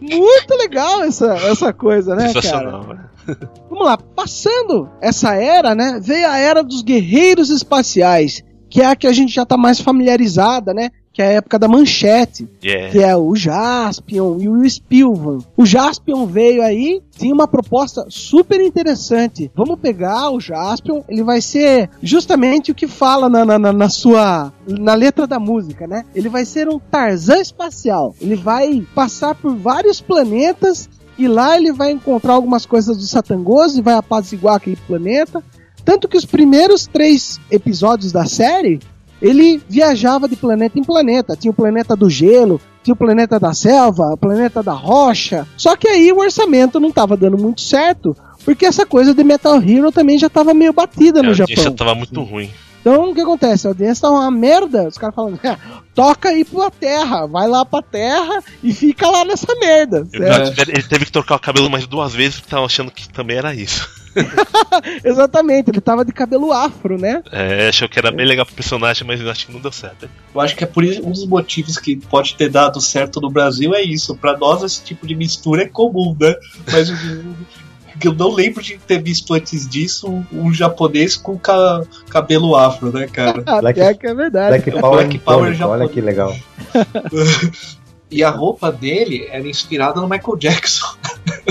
Muito 0.00 0.54
legal 0.56 1.04
essa, 1.04 1.34
essa 1.34 1.72
coisa, 1.72 2.16
né, 2.16 2.32
cara? 2.34 2.78
Né? 2.80 2.98
Vamos 3.70 3.86
lá, 3.86 3.96
passando 3.96 4.90
essa 5.00 5.34
era, 5.34 5.74
né? 5.74 6.00
Veio 6.02 6.28
a 6.28 6.36
era 6.36 6.62
dos 6.62 6.82
guerreiros 6.82 7.50
espaciais, 7.50 8.42
que 8.68 8.82
é 8.82 8.86
a 8.86 8.96
que 8.96 9.06
a 9.06 9.12
gente 9.12 9.32
já 9.32 9.46
tá 9.46 9.56
mais 9.56 9.80
familiarizada, 9.80 10.74
né? 10.74 10.90
Que 11.14 11.22
é 11.22 11.26
a 11.28 11.32
época 11.34 11.60
da 11.60 11.68
manchete, 11.68 12.46
Yeah. 12.62 12.90
que 12.90 12.98
é 12.98 13.16
o 13.16 13.36
Jaspion 13.36 14.36
e 14.40 14.48
o 14.48 14.68
Spilvan. 14.68 15.38
O 15.56 15.64
Jaspion 15.64 16.26
veio 16.26 16.60
aí, 16.60 17.00
tinha 17.16 17.32
uma 17.32 17.46
proposta 17.46 18.04
super 18.08 18.60
interessante. 18.60 19.48
Vamos 19.54 19.78
pegar 19.78 20.30
o 20.30 20.40
Jaspion, 20.40 21.02
ele 21.08 21.22
vai 21.22 21.40
ser 21.40 21.88
justamente 22.02 22.72
o 22.72 22.74
que 22.74 22.88
fala 22.88 23.28
na, 23.28 23.44
na, 23.44 23.58
na- 23.60 23.72
na 23.72 23.88
sua. 23.88 24.52
na 24.66 24.94
letra 24.94 25.24
da 25.24 25.38
música, 25.38 25.86
né? 25.86 26.04
Ele 26.16 26.28
vai 26.28 26.44
ser 26.44 26.68
um 26.68 26.80
Tarzan 26.80 27.38
espacial. 27.40 28.12
Ele 28.20 28.34
vai 28.34 28.84
passar 28.92 29.36
por 29.36 29.54
vários 29.54 30.00
planetas 30.00 30.88
e 31.16 31.28
lá 31.28 31.56
ele 31.56 31.70
vai 31.72 31.92
encontrar 31.92 32.32
algumas 32.32 32.66
coisas 32.66 32.96
do 32.96 33.04
Satangoso 33.04 33.78
e 33.78 33.82
vai 33.82 33.94
apaziguar 33.94 34.56
aquele 34.56 34.74
planeta. 34.84 35.40
Tanto 35.84 36.08
que 36.08 36.16
os 36.16 36.24
primeiros 36.24 36.88
três 36.88 37.38
episódios 37.50 38.10
da 38.10 38.24
série, 38.26 38.80
ele 39.20 39.62
viajava 39.68 40.28
de 40.28 40.36
planeta 40.36 40.78
em 40.78 40.84
planeta. 40.84 41.36
Tinha 41.36 41.50
o 41.50 41.54
planeta 41.54 41.94
do 41.96 42.08
gelo, 42.10 42.60
tinha 42.82 42.94
o 42.94 42.96
planeta 42.96 43.38
da 43.40 43.52
selva, 43.54 44.12
o 44.12 44.16
planeta 44.16 44.62
da 44.62 44.72
rocha. 44.72 45.46
Só 45.56 45.76
que 45.76 45.88
aí 45.88 46.12
o 46.12 46.18
orçamento 46.18 46.78
não 46.80 46.88
estava 46.90 47.16
dando 47.16 47.38
muito 47.38 47.60
certo, 47.60 48.16
porque 48.44 48.66
essa 48.66 48.84
coisa 48.84 49.14
de 49.14 49.24
Metal 49.24 49.56
Hero 49.62 49.90
também 49.90 50.18
já 50.18 50.26
estava 50.26 50.52
meio 50.52 50.72
batida 50.72 51.22
no 51.22 51.34
Japão. 51.34 51.54
tava 51.76 51.94
muito 51.94 52.20
ruim. 52.22 52.50
Então 52.80 53.10
o 53.10 53.14
que 53.14 53.22
acontece? 53.22 53.66
A 53.66 53.70
audiência 53.70 54.02
tá 54.02 54.10
uma 54.10 54.30
merda. 54.30 54.86
Os 54.88 54.98
caras 54.98 55.14
falando, 55.14 55.40
"É, 55.42 55.56
toca 55.94 56.28
aí 56.28 56.44
pra 56.44 56.70
terra, 56.70 57.24
vai 57.26 57.48
lá 57.48 57.64
pra 57.64 57.80
terra 57.80 58.42
e 58.62 58.74
fica 58.74 59.08
lá 59.08 59.24
nessa 59.24 59.54
merda. 59.58 60.06
Eu- 60.12 60.22
certo? 60.22 60.68
Ele 60.68 60.82
teve 60.82 61.06
que 61.06 61.12
trocar 61.12 61.36
o 61.36 61.40
cabelo 61.40 61.70
mais 61.70 61.86
duas 61.86 62.12
vezes 62.12 62.40
porque 62.40 62.50
tava 62.50 62.66
achando 62.66 62.90
que 62.90 63.08
também 63.08 63.38
era 63.38 63.54
isso. 63.54 63.88
Exatamente, 65.04 65.70
ele 65.70 65.80
tava 65.80 66.04
de 66.04 66.12
cabelo 66.12 66.52
afro, 66.52 66.98
né? 66.98 67.22
É, 67.32 67.68
achou 67.68 67.88
que 67.88 67.98
era 67.98 68.10
bem 68.10 68.26
legal 68.26 68.44
pro 68.46 68.54
personagem, 68.54 69.06
mas 69.06 69.20
eu 69.20 69.30
acho 69.30 69.46
que 69.46 69.52
não 69.52 69.60
deu 69.60 69.72
certo. 69.72 70.08
Eu 70.34 70.40
acho 70.40 70.54
que 70.56 70.64
é 70.64 70.66
por 70.66 70.84
isso 70.84 71.04
um 71.06 71.10
dos 71.12 71.26
motivos 71.26 71.78
que 71.78 71.96
pode 71.96 72.34
ter 72.36 72.48
dado 72.48 72.80
certo 72.80 73.20
no 73.20 73.30
Brasil 73.30 73.74
é 73.74 73.82
isso. 73.82 74.14
Pra 74.16 74.36
nós 74.36 74.62
esse 74.62 74.82
tipo 74.82 75.06
de 75.06 75.14
mistura 75.14 75.62
é 75.62 75.66
comum, 75.68 76.16
né? 76.18 76.34
Mas 76.70 76.90
o 76.90 77.98
que 77.98 78.08
eu 78.08 78.12
não 78.14 78.32
lembro 78.32 78.62
de 78.62 78.76
ter 78.78 79.00
visto 79.02 79.32
antes 79.34 79.68
disso 79.68 80.08
um, 80.10 80.24
um 80.32 80.52
japonês 80.52 81.16
com 81.16 81.38
ca- 81.38 81.82
cabelo 82.10 82.56
afro, 82.56 82.92
né, 82.92 83.06
cara? 83.06 83.42
Black- 83.60 83.80
Até 83.80 83.94
que 83.94 84.06
é 84.06 84.14
verdade. 84.14 84.48
Black 84.62 84.70
É 84.76 84.80
Power, 84.80 84.96
Black 85.06 85.18
Power 85.18 85.52
icônico, 85.52 85.68
olha 85.72 85.88
que 85.88 86.00
legal. 86.00 86.36
E 88.14 88.22
a 88.22 88.30
roupa 88.30 88.70
dele 88.70 89.26
era 89.28 89.48
inspirada 89.48 90.00
no 90.00 90.08
Michael 90.08 90.36
Jackson. 90.36 90.86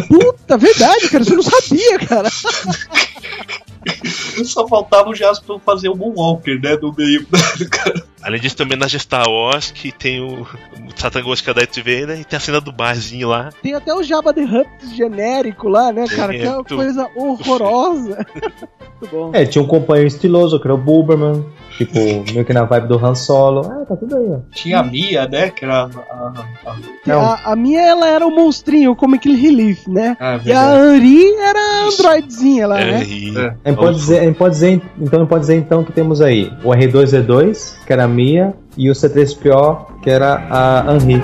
Puta, 0.08 0.58
verdade, 0.58 1.10
cara, 1.10 1.21
você 1.21 1.36
não 1.36 1.43
sabia, 1.43 1.99
cara. 1.99 2.30
Só 4.45 4.65
faltava 4.65 5.10
o 5.10 5.13
Jasper 5.13 5.60
fazer 5.60 5.89
o 5.89 5.95
Moonwalker, 5.95 6.62
né? 6.62 6.78
No 6.82 6.93
meio. 6.97 7.28
Além 8.23 8.39
disso, 8.39 8.55
também 8.55 8.77
na 8.77 8.88
Star 8.88 9.27
Wars, 9.29 9.71
que 9.71 9.91
tem 9.91 10.21
o, 10.21 10.41
o 10.43 10.47
Satangos 10.95 11.41
que 11.41 11.49
é 11.49 11.53
da 11.53 11.62
Darth 11.62 11.77
Vader, 11.77 12.19
e 12.19 12.23
tem 12.23 12.38
a 12.38 12.39
cena 12.39 12.62
do 12.62 12.71
barzinho 12.71 13.27
lá. 13.29 13.49
Tem 13.62 13.73
até 13.73 13.93
o 13.93 14.01
Jabba 14.03 14.33
the 14.33 14.43
Hutt 14.43 14.95
genérico 14.95 15.67
lá, 15.67 15.91
né, 15.91 16.05
cara? 16.07 16.33
Que 16.33 16.41
é 16.41 16.47
uma 16.47 16.55
muito- 16.57 16.75
coisa 16.75 17.07
horrorosa. 17.15 18.25
Muito 19.03 19.12
bom. 19.17 19.31
É, 19.33 19.45
tinha 19.45 19.62
um 19.62 19.67
companheiro 19.67 20.07
estiloso, 20.07 20.57
que 20.62 20.65
era 20.65 20.73
o 20.73 20.77
Buberman, 20.77 21.43
tipo, 21.77 21.99
meio 22.31 22.45
que 22.45 22.53
na 22.53 22.63
vibe 22.63 22.88
do 22.88 23.05
Han 23.05 23.15
Solo. 23.15 23.62
Ah, 23.69 23.86
tá 23.86 23.97
tudo 23.97 24.15
aí, 24.15 24.29
ó. 24.31 24.39
Tinha 24.53 24.79
a 24.79 24.83
Mia, 24.83 25.27
né? 25.27 25.49
Que 25.49 25.65
era 25.65 25.83
a. 25.83 25.88
a, 26.65 26.75
Não. 27.05 27.19
A, 27.21 27.51
a 27.51 27.55
minha, 27.55 27.81
ela 27.81 28.07
era 28.07 28.25
o 28.25 28.31
monstrinho, 28.33 28.95
como 28.95 29.15
aquele 29.15 29.36
Relief, 29.36 29.89
né? 29.89 30.15
a, 30.21 30.36
a 30.36 30.39
E 30.45 30.51
a 30.53 30.95
Henri 30.95 31.36
era 31.36 31.59
a 31.59 31.88
androidzinha 31.89 32.65
lá, 32.67 32.79
É, 32.79 32.86
né? 32.86 32.93
É. 32.93 33.55
A 33.65 33.69
gente 33.69 33.77
pode 33.77 33.95
dizer, 33.97 34.19
a 34.19 34.23
gente 34.23 34.38
pode 34.38 34.53
dizer, 34.53 34.71
então, 34.97 35.19
gente 35.19 35.29
pode 35.29 35.41
dizer 35.41 35.55
então 35.57 35.83
que 35.83 35.91
temos 35.91 36.21
aí 36.21 36.49
o 36.63 36.69
R2-D2, 36.69 37.86
que 37.86 37.91
era 37.91 38.05
a 38.05 38.07
Mia, 38.13 38.54
e 38.78 38.89
o 38.89 38.93
C3PO, 38.93 39.99
que 40.02 40.10
era 40.10 40.47
a 40.49 40.95
Henri. 40.95 41.21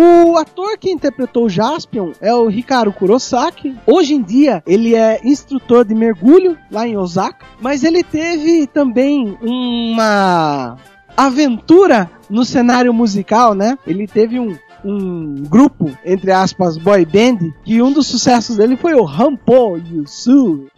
O 0.00 0.36
ator 0.36 0.78
que 0.78 0.90
interpretou 0.90 1.46
o 1.46 1.48
Jaspion 1.48 2.12
é 2.20 2.32
o 2.32 2.48
Hikaru 2.48 2.92
Kurosaki. 2.92 3.76
Hoje 3.84 4.14
em 4.14 4.22
dia 4.22 4.62
ele 4.64 4.94
é 4.94 5.20
instrutor 5.24 5.84
de 5.84 5.92
mergulho 5.92 6.56
lá 6.70 6.86
em 6.86 6.96
Osaka, 6.96 7.44
mas 7.60 7.82
ele 7.82 8.04
teve 8.04 8.68
também 8.68 9.36
uma 9.42 10.76
aventura 11.16 12.08
no 12.30 12.44
cenário 12.44 12.94
musical, 12.94 13.56
né? 13.56 13.76
Ele 13.84 14.06
teve 14.06 14.38
um 14.38 14.56
um 14.84 15.42
grupo, 15.44 15.90
entre 16.04 16.30
aspas, 16.30 16.76
boy 16.76 17.04
band, 17.04 17.52
que 17.64 17.82
um 17.82 17.92
dos 17.92 18.06
sucessos 18.06 18.56
dele 18.56 18.76
foi 18.76 18.94
o 18.94 19.04
Rampo 19.04 19.76
Yusu. 19.76 20.68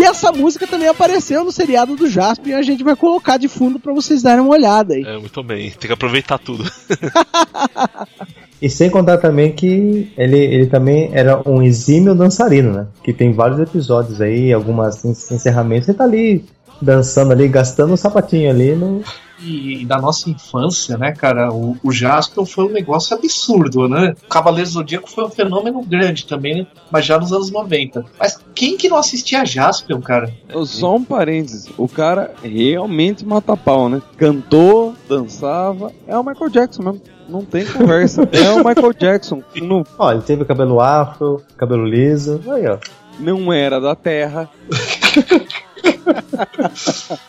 E 0.00 0.02
essa 0.02 0.32
música 0.32 0.66
também 0.66 0.88
apareceu 0.88 1.44
no 1.44 1.52
seriado 1.52 1.94
do 1.94 2.08
Jasper 2.08 2.52
e 2.52 2.54
a 2.54 2.62
gente 2.62 2.82
vai 2.82 2.96
colocar 2.96 3.36
de 3.36 3.48
fundo 3.48 3.78
pra 3.78 3.92
vocês 3.92 4.22
darem 4.22 4.40
uma 4.40 4.54
olhada 4.54 4.94
aí. 4.94 5.02
É, 5.02 5.18
muito 5.18 5.42
bem. 5.42 5.72
Tem 5.72 5.88
que 5.88 5.92
aproveitar 5.92 6.38
tudo. 6.38 6.64
E 8.60 8.68
sem 8.68 8.90
contar 8.90 9.18
também 9.18 9.52
que 9.52 10.12
ele, 10.16 10.36
ele 10.38 10.66
também 10.66 11.10
era 11.12 11.40
um 11.48 11.62
exímio 11.62 12.14
dançarino, 12.14 12.72
né? 12.72 12.86
Que 13.02 13.12
tem 13.12 13.32
vários 13.32 13.58
episódios 13.58 14.20
aí, 14.20 14.52
algumas 14.52 15.04
en- 15.04 15.10
encerramentos, 15.34 15.88
ele 15.88 15.96
tá 15.98 16.04
ali 16.04 16.44
dançando 16.82 17.32
ali, 17.32 17.48
gastando 17.48 17.92
um 17.92 17.96
sapatinho 17.96 18.50
ali 18.50 18.74
no. 18.74 19.02
E, 19.42 19.80
e 19.80 19.86
da 19.86 19.98
nossa 19.98 20.28
infância, 20.28 20.98
né, 20.98 21.12
cara, 21.12 21.50
o, 21.50 21.74
o 21.82 21.90
Jasper 21.90 22.44
foi 22.44 22.66
um 22.66 22.72
negócio 22.72 23.16
absurdo, 23.16 23.88
né? 23.88 24.14
O 24.26 24.28
Cavaleiro 24.28 24.68
Zodíaco 24.68 25.08
foi 25.10 25.24
um 25.24 25.30
fenômeno 25.30 25.82
grande 25.82 26.26
também, 26.26 26.56
né? 26.58 26.66
Mas 26.90 27.06
já 27.06 27.18
nos 27.18 27.32
anos 27.32 27.50
90. 27.50 28.04
Mas 28.18 28.38
quem 28.54 28.76
que 28.76 28.90
não 28.90 28.98
assistia 28.98 29.40
a 29.40 29.44
Jasper, 29.46 29.98
cara? 30.00 30.30
Só 30.66 30.94
um 30.96 31.02
parênteses, 31.04 31.68
o 31.78 31.88
cara 31.88 32.32
realmente 32.42 33.24
mata 33.24 33.56
pau, 33.56 33.88
né? 33.88 34.02
Cantou, 34.18 34.94
dançava, 35.08 35.90
é 36.06 36.14
o 36.18 36.22
Michael 36.22 36.50
Jackson 36.50 36.82
mesmo. 36.82 37.00
Não 37.30 37.44
tem 37.44 37.64
conversa. 37.64 38.28
É 38.32 38.50
o 38.50 38.58
Michael 38.58 38.92
Jackson. 38.92 39.42
Não, 39.62 39.84
Ó, 39.98 40.12
ele 40.12 40.22
teve 40.22 40.44
cabelo 40.44 40.80
afro, 40.80 41.42
cabelo 41.56 41.86
liso. 41.86 42.40
Aí, 42.48 42.66
ó. 42.66 42.78
não 43.18 43.52
era 43.52 43.80
da 43.80 43.94
Terra. 43.94 44.50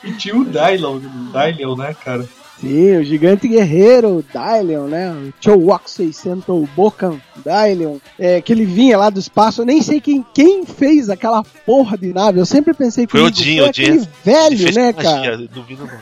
E 0.04 0.12
tinha 0.14 0.36
o 0.36 0.46
Dylon, 0.46 1.00
Dylon, 1.32 1.76
né, 1.76 1.96
cara? 2.04 2.26
Sim, 2.60 2.98
o 2.98 3.04
gigante 3.04 3.48
guerreiro 3.48 4.24
Dylion, 4.32 4.86
né? 4.86 5.12
O 5.12 5.34
Chowok 5.42 5.90
600 5.90 6.70
Bokan 6.76 7.20
Dylion, 7.44 7.98
é, 8.20 8.40
que 8.40 8.54
ele 8.54 8.66
vinha 8.66 8.98
lá 9.00 9.10
do 9.10 9.20
espaço. 9.20 9.62
Eu 9.62 9.66
nem 9.66 9.82
sei 9.82 10.00
quem, 10.00 10.24
quem 10.32 10.64
fez 10.64 11.10
aquela 11.10 11.44
porra 11.66 11.98
de 11.98 12.14
nave. 12.14 12.40
Eu 12.40 12.46
sempre 12.46 12.74
pensei 12.74 13.08
que 13.08 13.12
Foi 13.12 13.22
o 13.22 13.34
foi 13.34 13.60
o 13.62 13.66
aquele 13.66 13.88
Ele 13.98 14.08
velho, 14.24 14.58
fez 14.58 14.76
né, 14.76 14.94
magia, 14.94 15.12
cara? 15.12 15.38
Duvido 15.38 15.88
não. 15.88 16.00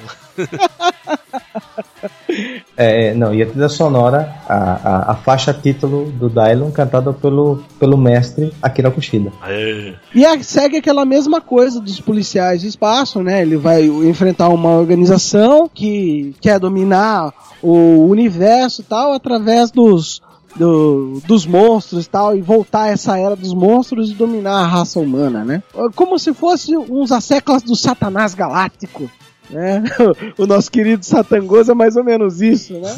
É, 2.78 3.14
não, 3.14 3.34
e 3.34 3.42
a 3.42 3.46
trilha 3.46 3.68
sonora, 3.68 4.34
a, 4.48 4.56
a, 4.56 5.12
a 5.12 5.16
faixa 5.16 5.54
título 5.54 6.10
do 6.12 6.30
Dylon, 6.30 6.72
cantada 6.72 7.12
pelo, 7.12 7.62
pelo 7.80 7.98
mestre 7.98 8.54
Akira 8.62 8.90
Kushida. 8.92 9.32
É. 9.46 9.96
E 10.16 10.26
a- 10.26 10.42
segue 10.42 10.78
aquela 10.78 11.04
mesma 11.06 11.42
coisa 11.42 11.82
dos 11.82 12.00
policiais 12.00 12.62
do 12.62 12.68
espaço, 12.68 13.22
né? 13.22 13.42
Ele 13.42 13.58
vai 13.58 13.84
enfrentar 13.86 14.50
uma 14.50 14.70
organização 14.70 15.70
que 15.74 16.34
quer 16.40 16.60
dominar 16.60 17.34
o 17.62 18.06
universo 18.08 18.82
tal 18.84 19.12
através 19.12 19.72
dos, 19.72 20.22
do- 20.56 21.22
dos 21.28 21.46
monstros 21.46 22.06
e 22.06 22.10
tal, 22.10 22.38
e 22.38 22.42
voltar 22.42 22.84
a 22.84 22.88
essa 22.90 23.18
era 23.20 23.36
dos 23.36 23.54
monstros 23.54 24.10
e 24.12 24.14
dominar 24.14 24.62
a 24.62 24.68
raça 24.68 25.00
humana, 25.00 25.44
né? 25.44 25.62
Como 25.96 26.18
se 26.18 26.34
fosse 26.34 26.78
uns 26.78 27.12
asseclas 27.12 27.62
do 27.62 27.76
Satanás 27.76 28.34
Galáctico. 28.34 29.10
Né? 29.50 29.84
O 30.38 30.46
nosso 30.46 30.72
querido 30.72 31.06
Satangoso 31.06 31.72
é 31.72 31.76
mais 31.76 31.96
ou 31.96 32.04
menos 32.04 32.42
isso, 32.42 32.74
né? 32.80 32.96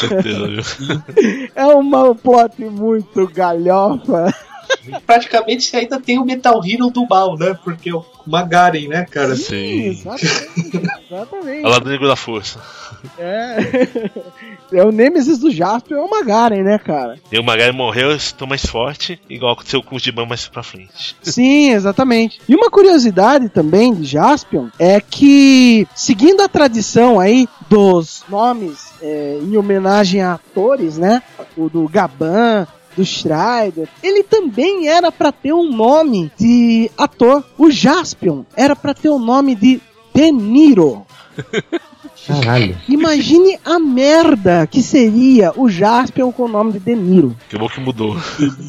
Certeza, 0.00 0.46
viu? 0.78 1.48
É 1.54 1.66
uma 1.66 2.14
plot 2.14 2.62
muito 2.64 3.26
galhofa. 3.28 4.32
Praticamente 5.06 5.64
você 5.64 5.78
ainda 5.78 6.00
tem 6.00 6.18
o 6.18 6.24
Metal 6.24 6.60
Hero 6.64 6.90
do 6.90 7.06
mal, 7.06 7.36
né? 7.36 7.56
Porque 7.62 7.92
o 7.92 8.04
Magaren, 8.26 8.88
né, 8.88 9.04
cara? 9.04 9.36
Sim. 9.36 9.88
Exatamente. 9.88 11.04
Exatamente. 11.10 11.64
É 11.64 11.66
o 11.66 11.70
lado 11.70 11.88
negro 11.88 12.08
da 12.08 12.16
força. 12.16 12.60
É. 13.18 13.58
é 14.72 14.84
o 14.84 14.90
Nemesis 14.90 15.38
do 15.38 15.50
Jasper 15.50 15.98
é 15.98 16.00
o 16.00 16.08
Magaren, 16.08 16.62
né, 16.62 16.78
cara? 16.78 17.18
E 17.30 17.38
o 17.38 17.44
Magari 17.44 17.72
morreu, 17.72 18.10
eu 18.10 18.16
estou 18.16 18.48
mais 18.48 18.64
forte, 18.64 19.20
igual 19.28 19.52
aconteceu 19.52 19.82
com 19.82 19.96
o 19.96 19.98
Giban 19.98 20.26
mais 20.26 20.48
pra 20.48 20.62
frente. 20.62 21.16
Sim, 21.22 21.70
exatamente. 21.70 22.40
E 22.48 22.54
uma 22.54 22.70
curiosidade 22.70 23.48
também 23.48 23.94
de 23.94 24.04
Jaspion 24.04 24.68
é 24.78 25.00
que, 25.00 25.86
seguindo 25.94 26.40
a 26.42 26.48
tradição 26.48 27.20
aí 27.20 27.48
dos 27.68 28.24
nomes 28.28 28.92
é, 29.02 29.38
em 29.40 29.56
homenagem 29.56 30.22
a 30.22 30.34
atores, 30.34 30.96
né? 30.96 31.22
O 31.56 31.68
do 31.68 31.88
Gaban, 31.88 32.66
do 32.96 33.04
Schreider, 33.04 33.88
ele 34.02 34.22
também 34.22 34.88
era 34.88 35.10
pra 35.10 35.32
ter 35.32 35.52
um 35.52 35.70
nome 35.70 36.30
de 36.38 36.90
ator. 36.96 37.44
O 37.58 37.70
Jaspion 37.70 38.42
era 38.56 38.74
pra 38.74 38.94
ter 38.94 39.08
o 39.08 39.18
nome 39.18 39.54
de 39.54 39.80
De 40.14 40.30
Niro. 40.30 41.06
Caralho. 42.26 42.76
Imagine 42.88 43.58
a 43.64 43.78
merda 43.78 44.66
que 44.66 44.82
seria 44.82 45.52
o 45.56 45.68
Jaspion 45.68 46.32
com 46.32 46.44
o 46.44 46.48
nome 46.48 46.72
de 46.72 46.78
De 46.78 46.94
Niro. 46.94 47.36
Que 47.48 47.58
bom 47.58 47.68
que 47.68 47.80
mudou. 47.80 48.16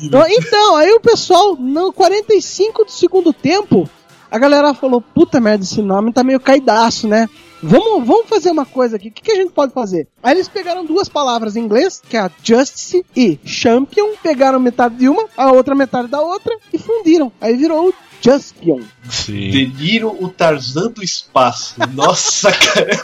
Então, 0.03 0.25
então, 0.27 0.75
aí 0.75 0.91
o 0.91 0.99
pessoal, 0.99 1.55
no 1.55 1.93
45 1.93 2.85
do 2.85 2.91
segundo 2.91 3.31
tempo, 3.31 3.89
a 4.29 4.37
galera 4.37 4.73
falou: 4.73 4.99
puta 4.99 5.39
merda, 5.39 5.63
esse 5.63 5.81
nome 5.81 6.11
tá 6.11 6.23
meio 6.23 6.39
caidaço, 6.39 7.07
né? 7.07 7.29
Vamos, 7.61 8.07
vamos 8.07 8.29
fazer 8.29 8.51
uma 8.51 8.65
coisa 8.65 8.95
aqui. 8.95 9.09
O 9.09 9.11
que, 9.11 9.21
que 9.21 9.31
a 9.31 9.35
gente 9.35 9.51
pode 9.51 9.73
fazer? 9.73 10.07
Aí 10.21 10.33
eles 10.35 10.47
pegaram 10.47 10.85
duas 10.85 11.09
palavras 11.09 11.55
em 11.55 11.61
inglês, 11.61 12.01
que 12.07 12.17
é 12.17 12.21
a 12.21 12.31
Justice 12.43 13.05
e 13.15 13.39
Champion, 13.43 14.13
pegaram 14.21 14.59
metade 14.59 14.95
de 14.95 15.09
uma, 15.09 15.25
a 15.35 15.51
outra 15.51 15.73
metade 15.73 16.07
da 16.07 16.21
outra 16.21 16.55
e 16.73 16.77
fundiram. 16.77 17.31
Aí 17.39 17.55
virou 17.55 17.89
o 17.89 17.93
Juspion. 18.21 18.81
Sim. 19.09 19.75
O 20.19 20.29
Tarzan 20.29 20.91
do 20.91 21.03
espaço. 21.03 21.75
Nossa, 21.93 22.51
cara. 22.51 23.01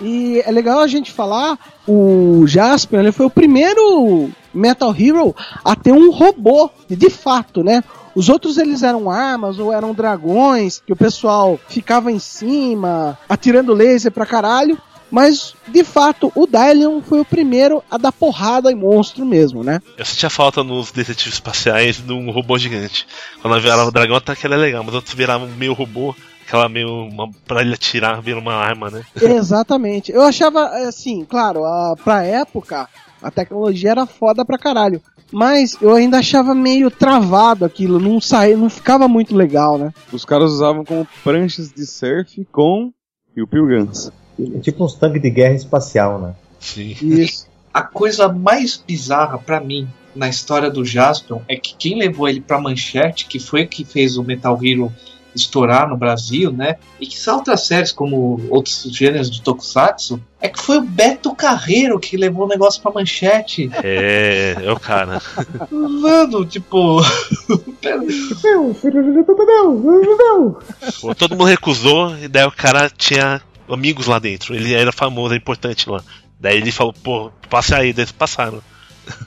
E 0.00 0.42
é 0.44 0.50
legal 0.50 0.80
a 0.80 0.86
gente 0.86 1.10
falar, 1.10 1.58
o 1.88 2.46
Jaspion 2.46 3.00
ele 3.00 3.12
foi 3.12 3.26
o 3.26 3.30
primeiro 3.30 4.30
Metal 4.52 4.94
Hero 4.94 5.34
a 5.64 5.74
ter 5.74 5.92
um 5.92 6.10
robô, 6.10 6.70
de 6.88 7.08
fato, 7.08 7.64
né? 7.64 7.82
Os 8.16 8.30
outros 8.30 8.56
eles 8.56 8.82
eram 8.82 9.10
armas 9.10 9.58
ou 9.58 9.70
eram 9.70 9.92
dragões, 9.92 10.82
que 10.86 10.92
o 10.92 10.96
pessoal 10.96 11.60
ficava 11.68 12.10
em 12.10 12.18
cima, 12.18 13.18
atirando 13.28 13.74
laser 13.74 14.10
pra 14.10 14.24
caralho. 14.24 14.78
Mas, 15.10 15.54
de 15.68 15.84
fato, 15.84 16.32
o 16.34 16.46
Dylion 16.46 17.02
foi 17.02 17.20
o 17.20 17.24
primeiro 17.24 17.82
a 17.90 17.98
dar 17.98 18.10
porrada 18.10 18.72
em 18.72 18.74
monstro 18.74 19.24
mesmo, 19.24 19.62
né? 19.62 19.80
Eu 19.98 20.04
sentia 20.04 20.30
falta 20.30 20.64
nos 20.64 20.90
detetives 20.90 21.34
espaciais 21.34 21.98
de 21.98 22.12
um 22.12 22.30
robô 22.30 22.58
gigante. 22.58 23.06
Quando 23.40 23.52
ela 23.52 23.62
virava 23.62 23.84
o 23.84 23.92
dragão, 23.92 24.16
até 24.16 24.34
que 24.34 24.46
era 24.46 24.56
legal, 24.56 24.82
mas 24.82 24.94
outros 24.94 25.14
viravam 25.14 25.46
meio 25.48 25.74
robô, 25.74 26.14
aquela 26.44 26.68
meio. 26.70 26.88
Uma, 26.88 27.30
pra 27.46 27.60
ele 27.60 27.74
atirar, 27.74 28.20
vira 28.22 28.40
uma 28.40 28.54
arma, 28.54 28.90
né? 28.90 29.04
Exatamente. 29.20 30.10
Eu 30.10 30.22
achava, 30.22 30.66
assim, 30.88 31.24
claro, 31.24 31.64
a, 31.64 31.94
pra 32.02 32.24
época, 32.24 32.88
a 33.22 33.30
tecnologia 33.30 33.90
era 33.90 34.06
foda 34.06 34.44
pra 34.44 34.58
caralho. 34.58 35.02
Mas 35.32 35.76
eu 35.80 35.92
ainda 35.92 36.18
achava 36.18 36.54
meio 36.54 36.90
travado 36.90 37.64
aquilo, 37.64 37.98
não 37.98 38.20
saía, 38.20 38.56
não 38.56 38.70
ficava 38.70 39.08
muito 39.08 39.34
legal, 39.34 39.76
né? 39.76 39.92
Os 40.12 40.24
caras 40.24 40.52
usavam 40.52 40.84
como 40.84 41.06
pranchas 41.24 41.72
de 41.72 41.84
surf 41.86 42.44
com 42.52 42.92
Piu 43.34 43.46
Piu 43.46 43.66
Guns. 43.66 44.10
É 44.38 44.58
tipo 44.60 44.84
uns 44.84 44.94
tanques 44.94 45.20
de 45.20 45.30
guerra 45.30 45.54
espacial, 45.54 46.20
né? 46.20 46.34
Sim. 46.60 46.96
Isso. 47.02 47.48
A 47.72 47.82
coisa 47.82 48.28
mais 48.28 48.76
bizarra 48.76 49.38
pra 49.38 49.60
mim 49.60 49.88
na 50.14 50.28
história 50.28 50.70
do 50.70 50.84
Jaspion 50.84 51.40
é 51.46 51.56
que 51.56 51.74
quem 51.76 51.98
levou 51.98 52.28
ele 52.28 52.40
pra 52.40 52.60
manchete, 52.60 53.26
que 53.26 53.38
foi 53.38 53.64
o 53.64 53.68
que 53.68 53.84
fez 53.84 54.16
o 54.16 54.24
Metal 54.24 54.58
Hero 54.62 54.92
estourar 55.36 55.88
no 55.88 55.96
Brasil, 55.96 56.50
né? 56.50 56.76
E 57.00 57.06
que 57.06 57.18
são 57.18 57.36
outras 57.36 57.66
séries 57.66 57.92
como 57.92 58.40
outros 58.50 58.82
gêneros 58.90 59.30
de 59.30 59.42
Tokusatsu, 59.42 60.20
é 60.40 60.48
que 60.48 60.58
foi 60.60 60.78
o 60.78 60.82
Beto 60.82 61.34
Carreiro 61.34 61.98
que 61.98 62.16
levou 62.16 62.46
o 62.46 62.48
negócio 62.48 62.80
pra 62.80 62.92
manchete. 62.92 63.70
É, 63.82 64.56
é 64.62 64.72
o 64.72 64.78
cara. 64.78 65.20
Mano, 65.70 66.44
tipo. 66.44 67.00
Pô, 71.00 71.14
todo 71.14 71.36
mundo 71.36 71.44
recusou, 71.44 72.16
e 72.18 72.28
daí 72.28 72.44
o 72.44 72.52
cara 72.52 72.90
tinha 72.90 73.40
amigos 73.68 74.06
lá 74.06 74.18
dentro. 74.18 74.54
Ele 74.54 74.74
era 74.74 74.92
famoso, 74.92 75.34
é 75.34 75.36
importante 75.36 75.88
lá. 75.88 76.02
Daí 76.38 76.58
ele 76.58 76.70
falou, 76.70 76.92
pô, 76.92 77.30
passa 77.48 77.76
aí, 77.76 77.92
daí 77.92 78.02
eles 78.02 78.12
passaram. 78.12 78.62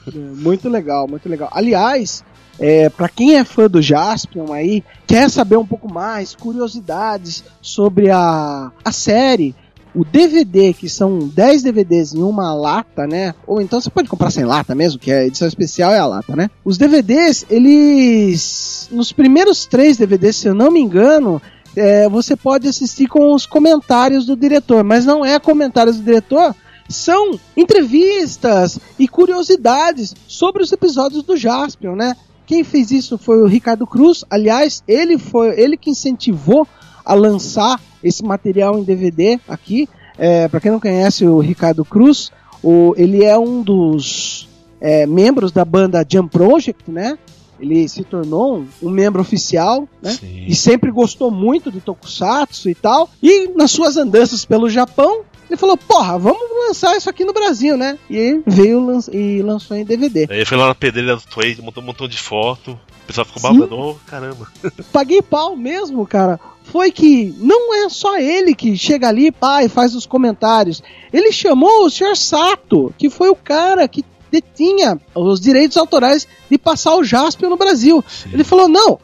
É, 0.06 0.10
Muito 0.16 0.68
legal, 0.68 1.08
muito 1.08 1.28
legal. 1.28 1.48
Aliás, 1.52 2.24
é, 2.60 2.90
para 2.90 3.08
quem 3.08 3.36
é 3.36 3.44
fã 3.44 3.68
do 3.68 3.80
Jaspion 3.80 4.52
aí, 4.52 4.84
quer 5.06 5.30
saber 5.30 5.56
um 5.56 5.66
pouco 5.66 5.90
mais, 5.90 6.34
curiosidades 6.34 7.42
sobre 7.62 8.10
a, 8.10 8.70
a 8.84 8.92
série, 8.92 9.54
o 9.94 10.04
DVD, 10.04 10.74
que 10.74 10.88
são 10.88 11.18
10 11.18 11.62
DVDs 11.62 12.14
em 12.14 12.22
uma 12.22 12.54
lata, 12.54 13.06
né? 13.06 13.34
Ou 13.46 13.60
então 13.60 13.80
você 13.80 13.90
pode 13.90 14.08
comprar 14.08 14.30
sem 14.30 14.44
lata 14.44 14.74
mesmo, 14.74 15.00
que 15.00 15.10
a 15.10 15.24
edição 15.24 15.48
especial 15.48 15.92
é 15.92 15.98
a 15.98 16.06
lata, 16.06 16.36
né? 16.36 16.50
Os 16.64 16.76
DVDs, 16.78 17.46
eles. 17.50 18.88
Nos 18.92 19.10
primeiros 19.10 19.66
três 19.66 19.96
DVDs, 19.96 20.36
se 20.36 20.46
eu 20.46 20.54
não 20.54 20.70
me 20.70 20.80
engano, 20.80 21.42
é, 21.74 22.08
você 22.08 22.36
pode 22.36 22.68
assistir 22.68 23.06
com 23.06 23.32
os 23.32 23.46
comentários 23.46 24.26
do 24.26 24.36
diretor, 24.36 24.84
mas 24.84 25.04
não 25.04 25.24
é 25.24 25.40
comentários 25.40 25.96
do 25.96 26.04
diretor, 26.04 26.54
são 26.88 27.38
entrevistas 27.56 28.78
e 28.98 29.08
curiosidades 29.08 30.14
sobre 30.26 30.62
os 30.62 30.72
episódios 30.72 31.22
do 31.22 31.36
Jaspion, 31.36 31.96
né? 31.96 32.16
Quem 32.50 32.64
fez 32.64 32.90
isso 32.90 33.16
foi 33.16 33.40
o 33.40 33.46
Ricardo 33.46 33.86
Cruz. 33.86 34.24
Aliás, 34.28 34.82
ele 34.88 35.16
foi 35.18 35.56
ele 35.56 35.76
que 35.76 35.88
incentivou 35.88 36.66
a 37.04 37.14
lançar 37.14 37.80
esse 38.02 38.24
material 38.24 38.76
em 38.76 38.82
DVD 38.82 39.38
aqui. 39.46 39.88
É, 40.18 40.48
para 40.48 40.58
quem 40.58 40.72
não 40.72 40.80
conhece 40.80 41.24
o 41.24 41.38
Ricardo 41.38 41.84
Cruz, 41.84 42.32
o, 42.60 42.92
ele 42.96 43.22
é 43.22 43.38
um 43.38 43.62
dos 43.62 44.48
é, 44.80 45.06
membros 45.06 45.52
da 45.52 45.64
banda 45.64 46.04
Jump 46.04 46.28
Project, 46.28 46.90
né? 46.90 47.16
Ele 47.60 47.88
se 47.88 48.02
tornou 48.02 48.58
um, 48.58 48.66
um 48.82 48.90
membro 48.90 49.22
oficial, 49.22 49.88
né? 50.02 50.10
Sim. 50.10 50.46
e 50.48 50.56
sempre 50.56 50.90
gostou 50.90 51.30
muito 51.30 51.70
de 51.70 51.80
Tokusatsu 51.80 52.68
e 52.68 52.74
tal. 52.74 53.08
E 53.22 53.46
nas 53.54 53.70
suas 53.70 53.96
andanças 53.96 54.44
pelo 54.44 54.68
Japão, 54.68 55.20
ele 55.50 55.56
falou: 55.56 55.76
Porra, 55.76 56.18
vamos 56.18 56.40
lançar 56.68 56.96
isso 56.96 57.10
aqui 57.10 57.24
no 57.24 57.32
Brasil, 57.32 57.76
né? 57.76 57.98
E 58.08 58.16
aí 58.16 58.42
veio 58.46 58.80
lan- 58.84 59.00
e 59.12 59.42
lançou 59.42 59.76
em 59.76 59.84
DVD. 59.84 60.26
Ele 60.30 60.44
foi 60.44 60.56
lá 60.56 60.68
na 60.68 60.74
pedreira 60.74 61.16
do 61.16 61.22
Toei, 61.22 61.58
montou 61.60 61.82
um 61.82 61.86
montão 61.86 62.06
de 62.08 62.16
foto. 62.16 62.78
O 63.02 63.06
pessoal 63.06 63.24
ficou 63.26 63.42
Sim. 63.42 63.58
babando, 63.58 63.76
oh, 63.76 63.94
caramba. 64.06 64.46
Paguei 64.92 65.20
pau 65.20 65.56
mesmo, 65.56 66.06
cara. 66.06 66.38
Foi 66.62 66.92
que 66.92 67.34
não 67.38 67.74
é 67.74 67.88
só 67.88 68.16
ele 68.18 68.54
que 68.54 68.76
chega 68.78 69.08
ali 69.08 69.32
pá, 69.32 69.64
e 69.64 69.68
faz 69.68 69.96
os 69.96 70.06
comentários. 70.06 70.80
Ele 71.12 71.32
chamou 71.32 71.84
o 71.84 71.90
Sr. 71.90 72.16
Sato, 72.16 72.94
que 72.96 73.10
foi 73.10 73.28
o 73.28 73.34
cara 73.34 73.88
que 73.88 74.04
detinha 74.30 74.96
os 75.12 75.40
direitos 75.40 75.76
autorais 75.76 76.28
de 76.48 76.56
passar 76.56 76.94
o 76.94 77.02
Jaspion 77.02 77.48
no 77.50 77.56
Brasil. 77.56 78.04
Ele 78.32 78.44
falou: 78.44 78.68
não, 78.68 79.00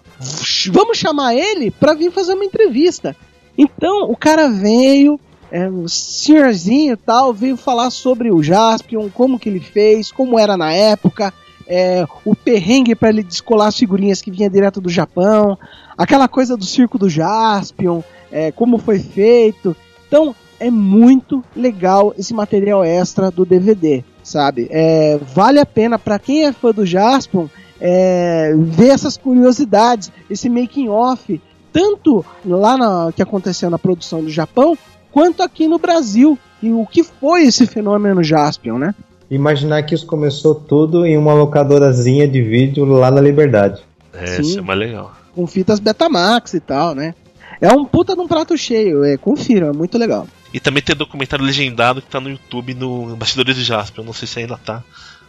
vamos 0.71 0.97
chamar 0.97 1.35
ele 1.35 1.73
pra 1.73 1.93
vir 1.95 2.13
fazer 2.13 2.35
uma 2.35 2.45
entrevista. 2.45 3.17
Então 3.59 4.09
o 4.11 4.17
cara 4.17 4.49
veio, 4.49 5.19
é, 5.51 5.69
o 5.69 5.89
senhorzinho 5.89 6.97
tal, 6.97 7.33
veio 7.33 7.57
falar 7.57 7.91
sobre 7.91 8.31
o 8.31 8.43
Jaspion, 8.43 9.09
como 9.11 9.39
que 9.39 9.49
ele 9.49 9.61
fez, 9.61 10.11
como 10.11 10.39
era 10.39 10.57
na 10.57 10.73
época. 10.73 11.33
é, 11.67 12.07
o 12.25 12.35
perrengue 12.35 12.95
para 12.95 13.09
ele 13.09 13.23
descolar 13.23 13.69
as 13.69 13.77
figurinhas 13.77 14.23
que 14.23 14.31
vinha 14.31 14.49
direto 14.49 14.81
do 14.81 14.89
Japão, 14.89 15.59
aquela 15.99 16.29
coisa 16.29 16.57
do 16.57 16.65
circo 16.65 16.97
do 16.99 17.09
Jaspion, 17.09 18.03
é, 18.31 18.53
como 18.53 18.79
foi 18.79 18.99
feito. 18.99 19.77
Então 20.07 20.35
é 20.61 20.71
muito 20.71 21.43
legal 21.55 22.15
esse 22.17 22.33
material 22.33 22.85
extra 22.85 23.31
do 23.31 23.45
DVD, 23.45 24.05
sabe? 24.23 24.69
É, 24.71 25.19
vale 25.35 25.59
a 25.59 25.67
pena 25.67 25.99
para 25.99 26.19
quem 26.19 26.45
é 26.45 26.53
fã 26.53 26.71
do 26.71 26.87
Jaspion 26.87 27.49
é, 27.81 28.55
ver 28.57 28.89
essas 28.89 29.17
curiosidades, 29.17 30.11
esse 30.31 30.49
making 30.49 30.89
off, 30.89 31.41
tanto 31.73 32.25
lá 32.45 32.77
na, 32.79 33.13
que 33.13 33.23
aconteceu 33.23 33.69
na 33.69 33.79
produção 33.79 34.23
do 34.23 34.31
Japão, 34.31 34.79
quanto 35.17 35.43
aqui 35.43 35.67
no 35.67 35.79
Brasil. 35.79 36.39
E 36.63 36.71
o 36.71 36.85
que 36.85 37.03
foi 37.03 37.45
esse 37.45 37.67
fenômeno 37.67 38.23
Jaspion, 38.23 38.77
né? 38.77 38.95
Imaginar 39.31 39.83
que 39.83 39.95
isso 39.95 40.05
começou 40.05 40.55
tudo 40.55 41.07
em 41.07 41.17
uma 41.17 41.33
locadorazinha 41.33 42.29
de 42.29 42.43
vídeo 42.43 42.85
lá 42.85 43.11
na 43.11 43.23
Liberdade. 43.23 43.81
É, 44.13 44.27
Sim. 44.27 44.43
isso 44.43 44.59
é 44.59 44.63
mais 44.63 44.79
legal. 44.79 45.15
Com 45.35 45.47
fitas 45.47 45.81
Betamax 45.81 46.53
e 46.53 46.61
tal, 46.61 46.95
né? 46.95 47.15
É 47.63 47.73
um 47.73 47.87
puta 47.87 48.15
de 48.15 48.21
um 48.21 48.29
prato 48.29 48.59
cheio, 48.59 49.05
é, 49.05 49.17
confira, 49.17 49.69
é 49.69 49.73
muito 49.73 49.97
legal. 49.97 50.29
E 50.53 50.61
também 50.61 50.83
tem 50.83 50.95
documentário 50.95 51.45
legendado 51.45 52.03
que 52.03 52.09
tá 52.09 52.21
no 52.21 52.29
YouTube 52.29 52.75
no 52.75 53.17
Bastidores 53.17 53.57
do 53.57 53.65
Jasper. 53.65 54.03
Eu 54.03 54.07
não 54.07 54.13
sei 54.13 54.29
se 54.29 54.39
ainda 54.39 54.59
tá, 54.59 54.85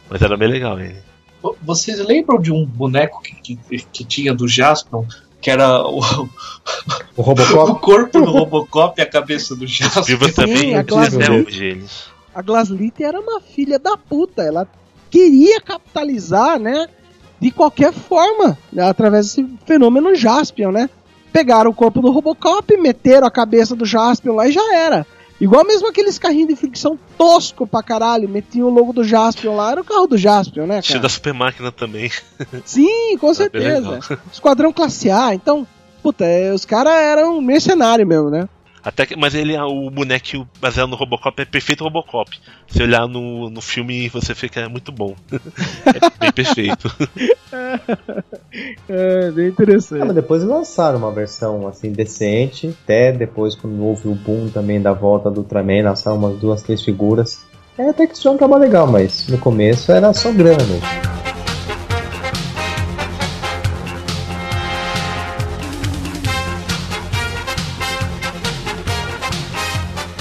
mas 0.10 0.21
era 0.21 0.36
bem 0.36 0.50
legal 0.50 0.78
ele. 0.78 0.97
Vocês 1.62 1.97
lembram 2.00 2.39
de 2.41 2.52
um 2.52 2.65
boneco 2.65 3.21
que, 3.21 3.56
que, 3.56 3.80
que 3.80 4.04
tinha 4.04 4.34
do 4.34 4.47
Jaspion? 4.47 5.06
Que 5.41 5.52
era 5.52 5.82
o, 5.86 6.00
O 6.00 6.30
o 7.17 7.21
Robocop? 7.21 7.82
corpo 7.82 8.19
do 8.19 8.32
Robocop 8.32 9.00
e 9.00 9.04
a 9.04 9.10
cabeça 9.10 9.56
do 9.56 9.67
Jaspion. 9.67 10.04
Spielberg 10.04 10.36
também 10.36 10.76
a 10.76 10.84
eles. 11.60 12.08
A 12.34 12.41
Glaslit 12.41 13.04
era 13.04 13.19
uma 13.19 13.41
filha 13.41 13.80
da 13.80 13.97
puta, 13.97 14.43
ela 14.43 14.67
queria 15.10 15.60
capitalizar, 15.62 16.60
né? 16.60 16.88
De 17.39 17.52
qualquer 17.52 17.93
forma, 17.93 18.58
né, 18.73 18.89
através 18.89 19.28
desse 19.28 19.47
fenômeno 19.65 20.15
Jaspion, 20.15 20.71
né? 20.71 20.89
Pegaram 21.32 21.69
o 21.69 21.73
corpo 21.73 22.02
do 22.02 22.12
Robocop, 22.12 22.76
meteram 22.78 23.28
a 23.28 23.32
cabeça 23.32 23.76
do 23.76 23.86
Jaspion 23.86 24.34
lá 24.34 24.47
e 24.47 24.52
já 24.52 24.76
era. 24.76 25.06
Igual 25.39 25.65
mesmo 25.65 25.88
aqueles 25.88 26.17
carrinhos 26.17 26.47
de 26.50 26.56
fricção 26.56 26.97
tosco 27.17 27.67
pra 27.67 27.84
caralho, 27.84 28.28
metiam 28.28 28.67
o 28.67 28.73
logo 28.73 28.91
do 28.91 29.04
Jaspion 29.04 29.56
lá, 29.56 29.71
era 29.71 29.82
o 29.82 29.84
carro 29.84 30.08
do 30.08 30.17
Jaspion, 30.17 30.65
né, 30.65 30.82
Tinha 30.82 30.95
cara? 30.95 31.04
da 31.04 31.10
Super 31.10 31.34
Máquina 31.34 31.71
também. 31.71 32.10
Sim, 32.65 33.17
com 33.19 33.34
certeza. 33.34 34.00
Esquadrão 34.34 34.73
Classe 34.73 35.12
A, 35.12 35.36
então, 35.36 35.67
puta, 36.02 36.26
é, 36.26 36.52
os 36.52 36.65
caras 36.65 36.93
eram 36.93 37.39
mercenário 37.39 38.06
mesmo, 38.06 38.30
né? 38.32 38.50
Até 38.88 39.06
que, 39.06 39.17
mas 39.17 39.36
ele, 39.36 39.54
o 39.58 39.89
boneco 39.89 40.47
baseado 40.62 40.88
no 40.88 40.95
Robocop 40.95 41.41
é 41.41 41.43
perfeito 41.43 41.84
Robocop. 41.84 42.32
Se 42.69 42.82
olhar 42.82 43.06
no, 43.06 43.50
no 43.50 43.60
filme, 43.60 44.08
você 44.08 44.34
fica 44.34 44.62
é 44.62 44.67
muito 44.69 44.93
bom. 44.93 45.13
é 45.86 46.19
bem 46.19 46.32
perfeito. 46.32 46.89
É, 48.89 49.32
bem 49.32 49.45
Ah, 49.45 49.50
interessante. 49.50 50.00
mas 50.06 50.15
depois 50.15 50.43
lançaram 50.43 50.97
uma 51.00 51.12
versão 51.12 51.67
assim 51.67 51.91
decente. 51.91 52.76
Até 52.84 53.12
depois, 53.12 53.56
quando 53.56 53.84
houve 53.84 54.08
o 54.08 54.15
boom 54.15 54.50
também 54.50 54.82
da 54.82 54.93
volta 54.93 55.30
do 55.30 55.41
Ultraman, 55.41 55.84
lançaram 55.84 56.17
umas 56.17 56.38
duas, 56.39 56.62
três 56.63 56.82
figuras. 56.84 57.45
É, 57.78 57.89
até 57.89 58.08
que 58.08 58.15
isso 58.15 58.28
é 58.28 58.32
um 58.32 58.38
trabalho 58.38 58.63
legal, 58.63 58.88
mas 58.88 59.28
no 59.28 59.38
começo 59.38 59.91
era 59.91 60.13
só 60.13 60.32
grana 60.32 60.63
mesmo. 60.63 61.17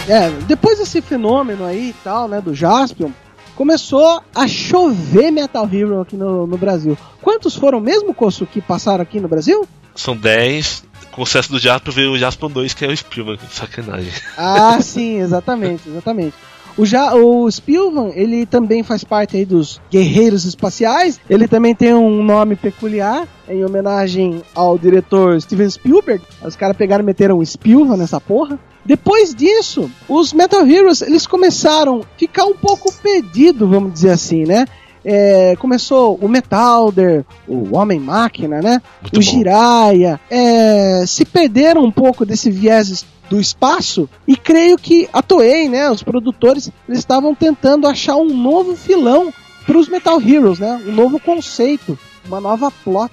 É, 0.08 0.30
depois 0.46 0.78
desse 0.78 1.00
fenômeno 1.00 1.64
aí 1.64 1.90
e 1.90 1.94
tal, 2.04 2.28
né, 2.28 2.40
do 2.40 2.54
Jaspion, 2.54 3.10
começou 3.56 4.22
a 4.34 4.46
chover 4.46 5.30
Metal 5.30 5.68
Hero 5.72 6.00
aqui 6.00 6.16
no, 6.16 6.46
no 6.46 6.56
Brasil. 6.56 6.96
Quantos 7.20 7.56
foram 7.56 7.80
mesmo, 7.80 8.14
Kosso, 8.14 8.46
que 8.46 8.60
passaram 8.60 9.02
aqui 9.02 9.18
no 9.18 9.28
Brasil? 9.28 9.66
São 9.94 10.16
10. 10.16 10.84
Com 11.10 11.22
o 11.22 11.26
sucesso 11.26 11.50
do 11.50 11.58
Jasper 11.58 11.92
veio 11.92 12.12
o 12.12 12.18
Jasper 12.18 12.48
2, 12.50 12.74
que 12.74 12.84
é 12.84 12.88
o 12.88 12.96
Spielberg. 12.96 13.42
Sacanagem. 13.50 14.12
Ah, 14.36 14.78
sim, 14.82 15.18
exatamente, 15.18 15.88
exatamente. 15.88 16.34
O, 16.78 16.84
ja, 16.84 17.14
o 17.14 17.50
Spielman, 17.50 18.12
ele 18.14 18.44
também 18.44 18.82
faz 18.82 19.02
parte 19.02 19.36
aí 19.36 19.46
dos 19.46 19.80
Guerreiros 19.90 20.44
Espaciais. 20.44 21.18
Ele 21.28 21.48
também 21.48 21.74
tem 21.74 21.94
um 21.94 22.22
nome 22.22 22.54
peculiar, 22.54 23.26
em 23.48 23.64
homenagem 23.64 24.42
ao 24.54 24.76
diretor 24.76 25.40
Steven 25.40 25.70
Spielberg. 25.70 26.22
Os 26.44 26.54
caras 26.54 26.76
pegaram 26.76 27.02
e 27.02 27.06
meteram 27.06 27.38
um 27.38 27.44
Spielman 27.44 27.96
nessa 27.96 28.20
porra. 28.20 28.58
Depois 28.84 29.34
disso, 29.34 29.90
os 30.08 30.32
Metal 30.32 30.66
Heroes, 30.66 31.02
eles 31.02 31.26
começaram 31.26 32.00
a 32.00 32.18
ficar 32.18 32.44
um 32.44 32.54
pouco 32.54 32.92
perdido, 33.02 33.66
vamos 33.66 33.92
dizer 33.92 34.10
assim, 34.10 34.44
né? 34.44 34.66
É, 35.08 35.54
começou 35.60 36.18
o 36.20 36.28
Metalder, 36.28 37.24
o 37.46 37.76
Homem-Máquina, 37.76 38.60
né? 38.60 38.82
Muito 39.00 39.20
o. 39.20 39.22
Jiraiya, 39.22 40.18
é, 40.28 41.04
se 41.06 41.24
perderam 41.24 41.84
um 41.84 41.92
pouco 41.92 42.26
desse 42.26 42.50
viés 42.50 43.06
do 43.30 43.40
espaço 43.40 44.08
e 44.26 44.36
creio 44.36 44.76
que 44.76 45.08
a 45.12 45.22
Toei, 45.22 45.68
né, 45.68 45.88
os 45.90 46.02
produtores, 46.02 46.70
eles 46.88 46.98
estavam 46.98 47.34
tentando 47.34 47.86
achar 47.86 48.16
um 48.16 48.36
novo 48.36 48.76
filão 48.76 49.32
para 49.64 49.78
os 49.78 49.88
Metal 49.88 50.20
Heroes, 50.20 50.58
né, 50.58 50.80
um 50.86 50.92
novo 50.92 51.18
conceito, 51.20 51.98
uma 52.26 52.40
nova 52.40 52.70
plot. 52.84 53.12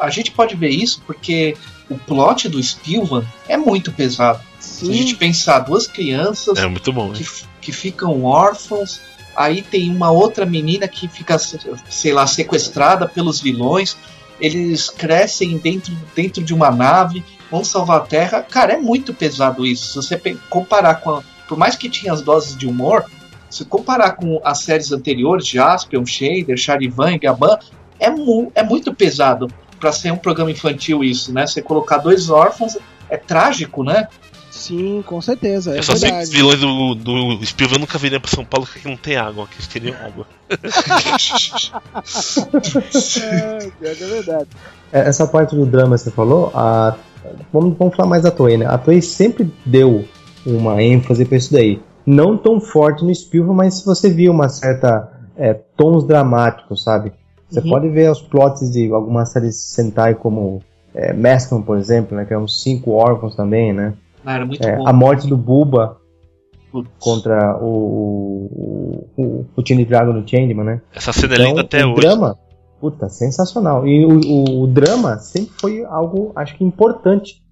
A 0.00 0.08
gente 0.10 0.30
pode 0.30 0.54
ver 0.56 0.70
isso 0.70 1.02
porque 1.06 1.56
o 1.88 1.96
plot 1.98 2.48
do 2.48 2.62
Spielman 2.62 3.24
é 3.48 3.56
muito 3.56 3.90
pesado. 3.92 4.40
Se 4.58 4.88
a 4.88 4.92
gente 4.92 5.16
pensar 5.16 5.60
duas 5.60 5.86
crianças 5.86 6.58
É 6.58 6.66
muito 6.66 6.92
bom. 6.92 7.12
que, 7.12 7.26
que 7.60 7.72
ficam 7.72 8.24
órfãos, 8.24 9.00
aí 9.40 9.62
tem 9.62 9.90
uma 9.90 10.10
outra 10.10 10.44
menina 10.44 10.86
que 10.86 11.08
fica, 11.08 11.38
sei 11.38 12.12
lá, 12.12 12.26
sequestrada 12.26 13.08
pelos 13.08 13.40
vilões, 13.40 13.96
eles 14.38 14.90
crescem 14.90 15.56
dentro, 15.56 15.96
dentro 16.14 16.42
de 16.42 16.52
uma 16.52 16.70
nave, 16.70 17.24
vão 17.50 17.64
salvar 17.64 17.98
a 17.98 18.00
Terra. 18.00 18.42
Cara, 18.42 18.74
é 18.74 18.76
muito 18.76 19.14
pesado 19.14 19.64
isso. 19.64 20.02
Se 20.02 20.08
você 20.08 20.36
comparar 20.50 20.96
com. 20.96 21.10
A, 21.10 21.22
por 21.48 21.56
mais 21.56 21.74
que 21.74 21.88
tinha 21.88 22.12
as 22.12 22.20
doses 22.20 22.56
de 22.56 22.66
humor, 22.66 23.06
se 23.48 23.64
comparar 23.64 24.12
com 24.12 24.40
as 24.44 24.60
séries 24.60 24.92
anteriores, 24.92 25.48
Jaspion, 25.48 26.04
Shader, 26.04 26.56
Charivan 26.56 27.14
e 27.14 27.18
Gaban, 27.18 27.58
é, 27.98 28.10
mu 28.10 28.52
é 28.54 28.62
muito 28.62 28.94
pesado 28.94 29.48
para 29.78 29.90
ser 29.90 30.12
um 30.12 30.16
programa 30.16 30.50
infantil 30.50 31.02
isso, 31.02 31.32
né? 31.32 31.46
Você 31.46 31.62
colocar 31.62 31.98
dois 31.98 32.28
órfãos 32.28 32.76
é 33.08 33.16
trágico, 33.16 33.82
né? 33.82 34.06
Sim, 34.60 35.02
com 35.06 35.20
certeza, 35.22 35.74
é 35.74 35.78
Eu 35.78 35.82
só 35.82 35.96
sei 35.96 36.10
que 36.10 36.16
os 36.22 36.28
verdade. 36.28 36.58
vilões 36.58 36.60
do, 36.60 36.94
do 37.36 37.46
Spielberg 37.46 37.80
nunca 37.80 37.96
viriam 37.98 38.20
pra 38.20 38.30
São 38.30 38.44
Paulo 38.44 38.66
porque 38.70 38.86
não 38.86 38.96
tem 38.96 39.16
água, 39.16 39.44
aqui 39.44 39.54
eles 39.56 39.66
queriam 39.66 39.96
água. 39.96 40.26
É, 43.22 43.70
que 43.78 43.86
é 43.86 43.94
verdade. 44.06 44.48
É, 44.92 45.00
Essa 45.08 45.26
parte 45.26 45.54
do 45.56 45.64
drama 45.66 45.96
que 45.96 46.02
você 46.02 46.10
falou, 46.10 46.50
a- 46.54 46.96
vamos, 47.52 47.76
vamos 47.78 47.96
falar 47.96 48.08
mais 48.08 48.22
da 48.22 48.30
Toei, 48.30 48.56
né? 48.56 48.66
A 48.66 48.76
Toei 48.78 49.00
sempre 49.00 49.52
deu 49.64 50.04
uma 50.44 50.82
ênfase 50.82 51.24
pra 51.24 51.36
isso 51.38 51.52
daí. 51.52 51.80
Não 52.04 52.36
tão 52.36 52.60
forte 52.60 53.04
no 53.04 53.14
Spielberg, 53.14 53.56
mas 53.56 53.74
se 53.78 53.86
você 53.86 54.10
viu 54.10 54.32
uma 54.32 54.48
certa 54.48 55.10
é, 55.36 55.54
tons 55.54 56.04
dramáticos, 56.06 56.82
sabe? 56.82 57.12
Você 57.48 57.60
Uhum. 57.60 57.70
pode 57.70 57.88
ver 57.88 58.10
os 58.10 58.20
plots 58.20 58.70
de 58.70 58.90
algumas 58.92 59.30
séries 59.30 59.56
Sentai 59.56 60.14
como 60.14 60.62
é, 60.94 61.12
por 61.64 61.78
exemplo, 61.78 62.16
né? 62.16 62.24
Que 62.24 62.34
é 62.34 62.38
uns 62.38 62.62
cinco 62.62 62.92
órfãos 62.92 63.34
também, 63.36 63.72
né? 63.72 63.94
Ah, 64.24 64.34
era 64.34 64.46
muito 64.46 64.62
É, 64.66 64.76
bom. 64.76 64.86
a 64.86 64.92
morte 64.92 65.26
do 65.26 65.36
Buba 65.36 65.96
Putz. 66.70 66.88
contra 66.98 67.56
o, 67.60 69.06
o, 69.16 69.22
o, 69.22 69.46
o 69.56 69.62
Tiny 69.62 69.84
Dragon 69.84 70.12
do 70.12 70.28
Changeman, 70.28 70.64
né? 70.64 70.82
Essa 70.94 71.12
cena 71.12 71.34
é 71.34 71.38
linda 71.38 71.62
até 71.62 71.84
o 71.84 71.90
hoje. 71.92 72.00
drama, 72.00 72.36
puta, 72.80 73.08
sensacional. 73.08 73.86
E 73.86 74.04
o, 74.04 74.20
o, 74.20 74.62
o 74.62 74.66
drama 74.66 75.16
sempre 75.18 75.52
foi 75.60 75.84
algo, 75.84 76.32
acho 76.36 76.56
que 76.56 76.64
importante 76.64 77.42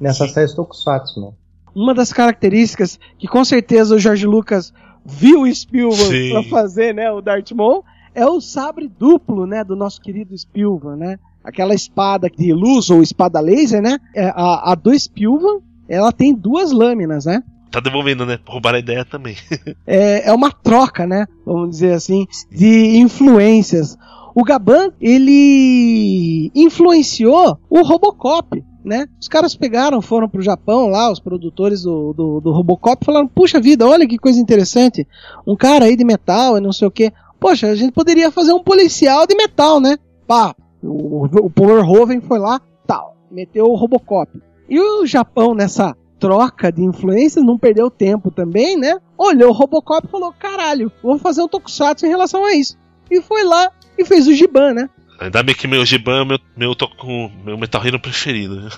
nessa 0.00 0.26
série 0.28 0.54
Tokusatsu, 0.54 1.20
né? 1.20 1.30
Uma 1.74 1.94
das 1.94 2.12
características 2.12 2.98
que 3.18 3.26
com 3.28 3.44
certeza 3.44 3.94
o 3.94 3.98
George 3.98 4.26
Lucas 4.26 4.72
viu 5.04 5.42
o 5.42 5.54
Spielberg 5.54 6.04
Sim. 6.04 6.30
para 6.32 6.42
fazer, 6.44 6.94
né, 6.94 7.10
o 7.12 7.20
Darth 7.20 7.52
Maul, 7.52 7.84
é 8.14 8.26
o 8.26 8.40
sabre 8.40 8.88
duplo, 8.88 9.46
né, 9.46 9.62
do 9.62 9.76
nosso 9.76 10.00
querido 10.00 10.36
Spielberg, 10.36 10.98
né? 10.98 11.18
Aquela 11.44 11.74
espada 11.74 12.28
de 12.28 12.52
luz 12.52 12.90
ou 12.90 13.02
espada 13.02 13.38
laser, 13.40 13.80
né? 13.82 13.98
É, 14.14 14.26
a, 14.34 14.72
a 14.72 14.74
do 14.74 14.98
Spielberg, 14.98 15.62
ela 15.88 16.12
tem 16.12 16.34
duas 16.34 16.72
lâminas, 16.72 17.26
né? 17.26 17.42
Tá 17.70 17.80
devolvendo, 17.80 18.24
né? 18.24 18.38
Roubaram 18.46 18.76
a 18.76 18.80
ideia 18.80 19.04
também. 19.04 19.36
é, 19.86 20.28
é 20.28 20.32
uma 20.32 20.50
troca, 20.50 21.06
né? 21.06 21.26
Vamos 21.44 21.70
dizer 21.70 21.92
assim, 21.92 22.26
de 22.50 22.96
influências. 22.96 23.96
O 24.34 24.44
Gaban, 24.44 24.90
ele 25.00 26.50
influenciou 26.54 27.58
o 27.70 27.82
Robocop, 27.82 28.62
né? 28.84 29.06
Os 29.20 29.28
caras 29.28 29.56
pegaram, 29.56 30.00
foram 30.00 30.28
pro 30.28 30.42
Japão 30.42 30.88
lá, 30.88 31.10
os 31.10 31.18
produtores 31.18 31.82
do, 31.82 32.12
do, 32.12 32.40
do 32.40 32.52
Robocop, 32.52 33.04
falaram, 33.04 33.26
puxa 33.26 33.60
vida, 33.60 33.86
olha 33.86 34.06
que 34.06 34.16
coisa 34.16 34.40
interessante, 34.40 35.06
um 35.46 35.56
cara 35.56 35.86
aí 35.86 35.96
de 35.96 36.04
metal 36.04 36.56
e 36.56 36.60
não 36.60 36.72
sei 36.72 36.86
o 36.86 36.90
que. 36.90 37.12
Poxa, 37.40 37.66
a 37.66 37.74
gente 37.74 37.92
poderia 37.92 38.30
fazer 38.30 38.52
um 38.52 38.62
policial 38.62 39.26
de 39.26 39.34
metal, 39.34 39.80
né? 39.80 39.96
Pá, 40.26 40.54
o, 40.82 41.24
o 41.24 41.50
Powerhoven 41.50 42.20
foi 42.20 42.38
lá, 42.38 42.60
tal, 42.86 43.16
meteu 43.30 43.66
o 43.66 43.74
Robocop. 43.74 44.30
E 44.68 44.78
o 44.80 45.06
Japão, 45.06 45.54
nessa 45.54 45.96
troca 46.18 46.72
de 46.72 46.82
influências, 46.82 47.44
não 47.44 47.58
perdeu 47.58 47.90
tempo 47.90 48.30
também, 48.30 48.76
né? 48.76 48.96
Olhou 49.18 49.50
o 49.50 49.52
Robocop 49.52 50.06
e 50.06 50.10
falou: 50.10 50.32
caralho, 50.38 50.90
vou 51.02 51.18
fazer 51.18 51.42
um 51.42 51.48
tokusatsu 51.48 52.06
em 52.06 52.08
relação 52.08 52.44
a 52.44 52.54
isso. 52.54 52.76
E 53.10 53.20
foi 53.22 53.44
lá 53.44 53.70
e 53.98 54.04
fez 54.04 54.26
o 54.26 54.32
Giban, 54.32 54.74
né? 54.74 54.90
Ainda 55.20 55.42
bem 55.42 55.54
que 55.54 55.66
meu 55.68 55.84
Giban 55.84 56.22
é 56.22 56.24
meu, 56.24 56.38
meu, 56.56 56.74
to- 56.74 56.90
com- 56.96 57.30
meu 57.44 57.56
Metal 57.56 57.84
Hero 57.86 57.98
preferido. 58.00 58.68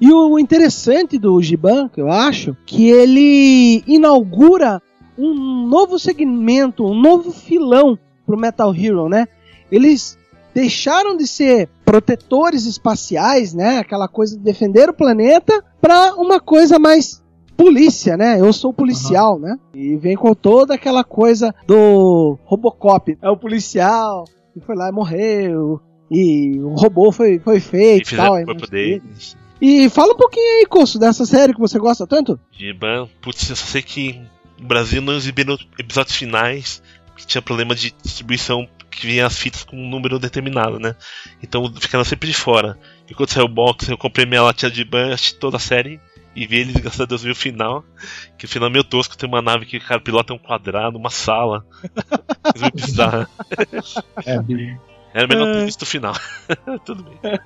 E 0.00 0.12
o 0.12 0.38
interessante 0.38 1.18
do 1.18 1.40
Giban, 1.40 1.88
que 1.88 2.00
eu 2.00 2.10
acho, 2.10 2.56
que 2.66 2.88
ele 2.90 3.82
inaugura 3.86 4.82
um 5.16 5.66
novo 5.68 5.98
segmento, 5.98 6.84
um 6.84 7.00
novo 7.00 7.30
filão 7.32 7.98
pro 8.26 8.36
Metal 8.38 8.74
Hero, 8.74 9.08
né? 9.08 9.26
Eles 9.70 10.18
deixaram 10.54 11.16
de 11.16 11.26
ser 11.26 11.68
protetores 11.84 12.66
espaciais, 12.66 13.52
né? 13.52 13.78
Aquela 13.78 14.08
coisa 14.08 14.36
de 14.36 14.42
defender 14.42 14.88
o 14.88 14.94
planeta, 14.94 15.62
pra 15.80 16.14
uma 16.14 16.40
coisa 16.40 16.78
mais 16.78 17.22
polícia, 17.56 18.16
né? 18.16 18.40
Eu 18.40 18.52
sou 18.52 18.72
policial, 18.72 19.38
né? 19.38 19.56
E 19.74 19.96
vem 19.96 20.16
com 20.16 20.34
toda 20.34 20.74
aquela 20.74 21.04
coisa 21.04 21.54
do 21.66 22.38
Robocop. 22.44 23.18
É 23.20 23.30
o 23.30 23.36
policial 23.36 24.24
que 24.52 24.60
foi 24.60 24.76
lá 24.76 24.88
e 24.88 24.92
morreu. 24.92 25.80
E 26.10 26.58
o 26.60 26.74
robô 26.74 27.10
foi, 27.10 27.40
foi 27.40 27.58
feito 27.58 28.12
e 28.12 28.16
tal. 28.16 28.44
corpo 28.44 28.66
e 29.60 29.88
fala 29.88 30.12
um 30.12 30.16
pouquinho 30.16 30.58
aí, 30.58 30.66
Coço, 30.66 30.98
dessa 30.98 31.24
série 31.24 31.54
que 31.54 31.60
você 31.60 31.78
gosta 31.78 32.06
tanto. 32.06 32.38
Giban, 32.52 33.08
putz, 33.22 33.48
eu 33.48 33.56
só 33.56 33.64
sei 33.64 33.80
que 33.82 34.20
no 34.60 34.66
Brasil 34.66 35.00
não 35.00 35.14
exibiram 35.14 35.56
episódios 35.78 36.16
finais, 36.16 36.82
que 37.16 37.26
tinha 37.26 37.40
problema 37.40 37.74
de 37.74 37.94
distribuição 38.02 38.68
que 38.94 39.06
vinha 39.06 39.26
as 39.26 39.36
fitas 39.38 39.62
com 39.64 39.76
um 39.76 39.88
número 39.88 40.18
determinado, 40.18 40.78
né? 40.78 40.94
Então 41.42 41.72
ficaram 41.80 42.04
sempre 42.04 42.28
de 42.28 42.34
fora. 42.34 42.78
E 43.08 43.14
quando 43.14 43.30
saiu 43.30 43.46
o 43.46 43.48
box, 43.48 43.88
eu 43.88 43.98
comprei 43.98 44.24
minha 44.26 44.42
latinha 44.42 44.70
de 44.70 44.86
assisti 45.12 45.34
toda 45.36 45.56
a 45.56 45.60
série 45.60 46.00
e 46.36 46.46
vi 46.46 46.58
eles, 46.58 46.74
graças 46.74 47.00
a 47.00 47.04
Deus, 47.04 47.22
vi 47.22 47.30
o 47.30 47.34
final. 47.36 47.84
Que 48.38 48.44
o 48.44 48.48
final 48.48 48.68
é 48.68 48.72
meio 48.72 48.84
tosco, 48.84 49.16
tem 49.16 49.28
uma 49.28 49.42
nave 49.42 49.66
que 49.66 49.76
o 49.76 49.80
cara 49.84 50.00
pilota 50.00 50.32
um 50.32 50.38
quadrado, 50.38 50.98
uma 50.98 51.10
sala. 51.10 51.64
Coisa 52.42 52.60
meio 52.60 52.72
bizarra. 52.74 53.28
É, 54.26 54.34
Era 55.14 55.26
melhor 55.28 55.52
ter 55.52 55.60
É. 55.62 55.64
visto 55.64 55.82
o 55.82 55.86
final. 55.86 56.14
Tudo 56.84 57.04
bem. 57.04 57.38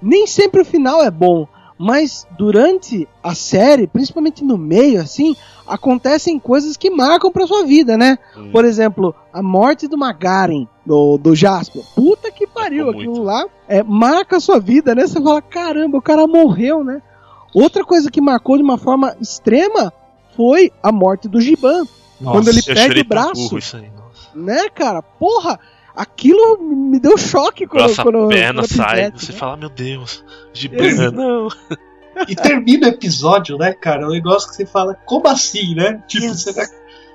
Nem 0.00 0.26
sempre 0.26 0.62
o 0.62 0.64
final 0.64 1.02
é 1.02 1.10
bom, 1.10 1.46
mas 1.82 2.26
durante 2.36 3.08
a 3.22 3.34
série, 3.34 3.86
principalmente 3.86 4.44
no 4.44 4.58
meio, 4.58 5.00
assim, 5.00 5.34
acontecem 5.66 6.38
coisas 6.38 6.76
que 6.76 6.90
marcam 6.90 7.32
pra 7.32 7.46
sua 7.46 7.64
vida, 7.64 7.96
né? 7.96 8.18
Hum. 8.36 8.50
Por 8.52 8.66
exemplo, 8.66 9.14
a 9.32 9.42
morte 9.42 9.88
do 9.88 9.96
Magaren, 9.96 10.68
do, 10.84 11.16
do 11.16 11.34
Jasper. 11.34 11.82
Puta 11.94 12.30
que 12.30 12.46
pariu, 12.46 12.84
Marcou 12.84 13.00
aquilo 13.00 13.14
muito. 13.14 13.26
lá 13.26 13.46
é, 13.66 13.82
marca 13.82 14.36
a 14.36 14.40
sua 14.40 14.60
vida, 14.60 14.94
né? 14.94 15.06
Você 15.06 15.22
fala, 15.22 15.40
caramba, 15.40 15.96
o 15.96 16.02
cara 16.02 16.26
morreu, 16.26 16.84
né? 16.84 17.00
Outra 17.54 17.82
coisa 17.82 18.10
que 18.10 18.20
marcou 18.20 18.58
de 18.58 18.62
uma 18.62 18.76
forma 18.76 19.16
extrema 19.18 19.90
foi 20.36 20.70
a 20.82 20.92
morte 20.92 21.28
do 21.28 21.40
Giban, 21.40 21.84
Nossa, 22.20 22.36
Quando 22.38 22.48
ele 22.48 22.62
perde 22.62 23.00
o 23.00 23.04
braço. 23.04 23.32
burro 23.44 23.58
isso 23.58 23.76
aí, 23.78 23.90
nossa. 23.96 24.28
né, 24.34 24.68
cara? 24.68 25.00
Porra, 25.00 25.58
aquilo 26.02 26.58
me 26.62 26.98
deu 26.98 27.16
choque 27.18 27.66
quando, 27.66 27.82
Nossa, 27.82 28.02
quando 28.02 28.28
perna 28.28 28.62
quando 28.62 28.72
sai, 28.72 28.96
pivete, 28.96 29.24
você 29.24 29.32
né? 29.32 29.38
fala, 29.38 29.56
meu 29.56 29.68
Deus, 29.68 30.24
Giban, 30.52 30.84
Exato. 30.84 31.16
não. 31.16 31.48
E 32.28 32.34
termina 32.34 32.88
o 32.88 32.90
episódio, 32.90 33.56
né, 33.56 33.72
cara? 33.72 34.06
Um 34.06 34.10
negócio 34.10 34.50
que 34.50 34.56
você 34.56 34.66
fala, 34.66 34.94
como 35.06 35.26
assim, 35.28 35.74
né? 35.74 36.02
Tipo, 36.06 36.26
Ex- 36.26 36.42
você 36.42 36.52
tá 36.52 36.66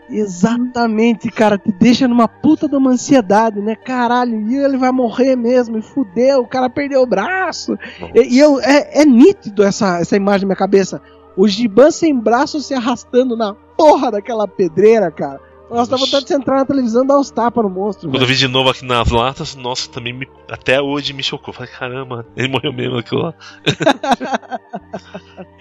Exatamente, 0.10 1.30
cara, 1.30 1.58
te 1.58 1.72
deixa 1.72 2.08
numa 2.08 2.28
puta 2.28 2.68
de 2.68 2.76
uma 2.76 2.92
ansiedade, 2.92 3.60
né? 3.62 3.76
Caralho, 3.76 4.40
e 4.50 4.56
ele 4.56 4.78
vai 4.78 4.92
morrer 4.92 5.36
mesmo, 5.36 5.78
e 5.78 5.82
fudeu, 5.82 6.42
o 6.42 6.48
cara 6.48 6.70
perdeu 6.70 7.02
o 7.02 7.06
braço. 7.06 7.78
E, 8.14 8.36
e 8.36 8.40
eu, 8.40 8.60
é, 8.62 9.02
é 9.02 9.06
nítido 9.06 9.64
essa, 9.64 10.00
essa 10.00 10.16
imagem 10.16 10.42
na 10.42 10.48
minha 10.48 10.56
cabeça. 10.56 11.02
O 11.38 11.48
Giban 11.48 11.92
sem 11.92 12.18
braço 12.18 12.62
se 12.62 12.74
arrastando 12.74 13.36
na 13.36 13.54
porra 13.54 14.12
daquela 14.12 14.48
pedreira, 14.48 15.12
cara. 15.12 15.40
Nossa, 15.70 15.92
dá 15.92 15.98
vontade 15.98 16.26
de 16.26 16.34
entrar 16.34 16.58
na 16.58 16.66
televisão 16.66 17.04
e 17.04 17.08
dar 17.08 17.18
uns 17.18 17.32
tapas 17.32 17.64
no 17.64 17.70
monstro. 17.70 18.10
Quando 18.10 18.22
eu 18.22 18.28
vi 18.28 18.36
de 18.36 18.48
novo 18.48 18.70
aqui 18.70 18.86
nas 18.86 19.10
latas, 19.10 19.56
nossa, 19.56 19.90
também 19.90 20.14
me- 20.14 20.28
até 20.50 20.82
hoje 20.82 21.14
me 21.14 21.24
chocou. 21.24 21.54
Falei, 21.54 21.70
caramba, 21.72 22.26
ele 22.36 22.48
morreu 22.48 22.72
mesmo 22.72 22.98
aquilo 22.98 23.24
lá. 23.24 23.34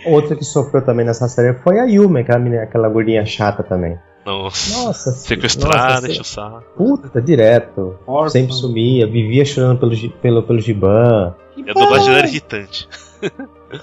Outra 0.07 0.37
que 0.37 0.45
sofreu 0.45 0.85
também 0.85 1.07
nessa 1.07 1.29
série 1.29 1.55
foi 1.61 1.79
a 1.79 1.85
Yumi, 1.85 2.21
aquela, 2.21 2.39
menina, 2.39 2.63
aquela 2.63 2.89
gordinha 2.89 3.25
chata 3.25 3.63
também. 3.63 3.99
Nossa, 4.25 4.85
Nossa, 4.85 5.13
sequestrada, 5.13 6.09
nossa, 6.09 6.11
encheu 6.11 6.25
o. 6.25 6.63
Puta, 6.77 7.21
direto. 7.21 7.99
Sempre 8.29 8.55
sumia, 8.55 9.07
vivia 9.07 9.45
chorando 9.45 9.81
pelo, 9.81 10.11
pelo, 10.13 10.43
pelo 10.43 10.61
Giban. 10.61 11.35
E 11.57 11.71
a 11.71 11.75
dublagem 11.75 12.15
era 12.15 12.27
irritante. 12.27 12.89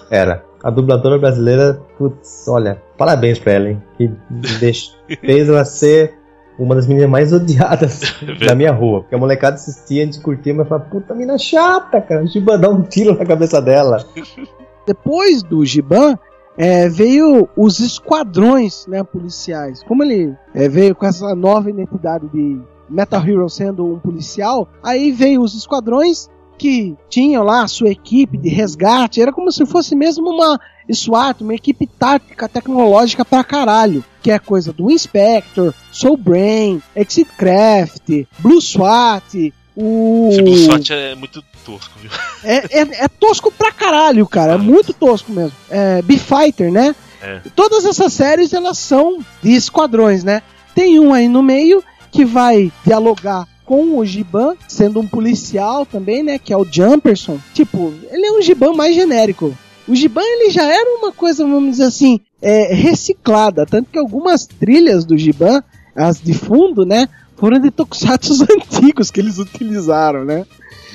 Era. 0.10 0.44
A 0.64 0.70
dubladora 0.70 1.18
brasileira, 1.18 1.82
putz, 1.98 2.48
olha, 2.48 2.82
parabéns 2.98 3.40
pra 3.40 3.54
ela, 3.54 3.70
hein? 3.70 3.84
Que 3.98 4.12
deixa- 4.60 4.92
fez 5.20 5.50
ela 5.50 5.66
ser 5.66 6.14
uma 6.60 6.76
das 6.76 6.86
meninas 6.86 7.10
mais 7.10 7.34
odiadas 7.34 8.02
da 8.46 8.54
minha 8.54 8.72
rua. 8.72 9.02
Porque 9.02 9.16
a 9.16 9.18
molecada 9.18 9.56
assistia, 9.56 10.04
a 10.04 10.06
gente 10.06 10.22
curtia, 10.22 10.54
mas 10.54 10.68
falava, 10.68 10.88
puta 10.90 11.16
mina 11.16 11.38
chata, 11.38 12.00
cara. 12.02 12.24
O 12.24 12.28
Giban 12.28 12.60
dá 12.60 12.70
um 12.70 12.84
tiro 12.84 13.18
na 13.18 13.26
cabeça 13.26 13.62
dela. 13.62 14.06
Depois 14.86 15.42
do 15.44 15.66
Giban, 15.66 16.18
é, 16.58 16.88
veio 16.90 17.48
os 17.56 17.80
esquadrões 17.80 18.86
né, 18.88 19.04
policiais. 19.04 19.82
Como 19.84 20.04
ele 20.04 20.36
é, 20.54 20.68
veio 20.70 20.94
com 20.94 21.06
essa 21.06 21.34
nova 21.34 21.70
identidade 21.70 22.28
de 22.30 22.60
Metal 22.90 23.26
Hero 23.26 23.50
sendo 23.50 23.86
um 23.86 24.00
policial, 24.00 24.68
aí 24.84 25.12
veio 25.12 25.42
os 25.42 25.56
esquadrões 25.56 26.30
que 26.62 26.96
tinham 27.10 27.44
lá 27.44 27.64
a 27.64 27.68
sua 27.68 27.90
equipe 27.90 28.38
de 28.38 28.48
resgate. 28.48 29.20
Era 29.20 29.34
como 29.34 29.52
se 29.52 29.66
fosse 29.66 29.96
mesmo 29.96 30.30
uma 30.30 30.62
SWAT, 30.94 31.42
uma 31.42 31.56
equipe 31.56 31.88
tática 31.88 32.48
tecnológica 32.48 33.26
pra 33.26 33.44
caralho. 33.44 34.06
Que 34.22 34.30
é 34.30 34.38
coisa 34.38 34.72
do 34.72 34.92
Inspector, 34.92 35.74
Soul 35.92 36.18
Brain, 36.18 36.80
Exit 36.96 37.32
Craft, 37.36 38.28
Blue 38.38 38.62
SWAT, 38.62 39.52
o. 39.76 40.30
Esse 40.32 40.42
Blue 40.44 40.58
SWAT 40.58 40.90
é 40.92 41.16
muito 41.16 41.44
tosco, 41.66 41.98
viu? 42.00 42.12
É, 42.44 42.58
é, 42.82 43.06
é 43.06 43.08
tosco 43.08 43.52
pra 43.52 43.72
caralho, 43.72 44.28
cara. 44.28 44.54
É 44.54 44.58
muito 44.58 44.94
tosco 44.94 45.32
mesmo. 45.32 45.58
É, 45.68 46.04
B-Fighter, 46.04 46.72
né? 46.72 46.96
É. 47.24 47.42
Todas 47.56 47.86
essas 47.86 48.14
séries, 48.14 48.54
elas 48.54 48.78
são 48.78 49.18
de 49.42 49.52
esquadrões, 49.56 50.24
né? 50.24 50.44
Tem 50.76 51.00
um 51.00 51.12
aí 51.12 51.28
no 51.28 51.42
meio 51.42 51.84
que 52.12 52.24
vai 52.24 52.72
dialogar 52.86 53.48
com 53.72 53.98
o 53.98 54.06
Giban, 54.06 54.58
sendo 54.68 55.00
um 55.00 55.08
policial 55.08 55.86
também, 55.86 56.22
né? 56.22 56.38
Que 56.38 56.52
é 56.52 56.58
o 56.58 56.68
Jumperson. 56.70 57.40
Tipo, 57.54 57.94
ele 58.12 58.26
é 58.26 58.32
um 58.34 58.42
Giban 58.42 58.74
mais 58.74 58.94
genérico. 58.94 59.58
O 59.88 59.96
Giban, 59.96 60.22
ele 60.22 60.50
já 60.50 60.64
era 60.64 60.98
uma 60.98 61.14
coisa, 61.14 61.46
vamos 61.46 61.72
dizer 61.72 61.86
assim, 61.86 62.20
é, 62.42 62.74
reciclada. 62.74 63.66
Tanto 63.66 63.90
que 63.90 63.98
algumas 63.98 64.46
trilhas 64.46 65.06
do 65.06 65.18
Giban, 65.18 65.64
as 65.96 66.22
de 66.22 66.34
fundo, 66.34 66.86
né? 66.86 67.08
Foram 67.38 67.60
de 67.60 67.72
tokusatsu 67.72 68.44
antigos 68.52 69.10
que 69.10 69.22
eles 69.22 69.38
utilizaram, 69.38 70.26
né? 70.26 70.46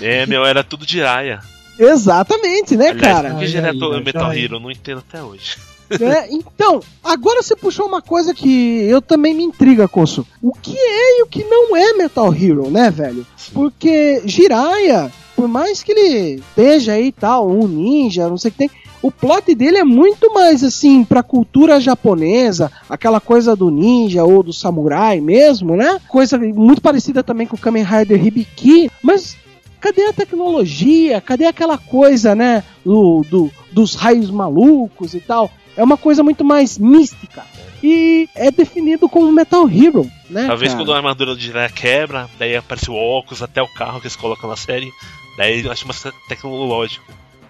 É, 0.03 0.27
meu, 0.27 0.45
era 0.45 0.63
tudo 0.63 0.85
de 0.85 1.03
Aya. 1.03 1.41
Exatamente, 1.79 2.77
né, 2.77 2.91
Aliás, 2.91 3.01
cara? 3.01 3.31
por 3.31 3.39
que 3.39 4.05
Metal. 4.05 4.35
Hero? 4.35 4.57
Eu 4.57 4.61
Não 4.61 4.71
entendo 4.71 4.99
até 4.99 5.23
hoje. 5.23 5.57
Né? 6.01 6.27
Então, 6.31 6.81
agora 7.03 7.43
você 7.43 7.55
puxou 7.57 7.87
uma 7.87 8.03
coisa 8.03 8.35
que 8.35 8.83
eu 8.89 9.01
também 9.01 9.35
me 9.35 9.43
intriga, 9.45 9.87
Coço. 9.89 10.27
O 10.43 10.53
que 10.53 10.77
é 10.77 11.21
e 11.21 11.23
o 11.23 11.27
que 11.27 11.45
não 11.45 11.77
é 11.77 11.93
Metal 11.95 12.33
Hero, 12.35 12.71
né, 12.71 12.91
velho? 12.91 13.27
Porque 13.53 14.23
Jiraiya, 14.25 15.11
por 15.35 15.47
mais 15.49 15.83
que 15.83 15.93
ele 15.93 16.35
esteja 16.41 16.93
aí 16.95 17.07
e 17.09 17.13
tal, 17.13 17.49
um 17.51 17.67
ninja, 17.69 18.29
não 18.29 18.37
sei 18.39 18.49
o 18.49 18.53
que 18.53 18.59
tem, 18.59 18.71
o 19.03 19.11
plot 19.13 19.55
dele 19.55 19.79
é 19.79 19.85
muito 19.85 20.33
mais 20.33 20.65
assim 20.65 21.05
pra 21.05 21.23
cultura 21.23 21.79
japonesa, 21.81 22.73
aquela 22.91 23.21
coisa 23.21 23.55
do 23.55 23.71
ninja 23.71 24.25
ou 24.25 24.43
do 24.43 24.53
samurai 24.53 25.21
mesmo, 25.21 25.77
né? 25.77 26.01
Coisa 26.09 26.37
muito 26.39 26.81
parecida 26.83 27.23
também 27.23 27.47
com 27.47 27.55
o 27.55 27.59
Kamen 27.59 27.85
Rider 27.85 28.25
Hibiki, 28.27 28.91
mas 29.03 29.37
cadê 29.79 30.07
a 30.07 30.13
tecnologia? 30.13 31.21
Cadê 31.21 31.45
aquela 31.45 31.79
coisa, 31.79 32.35
né? 32.35 32.65
Do, 32.85 33.25
do- 33.31 33.51
dos 33.71 33.95
raios 33.95 34.31
malucos 34.31 35.15
e 35.15 35.21
tal? 35.21 35.51
É 35.77 35.85
uma 35.85 35.97
coisa 35.97 36.23
muito 36.23 36.45
mais 36.45 36.79
mística. 36.79 37.45
E 37.83 38.29
é 38.35 38.51
definido 38.51 39.09
como 39.09 39.31
Metal 39.31 39.69
Hero, 39.69 40.11
né? 40.31 40.47
Talvez 40.47 40.73
cara? 40.73 40.83
quando 40.83 40.93
a 40.93 40.97
armadura 40.97 41.35
do 41.35 41.41
Jiraiya 41.41 41.69
quebra, 41.71 42.31
daí 42.39 42.57
aparece 42.57 42.91
o 42.91 42.95
óculos, 42.95 43.43
até 43.43 43.61
o 43.61 43.69
carro 43.69 44.01
que 44.01 44.07
eles 44.07 44.17
colocam 44.17 44.49
na 44.49 44.57
série, 44.57 44.91
daí 45.37 45.65
eu 45.65 45.71
acho 45.71 45.87
mais 45.87 46.03
tecnológico. 46.29 47.05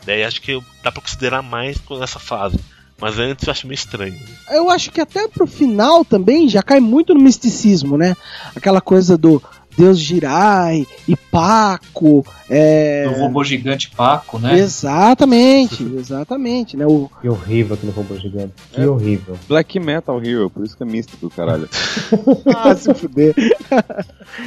Daí 0.05 0.23
acho 0.25 0.41
que 0.41 0.61
dá 0.83 0.93
pra 0.93 1.03
considerar 1.03 1.43
mais 1.43 1.79
com 1.79 2.03
essa 2.03 2.19
fase. 2.19 2.59
Mas 2.99 3.19
antes 3.19 3.47
eu 3.47 3.51
acho 3.51 3.67
meio 3.67 3.75
estranho. 3.75 4.19
eu 4.51 4.71
acho 4.71 4.91
que 4.91 5.01
até 5.01 5.29
pro 5.29 5.47
final 5.47 6.05
também 6.05 6.49
já 6.49 6.63
cai 6.63 6.81
muito 6.81 7.13
no 7.13 7.21
misticismo, 7.21 7.99
né? 7.99 8.17
Aquela 8.55 8.81
coisa 8.81 9.19
do 9.19 9.43
Deus 9.77 9.99
Jirai 9.99 10.87
e 11.07 11.17
Paco. 11.17 12.25
É... 12.49 13.09
Do 13.09 13.21
robô 13.21 13.43
gigante 13.45 13.91
Paco, 13.91 14.39
né? 14.39 14.57
Exatamente, 14.59 15.83
exatamente, 15.99 16.77
né? 16.77 16.87
O... 16.87 17.11
Que 17.21 17.29
horrível 17.29 17.75
aquele 17.75 17.93
robô 17.93 18.17
gigante. 18.17 18.53
Que 18.73 18.81
É. 18.81 18.87
horrível. 18.89 19.37
Black 19.49 19.79
Metal 19.81 20.23
Hero, 20.23 20.49
por 20.51 20.65
isso 20.65 20.77
que 20.77 20.83
é 20.83 20.87
místico, 20.87 21.29
caralho. 21.31 21.69
Ah, 22.57 22.75
se 22.75 22.93
fuder. 22.95 23.35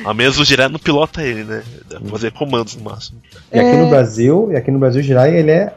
Ao 0.03 0.13
menos 0.13 0.39
o 0.39 0.45
Jiraiya 0.45 0.69
não 0.69 0.79
pilota 0.79 1.21
ele, 1.21 1.43
né? 1.43 1.63
Fazer 2.09 2.31
comandos 2.31 2.75
no 2.75 2.83
máximo. 2.83 3.19
E 3.51 3.59
aqui 3.59 3.69
É. 3.69 3.83
no 3.83 3.89
Brasil, 3.89 4.49
e 4.51 4.55
aqui 4.55 4.71
no 4.71 4.79
Brasil, 4.79 5.01
Jiraiya, 5.01 5.37
ele 5.39 5.51
é, 5.51 5.73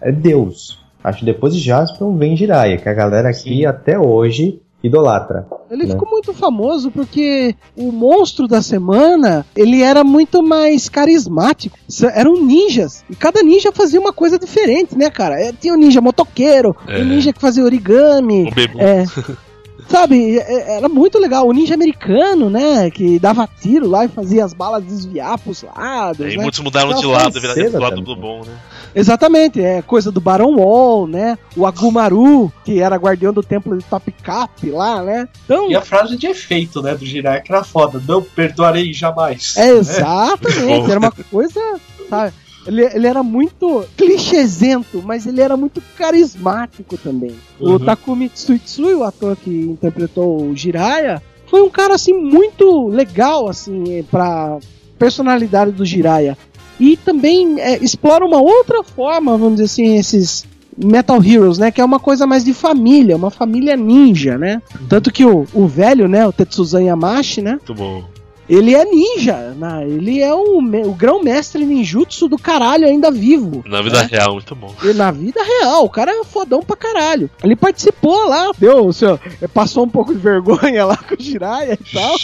é 0.00 0.12
Deus. 0.12 0.78
Acho 1.02 1.18
que 1.20 1.24
depois 1.24 1.54
de 1.54 1.60
Jaspion 1.60 2.16
vem 2.16 2.36
Jiraiya, 2.36 2.78
que 2.78 2.88
a 2.88 2.94
galera 2.94 3.28
aqui 3.30 3.58
Sim. 3.58 3.66
até 3.66 3.98
hoje 3.98 4.60
idolatra. 4.84 5.46
Ele 5.70 5.84
né? 5.84 5.90
ficou 5.90 6.08
muito 6.08 6.32
famoso 6.34 6.90
porque 6.90 7.54
o 7.74 7.90
monstro 7.90 8.46
da 8.46 8.60
semana, 8.60 9.44
ele 9.56 9.82
era 9.82 10.04
muito 10.04 10.42
mais 10.42 10.88
carismático. 10.88 11.76
Eram 12.14 12.34
ninjas. 12.44 13.02
E 13.08 13.16
cada 13.16 13.42
ninja 13.42 13.72
fazia 13.72 13.98
uma 13.98 14.12
coisa 14.12 14.38
diferente, 14.38 14.96
né, 14.96 15.10
cara? 15.10 15.40
É, 15.40 15.52
Tinha 15.52 15.72
o 15.72 15.76
ninja 15.76 16.00
motoqueiro, 16.00 16.76
É. 16.86 17.00
o 17.00 17.04
ninja 17.04 17.32
que 17.32 17.40
fazia 17.40 17.64
origami. 17.64 18.52
O. 18.74 18.80
É. 18.80 19.04
Sabe, 19.88 20.38
é- 20.38 20.76
era 20.78 20.88
muito 20.88 21.18
legal. 21.18 21.46
O 21.46 21.52
ninja 21.52 21.74
americano, 21.74 22.48
né? 22.48 22.90
Que 22.90 23.18
dava 23.18 23.48
tiro 23.60 23.88
lá 23.88 24.04
e 24.04 24.08
fazia 24.08 24.44
as 24.44 24.52
balas 24.52 24.84
desviar 24.84 25.38
pros 25.38 25.62
lados. 25.62 26.18
Né? 26.26 26.36
muitos 26.36 26.60
mudaram 26.60 26.94
de 26.94 27.06
lado, 27.06 27.40
viraram 27.40 27.70
do 27.70 27.78
lado 27.80 28.00
do 28.00 28.16
bom, 28.16 28.42
né? 28.44 28.52
Exatamente, 28.94 29.60
é 29.60 29.82
coisa 29.82 30.12
do 30.12 30.20
Baron 30.20 30.54
Wall, 30.56 31.08
né? 31.08 31.36
O 31.56 31.66
Agumaru, 31.66 32.52
que 32.64 32.80
era 32.80 32.94
guardião 32.96 33.32
do 33.32 33.42
templo 33.42 33.76
de 33.76 33.84
Top 33.84 34.10
Cap 34.22 34.70
lá, 34.70 35.02
né? 35.02 35.28
Então, 35.44 35.68
E 35.68 35.74
a 35.74 35.80
frase 35.80 36.16
de 36.16 36.28
efeito, 36.28 36.80
né, 36.80 36.94
do 36.94 37.04
Jiraiya, 37.04 37.40
que 37.40 37.52
era 37.52 37.64
foda. 37.64 38.00
Não 38.06 38.22
perdoarei 38.22 38.92
jamais. 38.92 39.56
É, 39.56 39.70
exatamente, 39.70 40.82
Bom. 40.82 40.88
era 40.90 40.98
uma 41.00 41.10
coisa, 41.30 41.60
sabe? 42.08 42.32
Ele, 42.66 42.82
ele 42.84 43.06
era 43.06 43.22
muito 43.22 43.84
clichêsento, 43.96 45.02
mas 45.04 45.26
ele 45.26 45.40
era 45.40 45.56
muito 45.56 45.82
carismático 45.96 46.96
também. 46.96 47.34
O 47.60 47.72
Uhum. 47.72 47.78
Takumi 47.78 48.28
Tsuitsui, 48.28 48.94
o 48.94 49.04
ator 49.04 49.36
que 49.36 49.50
interpretou 49.50 50.42
o 50.42 50.56
Jiraiya, 50.56 51.22
foi 51.46 51.62
um 51.62 51.70
cara 51.70 51.94
assim 51.94 52.14
muito 52.14 52.88
legal 52.88 53.48
assim 53.48 54.04
pra 54.10 54.58
personalidade 54.98 55.72
do 55.72 55.84
Jiraiya. 55.84 56.36
E 56.80 56.96
também 56.96 57.60
é, 57.60 57.76
explora 57.82 58.24
uma 58.24 58.40
outra 58.40 58.82
forma, 58.82 59.36
vamos 59.36 59.60
dizer 59.60 59.64
assim, 59.64 59.96
esses 59.96 60.44
Metal 60.76 61.22
Heroes, 61.22 61.56
né? 61.58 61.70
Que 61.70 61.80
é 61.80 61.84
uma 61.84 62.00
coisa 62.00 62.26
mais 62.26 62.44
de 62.44 62.52
família, 62.52 63.16
uma 63.16 63.30
família 63.30 63.76
ninja, 63.76 64.36
né? 64.36 64.60
Tanto 64.88 65.12
que 65.12 65.24
o, 65.24 65.46
o 65.54 65.68
velho, 65.68 66.08
né? 66.08 66.26
O 66.26 66.32
Tetsuzan 66.32 66.82
Yamashi, 66.82 67.42
né? 67.42 67.52
Muito 67.52 67.74
bom. 67.74 68.04
Ele 68.48 68.74
é 68.74 68.84
ninja, 68.84 69.54
né? 69.56 69.84
ele 69.86 70.20
é 70.20 70.34
o, 70.34 70.58
o 70.58 70.94
grão-mestre 70.94 71.64
ninjutsu 71.64 72.28
do 72.28 72.36
caralho 72.36 72.86
ainda 72.86 73.10
vivo. 73.10 73.64
Na 73.66 73.80
vida 73.80 74.02
real, 74.02 74.34
muito 74.34 74.54
bom. 74.54 74.74
E 74.82 74.92
na 74.92 75.10
vida 75.10 75.42
real, 75.42 75.84
o 75.84 75.90
cara 75.90 76.12
é 76.12 76.24
fodão 76.24 76.60
pra 76.60 76.76
caralho. 76.76 77.30
Ele 77.42 77.56
participou 77.56 78.28
lá, 78.28 78.50
deu, 78.58 78.92
seu, 78.92 79.18
passou 79.52 79.84
um 79.84 79.88
pouco 79.88 80.14
de 80.14 80.20
vergonha 80.20 80.84
lá 80.84 80.96
com 80.96 81.14
o 81.14 81.22
Jiraiya 81.22 81.78
e 81.80 81.92
tal. 81.92 82.14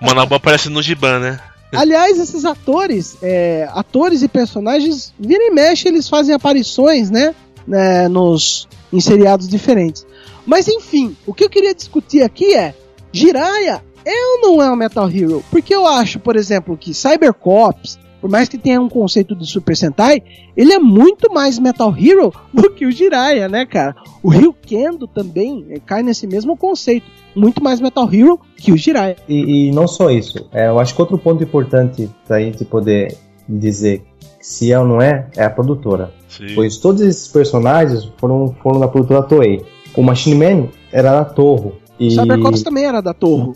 O 0.00 0.06
Manabu 0.06 0.34
aparece 0.34 0.68
no 0.68 0.82
Giban, 0.82 1.18
né? 1.18 1.40
Aliás, 1.74 2.18
esses 2.18 2.44
atores, 2.44 3.16
é, 3.22 3.68
atores 3.72 4.22
e 4.22 4.28
personagens, 4.28 5.12
vira 5.18 5.42
e 5.42 5.50
mexe, 5.50 5.88
eles 5.88 6.08
fazem 6.08 6.34
aparições, 6.34 7.10
né? 7.10 7.34
né, 7.66 8.08
nos, 8.08 8.68
em 8.92 9.00
seriados 9.00 9.48
diferentes. 9.48 10.06
Mas 10.44 10.68
enfim, 10.68 11.16
o 11.26 11.32
que 11.32 11.44
eu 11.44 11.50
queria 11.50 11.74
discutir 11.74 12.22
aqui 12.22 12.54
é: 12.54 12.74
Jiraiya 13.12 13.82
ou 14.10 14.40
não 14.40 14.62
é 14.62 14.70
um 14.70 14.76
Metal 14.76 15.08
Hero? 15.08 15.44
Porque 15.50 15.74
eu 15.74 15.86
acho, 15.86 16.18
por 16.18 16.36
exemplo, 16.36 16.76
que 16.76 16.92
Cybercops, 16.92 17.98
por 18.20 18.30
mais 18.30 18.48
que 18.48 18.58
tenha 18.58 18.80
um 18.80 18.88
conceito 18.88 19.34
de 19.34 19.46
Super 19.46 19.76
Sentai, 19.76 20.22
ele 20.56 20.72
é 20.72 20.78
muito 20.78 21.32
mais 21.32 21.58
Metal 21.58 21.94
Hero 21.96 22.32
do 22.52 22.70
que 22.70 22.86
o 22.86 22.90
Jiraiya, 22.90 23.48
né, 23.48 23.66
cara? 23.66 23.94
O 24.22 24.30
Ryu 24.30 24.54
Kendo 24.54 25.06
também 25.06 25.66
é, 25.70 25.78
cai 25.78 26.02
nesse 26.02 26.26
mesmo 26.26 26.56
conceito. 26.56 27.06
Muito 27.34 27.62
mais 27.62 27.80
Metal 27.80 28.08
Hero 28.12 28.40
que 28.56 28.72
o 28.72 28.76
Jiraiya. 28.76 29.16
E, 29.28 29.68
e 29.68 29.72
não 29.72 29.88
só 29.88 30.10
isso, 30.10 30.48
é, 30.52 30.68
eu 30.68 30.78
acho 30.78 30.94
que 30.94 31.00
outro 31.00 31.18
ponto 31.18 31.42
importante 31.42 32.10
pra 32.26 32.40
gente 32.40 32.64
poder 32.64 33.16
dizer 33.48 34.04
se 34.40 34.72
é 34.72 34.78
ou 34.78 34.86
não 34.86 35.00
é, 35.00 35.28
é 35.36 35.44
a 35.44 35.50
produtora. 35.50 36.12
Sim. 36.28 36.54
Pois 36.54 36.76
todos 36.78 37.00
esses 37.00 37.28
personagens 37.28 38.10
foram, 38.18 38.54
foram 38.62 38.80
da 38.80 38.88
produtora 38.88 39.22
Toei. 39.22 39.64
O 39.96 40.02
Machine 40.02 40.36
Man 40.36 40.68
era 40.90 41.12
da 41.12 41.24
Torro. 41.24 41.74
E 41.98 42.10
Cybercops 42.10 42.62
também 42.62 42.84
era 42.84 43.00
da 43.00 43.14
Torre. 43.14 43.52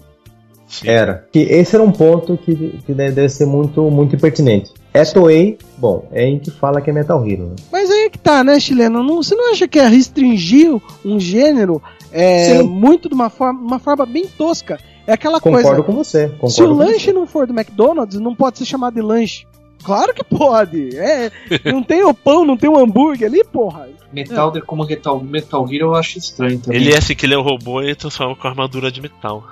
Sim. 0.66 0.88
era. 0.88 1.26
Que 1.32 1.40
esse 1.40 1.74
era 1.74 1.84
um 1.84 1.92
ponto 1.92 2.36
que, 2.36 2.54
que 2.84 2.92
deve 2.92 3.12
deve 3.12 3.28
ser 3.28 3.46
muito, 3.46 3.82
muito 3.90 4.16
impertinente. 4.16 4.72
É 4.92 5.04
Toei, 5.04 5.58
bom, 5.76 6.08
é 6.10 6.24
em 6.26 6.38
que 6.38 6.50
fala 6.50 6.80
que 6.80 6.88
é 6.88 6.92
Metal 6.92 7.24
Hero. 7.26 7.48
né? 7.48 7.54
Mas 7.70 7.90
aí 7.90 8.04
é 8.06 8.10
que 8.10 8.18
tá, 8.18 8.42
né, 8.42 8.58
chileno? 8.58 9.02
Não- 9.02 9.22
você 9.22 9.34
não 9.34 9.52
acha 9.52 9.68
que 9.68 9.78
é 9.78 9.86
restringir 9.86 10.74
um 11.04 11.20
gênero 11.20 11.82
é, 12.10 12.44
Sim. 12.58 12.62
muito 12.62 13.08
de 13.08 13.14
uma 13.14 13.28
forma, 13.28 13.60
uma 13.60 13.78
forma 13.78 14.06
bem 14.06 14.26
tosca? 14.26 14.78
É 15.06 15.12
aquela 15.12 15.38
Concordo 15.40 15.68
coisa. 15.68 15.82
com 15.82 15.92
você. 15.92 16.28
Concordo 16.28 16.50
Se 16.54 16.62
o 16.62 16.72
lanche 16.72 17.04
você. 17.06 17.12
não 17.12 17.26
for 17.26 17.46
do 17.46 17.52
McDonald's, 17.52 18.18
não 18.18 18.34
pode 18.34 18.58
ser 18.58 18.64
chamado 18.64 18.94
de 18.94 19.02
lanche. 19.02 19.46
Claro 19.84 20.12
que 20.14 20.24
pode. 20.24 20.96
É, 20.96 21.30
não 21.70 21.82
tem 21.82 22.02
o 22.02 22.12
pão, 22.14 22.44
não 22.44 22.56
tem 22.56 22.68
o 22.68 22.76
hambúrguer 22.78 23.28
ali, 23.28 23.44
porra. 23.44 23.88
Metal 24.12 24.52
como 24.66 24.84
Metal, 24.86 25.20
Metal 25.22 25.64
Hero 25.70 25.86
eu 25.88 25.94
acho 25.94 26.18
estranho 26.18 26.58
também. 26.58 26.80
Ele 26.80 26.92
é 26.92 26.96
assim 26.98 27.14
que 27.14 27.26
ele 27.26 27.34
é 27.34 27.38
um 27.38 27.42
robô 27.42 27.82
e 27.82 27.94
transforma 27.94 28.34
com 28.34 28.48
armadura 28.48 28.90
de 28.90 29.00
metal. 29.00 29.44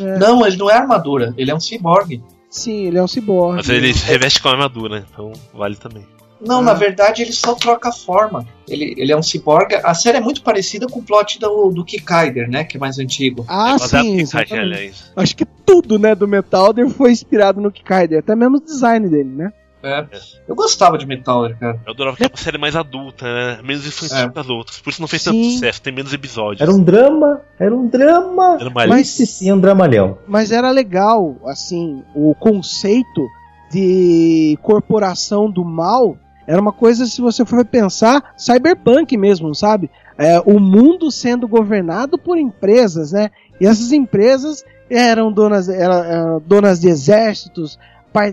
É, 0.00 0.18
Não, 0.18 0.46
ele 0.46 0.56
não 0.56 0.70
é 0.70 0.74
armadura, 0.74 1.34
ele 1.36 1.50
é 1.50 1.54
um 1.54 1.60
cyborg. 1.60 2.22
Sim, 2.48 2.86
ele 2.86 2.98
é 2.98 3.02
um 3.02 3.06
ciborgue. 3.08 3.56
Mas 3.58 3.68
ele 3.68 3.94
se 3.94 4.04
reveste 4.06 4.40
com 4.42 4.48
a 4.48 4.52
armadura, 4.52 5.04
então 5.12 5.32
vale 5.54 5.76
também. 5.76 6.04
Não, 6.44 6.60
Ah. 6.60 6.62
na 6.62 6.72
verdade 6.74 7.20
ele 7.22 7.32
só 7.32 7.54
troca 7.54 7.90
a 7.90 7.92
forma. 7.92 8.46
Ele, 8.66 8.94
ele 8.96 9.12
é 9.12 9.16
um 9.16 9.22
cyborg. 9.22 9.74
A 9.84 9.92
série 9.94 10.16
é 10.18 10.20
muito 10.20 10.42
parecida 10.42 10.86
com 10.86 11.00
o 11.00 11.02
plot 11.02 11.38
do, 11.38 11.68
do 11.70 11.84
Kikaider, 11.84 12.48
né? 12.48 12.64
Que 12.64 12.76
é 12.78 12.80
mais 12.80 12.98
antigo. 12.98 13.44
Ah, 13.46 13.74
é 13.74 13.78
sim. 13.78 14.20
exatamente. 14.20 14.54
aliás. 14.54 15.12
Acho 15.14 15.36
que 15.36 15.44
tudo, 15.44 15.98
né, 15.98 16.14
do 16.14 16.26
Metalder 16.26 16.88
foi 16.88 17.12
inspirado 17.12 17.60
no 17.60 17.70
Kikaider. 17.70 18.20
Até 18.20 18.34
mesmo 18.34 18.56
o 18.56 18.60
design 18.64 19.06
dele, 19.08 19.28
né? 19.28 19.52
É. 19.82 20.06
Eu 20.46 20.54
gostava 20.54 20.98
de 20.98 21.06
Metal, 21.06 21.48
cara. 21.58 21.80
Eu 21.86 21.92
adorava 21.92 22.16
que 22.16 22.22
era 22.24 22.32
uma 22.32 22.38
série 22.38 22.58
mais 22.58 22.76
adulta, 22.76 23.24
né? 23.24 23.58
Menos 23.64 23.86
infantil 23.86 24.16
É. 24.16 24.28
que 24.28 24.38
as 24.38 24.48
outras. 24.48 24.78
Por 24.80 24.90
isso 24.90 25.00
não 25.00 25.08
fez 25.08 25.22
Sim. 25.22 25.30
tanto 25.30 25.44
sucesso, 25.54 25.82
tem 25.82 25.92
menos 25.94 26.12
episódios. 26.12 26.60
Era 26.60 26.70
um 26.70 26.82
drama, 26.82 27.40
era 27.58 27.74
um 27.74 27.86
drama. 27.86 28.58
Era 28.60 28.70
Mas- 28.70 29.08
sim 29.08 29.48
é 29.48 29.54
um 29.54 29.58
dramalhão. 29.60 30.18
mas 30.28 30.52
era 30.52 30.70
legal, 30.70 31.36
assim, 31.46 32.02
o 32.14 32.34
conceito 32.34 33.26
de 33.70 34.58
corporação 34.62 35.50
do 35.50 35.64
mal 35.64 36.16
era 36.46 36.60
uma 36.60 36.72
coisa, 36.72 37.06
se 37.06 37.20
você 37.20 37.44
for 37.44 37.64
pensar, 37.64 38.34
cyberpunk 38.36 39.16
mesmo, 39.16 39.54
sabe? 39.54 39.88
É, 40.18 40.40
o 40.40 40.58
mundo 40.58 41.10
sendo 41.10 41.46
governado 41.46 42.18
por 42.18 42.36
empresas, 42.36 43.12
né? 43.12 43.30
E 43.60 43.66
essas 43.66 43.92
empresas 43.92 44.64
eram 44.90 45.30
donas, 45.32 45.68
era- 45.68 46.04
eram 46.06 46.42
donas 46.44 46.80
de 46.80 46.88
exércitos, 46.88 47.78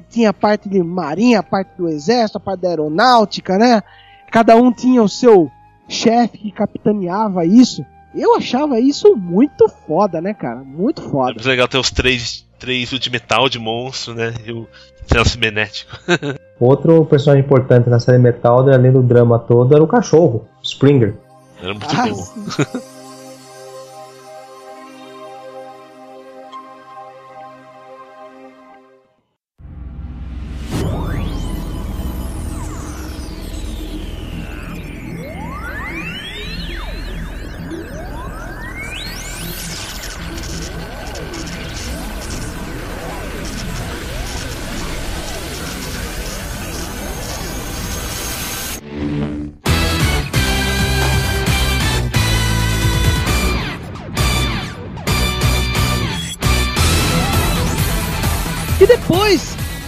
tinha 0.10 0.34
parte 0.34 0.68
de 0.70 0.82
marinha, 0.82 1.42
parte 1.44 1.72
do 1.78 1.88
exército, 1.88 2.38
a 2.38 2.42
parte 2.42 2.62
da 2.62 2.70
aeronáutica, 2.70 3.58
né? 3.58 3.82
Cada 4.32 4.56
um 4.56 4.72
tinha 4.72 5.02
o 5.02 5.10
seu 5.10 5.50
chefe 5.88 6.38
que 6.38 6.52
capitaneava 6.52 7.46
isso. 7.46 7.86
Eu 8.16 8.36
achava 8.36 8.80
isso 8.80 9.16
muito 9.16 9.68
foda, 9.70 10.20
né, 10.20 10.34
cara? 10.34 10.58
Muito 10.64 11.02
É 11.02 11.10
foda. 11.10 11.34
muito 11.34 11.48
legal 11.48 11.68
ter 11.68 11.78
os 11.78 11.92
três, 11.92 12.46
três 12.58 12.90
de 12.90 13.10
metal 13.12 13.48
de 13.48 13.60
monstro, 13.60 14.16
né? 14.16 14.34
E 14.46 14.52
o 14.52 14.68
céu 15.06 15.24
cibernético. 15.24 15.92
Outro 16.60 17.06
personagem 17.06 17.46
importante 17.46 17.88
na 17.90 18.00
série 18.00 18.18
Metal, 18.18 18.68
além 18.68 18.92
do 18.92 19.04
drama 19.04 19.38
todo, 19.38 19.76
era 19.76 19.84
o 19.84 19.88
cachorro, 19.88 20.48
Springer. 20.64 21.16
Era 21.62 21.74
muito 21.74 21.86
Ah, 21.96 22.08
bom. 22.08 22.28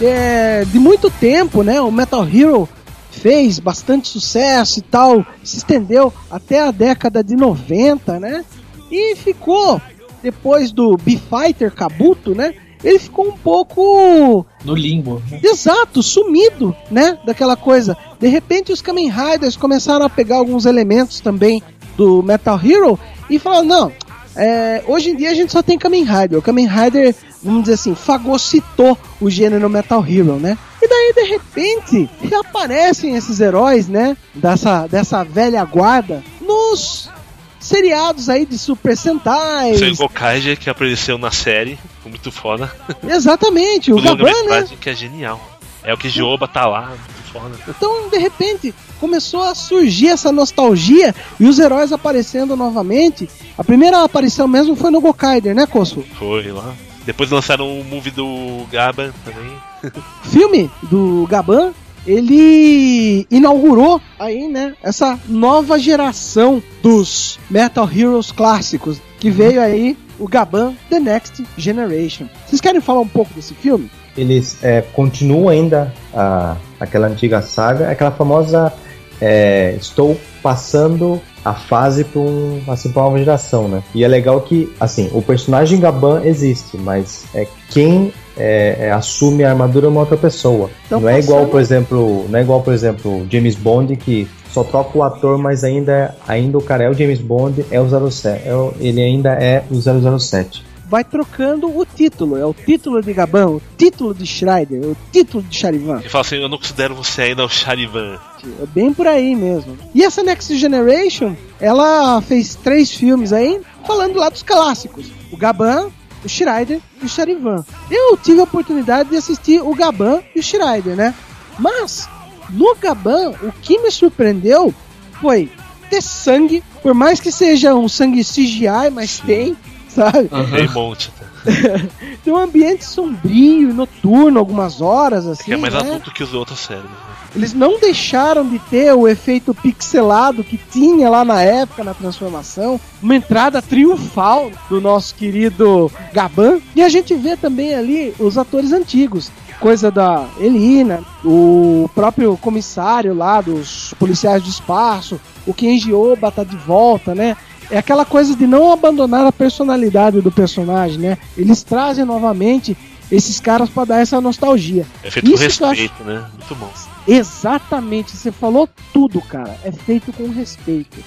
é, 0.00 0.64
de 0.64 0.78
muito 0.78 1.10
tempo, 1.10 1.62
né, 1.62 1.80
o 1.80 1.90
Metal 1.90 2.26
Hero 2.26 2.68
fez 3.10 3.58
bastante 3.58 4.08
sucesso 4.08 4.78
e 4.78 4.82
tal, 4.82 5.24
se 5.42 5.58
estendeu 5.58 6.12
até 6.30 6.60
a 6.60 6.70
década 6.70 7.22
de 7.22 7.36
90, 7.36 8.18
né? 8.20 8.44
E 8.90 9.14
ficou 9.16 9.80
depois 10.22 10.72
do 10.72 10.96
B-Fighter 10.96 11.72
Kabuto, 11.72 12.34
né? 12.34 12.54
Ele 12.82 12.98
ficou 12.98 13.28
um 13.28 13.36
pouco 13.36 14.46
No 14.64 14.74
limbo. 14.74 15.22
né? 15.30 15.40
Exato, 15.42 16.02
sumido, 16.02 16.74
né? 16.90 17.18
Daquela 17.26 17.56
coisa. 17.56 17.96
De 18.18 18.26
repente 18.26 18.72
os 18.72 18.80
Kamen 18.80 19.10
Riders 19.10 19.56
começaram 19.56 20.06
a 20.06 20.10
pegar 20.10 20.36
alguns 20.36 20.64
elementos 20.64 21.20
também 21.20 21.62
do 21.96 22.22
Metal 22.22 22.58
Hero 22.58 22.98
e 23.28 23.38
falaram, 23.38 23.66
não, 23.66 23.92
é, 24.34 24.82
hoje 24.86 25.10
em 25.10 25.16
dia 25.16 25.30
a 25.30 25.34
gente 25.34 25.52
só 25.52 25.62
tem 25.62 25.78
Kamen 25.78 26.04
Rider. 26.04 26.38
O 26.38 26.42
Kamen 26.42 26.66
Rider, 26.66 27.14
vamos 27.42 27.62
dizer 27.62 27.74
assim, 27.74 27.94
fagocitou 27.94 28.98
o 29.20 29.30
gênero 29.30 29.68
Metal 29.68 30.04
Hero, 30.06 30.36
né? 30.36 30.56
E 30.82 30.88
daí, 30.88 31.12
de 31.14 31.30
repente, 31.30 32.08
reaparecem 32.22 33.16
esses 33.16 33.40
heróis, 33.40 33.88
né? 33.88 34.16
Dessa, 34.34 34.86
dessa 34.86 35.24
velha 35.24 35.64
guarda 35.64 36.22
nos 36.40 37.10
seriados 37.58 38.28
aí 38.28 38.46
de 38.46 38.58
Super 38.58 38.96
Sentai. 38.96 39.76
Seu 39.76 39.94
Gokaiger 39.94 40.58
que 40.58 40.70
apareceu 40.70 41.18
na 41.18 41.30
série, 41.30 41.78
muito 42.04 42.32
foda. 42.32 42.72
Exatamente, 43.06 43.92
o 43.92 43.98
O 43.98 44.02
Gaban, 44.02 44.42
né? 44.48 44.66
que 44.80 44.90
é 44.90 44.94
genial. 44.94 45.40
É 45.82 45.94
o 45.94 45.96
que 45.98 46.08
Joba 46.08 46.46
tá 46.48 46.66
lá, 46.66 46.88
muito 46.88 47.32
foda. 47.32 47.54
Então, 47.68 48.08
de 48.10 48.18
repente, 48.18 48.74
começou 48.98 49.42
a 49.42 49.54
surgir 49.54 50.08
essa 50.08 50.30
nostalgia 50.32 51.14
e 51.38 51.46
os 51.46 51.58
heróis 51.58 51.92
aparecendo 51.92 52.56
novamente. 52.56 53.28
A 53.56 53.64
primeira 53.64 54.02
aparição 54.02 54.46
mesmo 54.48 54.74
foi 54.76 54.90
no 54.90 55.00
Gokaider, 55.00 55.54
né, 55.54 55.66
Kosso? 55.66 56.04
Foi 56.18 56.50
lá. 56.50 56.74
Depois 57.04 57.30
lançaram 57.30 57.80
o 57.80 57.84
movie 57.84 58.10
do 58.10 58.66
Gaban 58.70 59.12
também. 59.24 59.56
filme 60.24 60.70
do 60.90 61.26
Gaban, 61.28 61.72
ele 62.06 63.26
inaugurou 63.30 64.00
aí, 64.18 64.48
né, 64.48 64.74
essa 64.82 65.18
nova 65.28 65.78
geração 65.78 66.62
dos 66.82 67.38
Metal 67.50 67.88
Heroes 67.90 68.32
clássicos, 68.32 69.00
que 69.18 69.30
veio 69.30 69.60
aí 69.60 69.96
o 70.18 70.28
Gaban 70.28 70.74
The 70.88 71.00
Next 71.00 71.44
Generation. 71.56 72.26
Vocês 72.46 72.60
querem 72.60 72.80
falar 72.80 73.00
um 73.00 73.08
pouco 73.08 73.32
desse 73.34 73.54
filme? 73.54 73.90
Eles 74.16 74.62
é, 74.62 74.82
continuam 74.82 75.48
ainda 75.48 75.94
a, 76.12 76.56
aquela 76.78 77.06
antiga 77.06 77.40
saga, 77.42 77.90
aquela 77.90 78.10
famosa 78.10 78.72
é, 79.20 79.76
estou 79.78 80.18
passando 80.42 81.20
a 81.44 81.54
fase 81.54 82.04
para 82.04 82.20
um, 82.20 82.60
assim, 82.68 82.90
pra 82.90 83.02
uma 83.02 83.06
nova 83.08 83.18
geração, 83.18 83.68
né? 83.68 83.82
E 83.94 84.04
é 84.04 84.08
legal 84.08 84.40
que, 84.40 84.70
assim, 84.78 85.08
o 85.12 85.22
personagem 85.22 85.80
Gaban 85.80 86.22
existe, 86.24 86.76
mas 86.76 87.24
é 87.34 87.46
quem 87.70 88.12
é, 88.36 88.76
é, 88.80 88.90
assume 88.90 89.44
a 89.44 89.50
armadura 89.50 89.86
é 89.86 89.88
uma 89.88 90.00
outra 90.00 90.16
pessoa. 90.16 90.70
Então, 90.86 91.00
não 91.00 91.08
é 91.08 91.18
igual, 91.18 91.46
por 91.46 91.60
exemplo, 91.60 92.26
não 92.28 92.38
é 92.38 92.42
igual, 92.42 92.60
por 92.62 92.72
exemplo, 92.72 93.26
James 93.30 93.54
Bond 93.56 93.96
que 93.96 94.28
só 94.50 94.64
troca 94.64 94.96
o 94.98 95.02
ator, 95.02 95.38
mas 95.38 95.62
ainda, 95.62 96.14
ainda 96.26 96.58
o 96.58 96.62
cara 96.62 96.84
é 96.84 96.90
o 96.90 96.94
James 96.94 97.20
Bond, 97.20 97.64
é 97.70 97.80
o 97.80 97.88
07, 98.10 98.48
é 98.48 98.54
o- 98.54 98.72
ele 98.80 99.00
ainda 99.00 99.30
é 99.34 99.62
o 99.70 99.74
007. 100.18 100.64
Vai 100.90 101.04
trocando 101.04 101.68
o 101.68 101.86
título, 101.86 102.36
é 102.36 102.44
o 102.44 102.52
título 102.52 103.00
de 103.00 103.12
Gaban, 103.12 103.46
o 103.46 103.62
título 103.78 104.12
de 104.12 104.26
Schreider, 104.26 104.84
o 104.84 104.96
título 105.12 105.40
de 105.40 105.56
Charivan. 105.56 106.00
Ele 106.00 106.08
fala 106.08 106.22
assim: 106.22 106.42
Eu 106.42 106.48
não 106.48 106.58
considero 106.58 106.96
você 106.96 107.22
ainda 107.22 107.44
o 107.44 107.48
Charivan. 107.48 108.18
É 108.60 108.66
bem 108.66 108.92
por 108.92 109.06
aí 109.06 109.36
mesmo. 109.36 109.78
E 109.94 110.02
essa 110.02 110.20
Next 110.24 110.52
Generation, 110.56 111.36
ela 111.60 112.20
fez 112.22 112.56
três 112.56 112.90
filmes 112.90 113.32
aí, 113.32 113.60
falando 113.86 114.18
lá 114.18 114.28
dos 114.30 114.42
clássicos. 114.42 115.06
O 115.30 115.36
Gaban, 115.36 115.92
o 116.24 116.28
Schreider 116.28 116.80
e 117.00 117.06
o 117.06 117.08
Charivan. 117.08 117.64
Eu 117.88 118.16
tive 118.16 118.40
a 118.40 118.44
oportunidade 118.44 119.10
de 119.10 119.16
assistir 119.16 119.62
o 119.62 119.72
Gaban 119.72 120.20
e 120.34 120.40
o 120.40 120.42
Schreider, 120.42 120.96
né? 120.96 121.14
Mas, 121.56 122.08
no 122.50 122.74
Gaban, 122.74 123.30
o 123.44 123.52
que 123.62 123.78
me 123.78 123.92
surpreendeu 123.92 124.74
foi 125.20 125.48
ter 125.88 126.02
sangue, 126.02 126.64
por 126.82 126.94
mais 126.94 127.20
que 127.20 127.30
seja 127.30 127.76
um 127.76 127.88
sangue 127.88 128.24
CGI, 128.24 128.90
mas 128.92 129.10
Sim. 129.10 129.26
tem, 129.26 129.56
sabe? 129.94 130.28
Tem 130.28 130.68
um 130.68 130.72
monte. 130.72 131.10
Tá? 131.18 131.26
Tem 132.22 132.32
um 132.32 132.36
ambiente 132.36 132.84
sombrio 132.84 133.70
e 133.70 133.72
noturno 133.72 134.38
algumas 134.38 134.80
horas, 134.80 135.26
assim, 135.26 135.44
Que 135.44 135.52
é 135.54 135.56
mais 135.56 135.74
né? 135.74 135.80
adulto 135.80 136.12
que 136.12 136.22
os 136.22 136.34
outros 136.34 136.60
séries. 136.60 136.84
Né? 136.84 136.90
Eles 137.34 137.54
não 137.54 137.78
deixaram 137.78 138.48
de 138.48 138.58
ter 138.58 138.92
o 138.92 139.06
efeito 139.06 139.54
pixelado 139.54 140.42
que 140.42 140.58
tinha 140.58 141.08
lá 141.08 141.24
na 141.24 141.40
época 141.40 141.84
na 141.84 141.94
transformação, 141.94 142.80
uma 143.02 143.14
entrada 143.14 143.62
triunfal 143.62 144.50
do 144.68 144.80
nosso 144.80 145.14
querido 145.14 145.90
Gaban. 146.12 146.60
E 146.74 146.82
a 146.82 146.88
gente 146.88 147.14
vê 147.14 147.36
também 147.36 147.74
ali 147.74 148.14
os 148.18 148.36
atores 148.36 148.72
antigos, 148.72 149.30
coisa 149.60 149.90
da 149.90 150.26
Elina, 150.38 151.02
o 151.24 151.88
próprio 151.94 152.36
comissário 152.36 153.14
lá 153.14 153.40
dos 153.40 153.94
policiais 153.98 154.42
do 154.42 154.48
espaço, 154.48 155.20
o 155.46 155.54
Kenji 155.54 155.92
Oba 155.92 156.30
tá 156.30 156.42
de 156.42 156.56
volta, 156.56 157.14
né? 157.14 157.36
É 157.70 157.78
aquela 157.78 158.04
coisa 158.04 158.34
de 158.34 158.46
não 158.46 158.72
abandonar 158.72 159.24
a 159.26 159.32
personalidade 159.32 160.20
do 160.20 160.30
personagem, 160.32 160.98
né? 160.98 161.18
Eles 161.36 161.62
trazem 161.62 162.04
novamente 162.04 162.76
esses 163.10 163.38
caras 163.40 163.68
para 163.70 163.84
dar 163.86 164.00
essa 164.00 164.20
nostalgia. 164.20 164.86
É 165.04 165.10
feito 165.10 165.30
com 165.30 165.34
Isso 165.36 165.58
que 165.58 165.64
eu 165.64 165.68
acho- 165.68 165.80
respeito, 165.82 166.04
né? 166.04 166.24
Muito 166.38 166.54
bom. 166.56 166.70
Exatamente, 167.06 168.16
você 168.16 168.30
falou 168.32 168.68
tudo, 168.92 169.20
cara. 169.20 169.56
É 169.64 169.70
feito 169.72 170.12
com 170.12 170.28
respeito. 170.28 170.98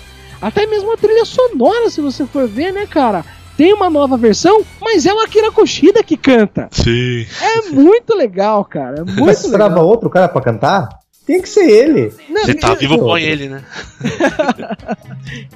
Até 0.41 0.65
mesmo 0.65 0.91
a 0.93 0.97
trilha 0.97 1.25
sonora, 1.25 1.89
se 1.89 2.01
você 2.01 2.25
for 2.25 2.47
ver, 2.47 2.71
né, 2.73 2.85
cara? 2.85 3.23
Tem 3.55 3.71
uma 3.73 3.89
nova 3.89 4.17
versão, 4.17 4.63
mas 4.81 5.05
é 5.05 5.13
o 5.13 5.19
Akira 5.19 5.51
Kushida 5.51 6.03
que 6.03 6.17
canta. 6.17 6.67
Sim. 6.71 7.25
É 7.41 7.69
muito 7.69 8.15
legal, 8.15 8.65
cara. 8.65 9.01
É 9.01 9.03
Mas 9.05 9.15
muito 9.15 9.31
esperava 9.31 9.75
legal. 9.75 9.87
outro 9.87 10.09
cara 10.09 10.27
pra 10.27 10.41
cantar? 10.41 10.89
Tem 11.25 11.41
que 11.41 11.47
ser 11.47 11.69
ele. 11.69 12.13
Não, 12.29 12.43
Você 12.43 12.53
tá 12.53 12.73
é- 12.73 12.75
vivo, 12.75 12.99
põe 12.99 13.23
ele, 13.23 13.49
né? 13.49 13.63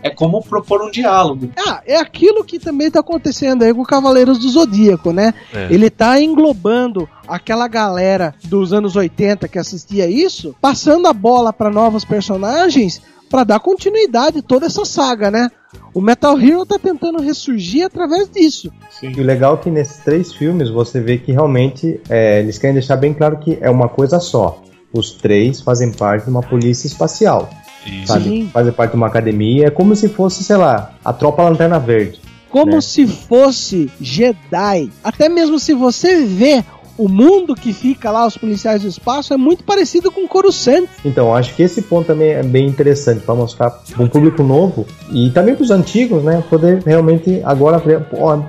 É 0.01 0.09
como 0.09 0.41
propor 0.41 0.81
um 0.81 0.89
diálogo. 0.89 1.49
Ah, 1.57 1.81
é 1.85 1.97
aquilo 1.97 2.43
que 2.43 2.57
também 2.57 2.89
tá 2.89 2.99
acontecendo 3.01 3.63
aí 3.63 3.73
com 3.73 3.83
Cavaleiros 3.83 4.39
do 4.39 4.49
Zodíaco, 4.49 5.11
né? 5.11 5.33
É. 5.53 5.67
Ele 5.71 5.89
tá 5.89 6.19
englobando 6.19 7.07
aquela 7.27 7.67
galera 7.67 8.33
dos 8.45 8.73
anos 8.73 8.95
80 8.95 9.47
que 9.47 9.59
assistia 9.59 10.07
isso, 10.07 10.55
passando 10.61 11.07
a 11.07 11.13
bola 11.13 11.51
para 11.51 11.69
novos 11.69 12.05
personagens 12.05 13.01
para 13.29 13.43
dar 13.43 13.59
continuidade 13.59 14.39
a 14.39 14.41
toda 14.41 14.65
essa 14.65 14.85
saga, 14.85 15.29
né? 15.29 15.49
O 15.93 15.99
Metal 15.99 16.39
Hero 16.39 16.65
tá 16.65 16.79
tentando 16.79 17.21
ressurgir 17.21 17.85
através 17.85 18.29
disso. 18.29 18.71
E 19.03 19.19
o 19.19 19.23
legal 19.23 19.55
é 19.55 19.57
que 19.57 19.69
nesses 19.69 19.97
três 19.97 20.33
filmes 20.33 20.69
você 20.69 21.01
vê 21.01 21.17
que 21.17 21.31
realmente 21.31 21.99
é, 22.09 22.39
eles 22.39 22.57
querem 22.57 22.75
deixar 22.75 22.95
bem 22.95 23.13
claro 23.13 23.37
que 23.37 23.57
é 23.59 23.69
uma 23.69 23.89
coisa 23.89 24.19
só. 24.19 24.63
Os 24.93 25.11
três 25.11 25.61
fazem 25.61 25.91
parte 25.91 26.23
de 26.25 26.29
uma 26.29 26.41
polícia 26.41 26.87
espacial, 26.87 27.49
Isso. 27.85 28.07
sabe? 28.07 28.23
Sim. 28.25 28.49
Fazem 28.53 28.71
parte 28.73 28.91
de 28.91 28.97
uma 28.97 29.07
academia. 29.07 29.67
É 29.67 29.69
como 29.69 29.95
se 29.95 30.07
fosse, 30.09 30.43
sei 30.43 30.55
lá, 30.57 30.93
a 31.03 31.11
tropa 31.13 31.43
Lanterna 31.43 31.79
Verde. 31.79 32.19
Como 32.49 32.75
Né? 32.75 32.81
se 32.81 33.05
fosse 33.05 33.91
Jedi. 33.99 34.89
Até 35.03 35.27
mesmo 35.29 35.59
se 35.59 35.73
você 35.73 36.23
vê 36.25 36.63
o 36.97 37.07
mundo 37.07 37.53
que 37.53 37.73
fica 37.73 38.09
lá, 38.09 38.25
os 38.25 38.35
policiais 38.37 38.81
do 38.81 38.87
espaço, 38.87 39.31
é 39.33 39.37
muito 39.37 39.63
parecido 39.63 40.09
com 40.09 40.27
Coruscant. 40.27 40.87
Então, 41.05 41.35
acho 41.35 41.53
que 41.53 41.61
esse 41.61 41.83
ponto 41.83 42.07
também 42.07 42.29
é 42.29 42.41
bem 42.41 42.65
interessante 42.65 43.19
para 43.21 43.35
mostrar 43.35 43.69
para 43.69 44.03
um 44.03 44.07
público 44.07 44.41
novo 44.41 44.83
e 45.11 45.29
também 45.29 45.53
para 45.53 45.63
os 45.63 45.69
antigos, 45.69 46.23
né? 46.23 46.43
Poder 46.49 46.81
realmente 46.83 47.39
agora, 47.43 47.79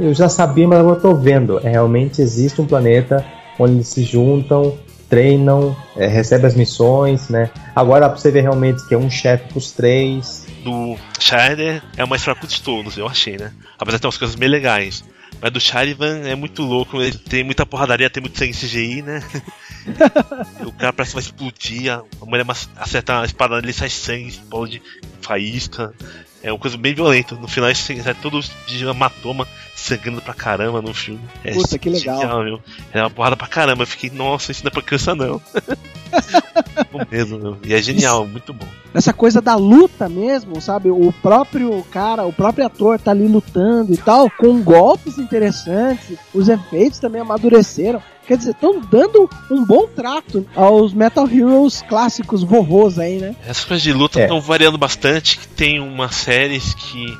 eu 0.00 0.14
já 0.14 0.30
sabia, 0.30 0.66
mas 0.66 0.78
agora 0.78 0.96
estou 0.96 1.14
vendo. 1.14 1.58
É, 1.58 1.68
realmente 1.68 2.22
existe 2.22 2.58
um 2.62 2.66
planeta 2.66 3.22
onde 3.58 3.74
eles 3.74 3.88
se 3.88 4.02
juntam, 4.02 4.72
treinam, 5.08 5.76
é, 5.96 6.06
recebem 6.06 6.46
as 6.46 6.54
missões, 6.54 7.28
né? 7.28 7.50
Agora 7.74 8.02
dá 8.02 8.08
pra 8.10 8.18
você 8.18 8.30
ver 8.30 8.42
realmente 8.42 8.86
que 8.86 8.94
é 8.94 8.98
um 8.98 9.10
chefe 9.10 9.48
pros 9.52 9.72
três. 9.72 10.46
Do 10.62 10.96
Scheider 11.18 11.82
é 11.96 12.04
o 12.04 12.08
mais 12.08 12.22
fraco 12.22 12.46
de 12.46 12.60
todos, 12.60 12.96
eu 12.96 13.06
achei, 13.06 13.36
né? 13.36 13.52
Apesar 13.78 13.96
de 13.96 14.02
ter 14.02 14.06
umas 14.06 14.18
coisas 14.18 14.36
bem 14.36 14.48
legais. 14.48 15.04
Mas 15.40 15.52
do 15.52 15.60
Charivan 15.60 16.22
é 16.26 16.34
muito 16.34 16.62
louco, 16.62 17.00
ele 17.00 17.16
tem 17.16 17.44
muita 17.44 17.64
porradaria, 17.64 18.10
tem 18.10 18.20
muito 18.20 18.38
sangue 18.38 18.52
CGI, 18.52 19.02
né? 19.02 19.22
o 20.66 20.72
cara 20.72 20.92
parece 20.92 21.12
que 21.12 21.20
vai 21.20 21.22
explodir, 21.22 21.92
a 21.92 22.02
mulher 22.24 22.44
acerta 22.76 23.20
a 23.20 23.24
espada 23.24 23.60
nele, 23.60 23.72
sai 23.72 23.88
sangue, 23.88 24.28
explode, 24.28 24.82
faísca. 25.20 25.94
É 26.42 26.52
uma 26.52 26.58
coisa 26.58 26.76
bem 26.76 26.94
violenta. 26.94 27.34
No 27.34 27.48
final, 27.48 27.70
isso 27.70 27.92
sai 28.02 28.14
todo 28.14 28.40
de 28.66 28.84
hematoma, 28.84 29.46
sangrando 29.74 30.22
pra 30.22 30.34
caramba 30.34 30.80
no 30.80 30.94
filme. 30.94 31.20
É 31.44 31.52
Puta, 31.52 31.78
que 31.78 31.90
legal. 31.90 32.20
genial, 32.20 32.44
meu. 32.44 32.60
É 32.92 33.00
uma 33.00 33.10
porrada 33.10 33.36
pra 33.36 33.46
caramba. 33.46 33.82
Eu 33.82 33.86
fiquei, 33.86 34.10
nossa, 34.10 34.52
isso 34.52 34.62
não 34.64 34.68
é 34.68 34.72
pra 34.72 34.82
criança, 34.82 35.14
não. 35.14 35.40
Bom 36.92 37.00
mesmo, 37.10 37.38
meu. 37.38 37.58
E 37.64 37.74
é 37.74 37.82
genial, 37.82 38.26
muito 38.26 38.52
bom. 38.52 38.66
essa 38.94 39.12
coisa 39.12 39.40
da 39.40 39.56
luta 39.56 40.08
mesmo, 40.08 40.60
sabe? 40.60 40.90
O 40.90 41.12
próprio 41.20 41.82
cara, 41.90 42.24
o 42.24 42.32
próprio 42.32 42.64
ator 42.64 42.98
tá 42.98 43.10
ali 43.10 43.26
lutando 43.26 43.92
e 43.92 43.96
tal, 43.96 44.30
com 44.30 44.62
golpes 44.62 45.18
interessantes, 45.18 46.16
os 46.32 46.48
efeitos 46.48 46.98
também 46.98 47.20
amadureceram. 47.20 48.00
Quer 48.28 48.36
dizer, 48.36 48.50
estão 48.50 48.78
dando 48.78 49.28
um 49.50 49.64
bom 49.64 49.88
trato 49.88 50.46
aos 50.54 50.92
Metal 50.92 51.26
Heroes 51.26 51.82
clássicos 51.88 52.42
vovôs 52.42 52.98
aí, 52.98 53.18
né? 53.18 53.34
Essas 53.46 53.64
coisas 53.64 53.82
de 53.82 53.90
luta 53.92 54.20
É. 54.20 54.24
estão 54.24 54.38
variando 54.38 54.76
bastante. 54.76 55.38
Que 55.38 55.48
tem 55.48 55.80
umas 55.80 56.14
séries 56.14 56.74
que 56.74 57.16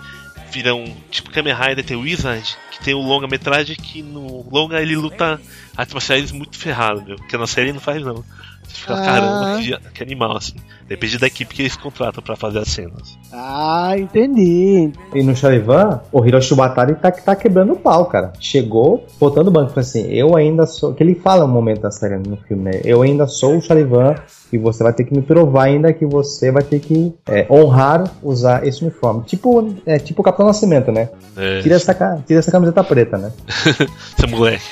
viram 0.51 0.85
tipo 1.11 1.31
Kamen 1.31 1.55
Rider, 1.55 1.83
tem 1.85 1.97
o 1.97 2.01
Wizard, 2.01 2.57
que 2.71 2.85
tem 2.85 2.93
o 2.93 3.01
longa-metragem 3.01 3.75
que 3.75 4.03
no 4.03 4.47
longa 4.51 4.81
ele 4.83 4.97
luta 4.97 5.41
artes 5.75 5.95
marciais 5.95 6.31
muito 6.31 6.59
ferrado, 6.59 7.03
meu. 7.03 7.17
Que 7.17 7.39
na 7.39 7.47
série 7.47 7.69
ele 7.69 7.73
não 7.75 7.81
faz 7.81 8.03
não. 8.03 8.23
Você 8.69 8.75
fica, 8.81 8.95
Ah. 8.95 9.05
caramba, 9.05 9.59
que, 9.61 9.91
que 9.95 10.03
animal, 10.03 10.37
assim. 10.37 10.55
Depende 10.87 11.19
da 11.19 11.27
equipe 11.27 11.55
que 11.55 11.62
eles 11.62 11.77
contratam 11.77 12.23
pra 12.23 12.35
fazer 12.37 12.61
as 12.61 12.69
cenas. 12.69 13.19
Ah, 13.33 13.93
entendi. 13.99 14.91
E 15.14 15.23
no 15.23 15.35
Charivan, 15.37 16.01
o 16.12 16.25
Hiroshi 16.25 16.55
Batari 16.55 16.95
tá, 16.95 17.11
tá 17.11 17.37
quebrando 17.37 17.75
o 17.75 17.77
pau, 17.77 18.07
cara. 18.07 18.33
Chegou, 18.41 19.05
botando 19.21 19.49
o 19.49 19.51
banco, 19.51 19.69
falou 19.71 19.81
assim, 19.83 20.07
eu 20.11 20.35
ainda 20.37 20.66
sou... 20.66 20.95
Que 20.95 21.03
ele 21.03 21.14
fala 21.14 21.45
um 21.45 21.49
momento 21.49 21.81
da 21.83 21.91
série 21.91 22.16
no 22.16 22.37
filme, 22.39 22.64
né? 22.64 22.81
Eu 22.85 23.03
ainda 23.03 23.27
sou 23.27 23.57
o 23.59 23.62
Charivan 23.62 24.14
e 24.51 24.57
você 24.57 24.83
vai 24.83 24.95
ter 24.95 25.05
que 25.05 25.14
me 25.14 25.21
provar 25.21 25.64
ainda 25.64 25.93
que 25.93 26.07
você 26.07 26.51
vai 26.51 26.62
ter 26.62 26.81
que 26.81 27.12
é, 27.27 27.47
honrar 27.51 28.11
usar 28.23 28.66
esse 28.66 28.81
uniforme. 28.83 29.23
Tipo, 29.25 29.75
é, 29.85 29.99
tipo 29.99 30.23
o 30.23 30.25
Capitão 30.25 30.47
Nascimento, 30.47 30.91
né? 30.91 31.11
É, 31.37 31.61
Tira 31.61 31.75
essa, 31.77 31.93
ca- 31.93 32.19
tira 32.27 32.39
essa 32.39 32.51
camiseta 32.51 32.83
preta, 32.83 33.19
né? 33.19 33.31
esse 34.16 34.27
moleque. 34.27 34.64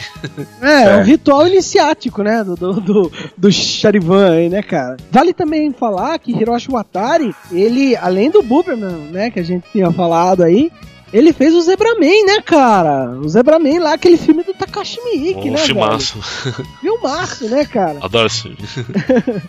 É, 0.62 0.82
é 0.84 0.96
um 0.96 1.00
É. 1.00 1.02
ritual 1.02 1.46
iniciático, 1.46 2.22
né? 2.22 2.42
Do, 2.42 2.56
do, 2.56 2.80
do, 2.80 3.12
do 3.36 3.52
Charivan 3.86 4.32
aí, 4.32 4.48
né, 4.48 4.62
cara? 4.62 4.96
Vale 5.12 5.32
também 5.32 5.72
falar 5.72 6.18
que 6.18 6.32
Hiroshi 6.32 6.70
Watari, 6.70 7.32
ele, 7.52 7.94
além 7.94 8.30
do 8.30 8.42
Buberman, 8.42 9.10
né, 9.12 9.30
que 9.30 9.38
a 9.38 9.44
gente 9.44 9.64
tinha 9.70 9.92
falado 9.92 10.42
aí, 10.42 10.72
ele 11.12 11.32
fez 11.32 11.54
o 11.54 11.60
Zebraman, 11.60 12.26
né, 12.26 12.40
cara? 12.44 13.12
O 13.12 13.28
Zebraman 13.28 13.78
lá, 13.78 13.92
aquele 13.94 14.16
filme 14.16 14.42
do 14.42 14.52
Takashi 14.52 14.98
Miike, 15.04 15.48
Um 15.48 15.52
né, 15.52 15.58
filmaço. 15.58 16.18
velho? 16.18 16.68
Filmaço, 16.80 17.48
né, 17.48 17.64
cara? 17.64 17.98
Adoro 18.02 18.26
esse 18.26 18.42
filme. 18.42 18.56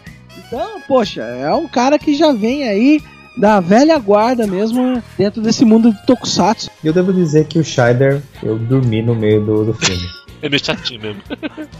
Então, 0.47 0.79
poxa, 0.87 1.23
é 1.23 1.53
um 1.53 1.67
cara 1.67 1.99
que 1.99 2.15
já 2.15 2.31
vem 2.31 2.63
aí 2.69 3.01
da 3.35 3.59
velha 3.59 3.97
guarda 3.99 4.47
mesmo 4.47 5.03
dentro 5.17 5.41
desse 5.41 5.65
mundo 5.65 5.91
de 5.91 6.05
Tokusatsu. 6.05 6.69
E 6.81 6.87
eu 6.87 6.93
devo 6.93 7.11
dizer 7.11 7.47
que 7.47 7.59
o 7.59 7.63
Scheider, 7.65 8.21
eu 8.41 8.57
dormi 8.57 9.01
no 9.01 9.13
meio 9.13 9.43
do, 9.43 9.65
do 9.65 9.73
filme. 9.73 10.01
É 10.39 10.47
meio 10.47 10.63
chatinho 10.63 11.01
mesmo. 11.01 11.21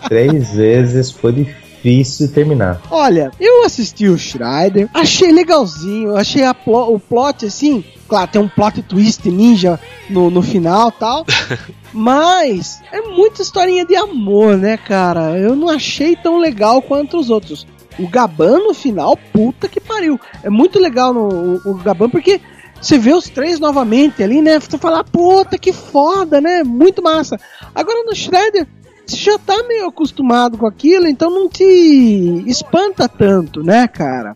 Três 0.09 0.55
vezes 0.55 1.11
foi 1.11 1.31
difícil 1.31 1.66
de 1.95 2.27
terminar. 2.27 2.81
Olha, 2.91 3.31
eu 3.39 3.63
assisti 3.65 4.07
o 4.07 4.17
Schreider, 4.17 4.89
achei 4.93 5.31
legalzinho, 5.31 6.15
achei 6.15 6.43
plo- 6.53 6.93
o 6.93 6.99
plot 6.99 7.45
assim. 7.45 7.83
Claro, 8.07 8.29
tem 8.31 8.41
um 8.41 8.47
plot 8.47 8.81
twist 8.83 9.29
ninja 9.29 9.79
no, 10.09 10.29
no 10.29 10.41
final 10.41 10.91
tal. 10.91 11.25
mas 11.93 12.81
é 12.91 13.01
muita 13.01 13.41
historinha 13.41 13.85
de 13.85 13.95
amor, 13.95 14.57
né, 14.57 14.77
cara? 14.77 15.37
Eu 15.37 15.55
não 15.55 15.69
achei 15.69 16.15
tão 16.15 16.37
legal 16.37 16.81
quanto 16.81 17.17
os 17.17 17.29
outros. 17.29 17.65
O 17.97 18.07
Gaban 18.07 18.59
no 18.59 18.73
final, 18.73 19.17
puta 19.33 19.67
que 19.67 19.79
pariu. 19.79 20.19
É 20.43 20.49
muito 20.49 20.79
legal 20.79 21.13
no, 21.13 21.57
o, 21.65 21.71
o 21.71 21.73
Gaban 21.75 22.09
porque 22.09 22.39
você 22.79 22.97
vê 22.97 23.11
os 23.11 23.27
três 23.27 23.59
novamente 23.59 24.21
ali, 24.21 24.41
né? 24.41 24.59
Você 24.59 24.77
fala, 24.77 25.03
puta 25.03 25.57
que 25.57 25.73
foda, 25.73 26.39
né? 26.39 26.63
Muito 26.63 27.01
massa. 27.01 27.39
Agora 27.73 28.03
no 28.03 28.15
Shredder, 28.15 28.67
já 29.15 29.37
tá 29.39 29.63
meio 29.67 29.87
acostumado 29.87 30.57
com 30.57 30.67
aquilo, 30.67 31.07
então 31.07 31.29
não 31.29 31.47
te 31.49 32.43
espanta 32.47 33.07
tanto, 33.07 33.63
né, 33.63 33.87
cara? 33.87 34.35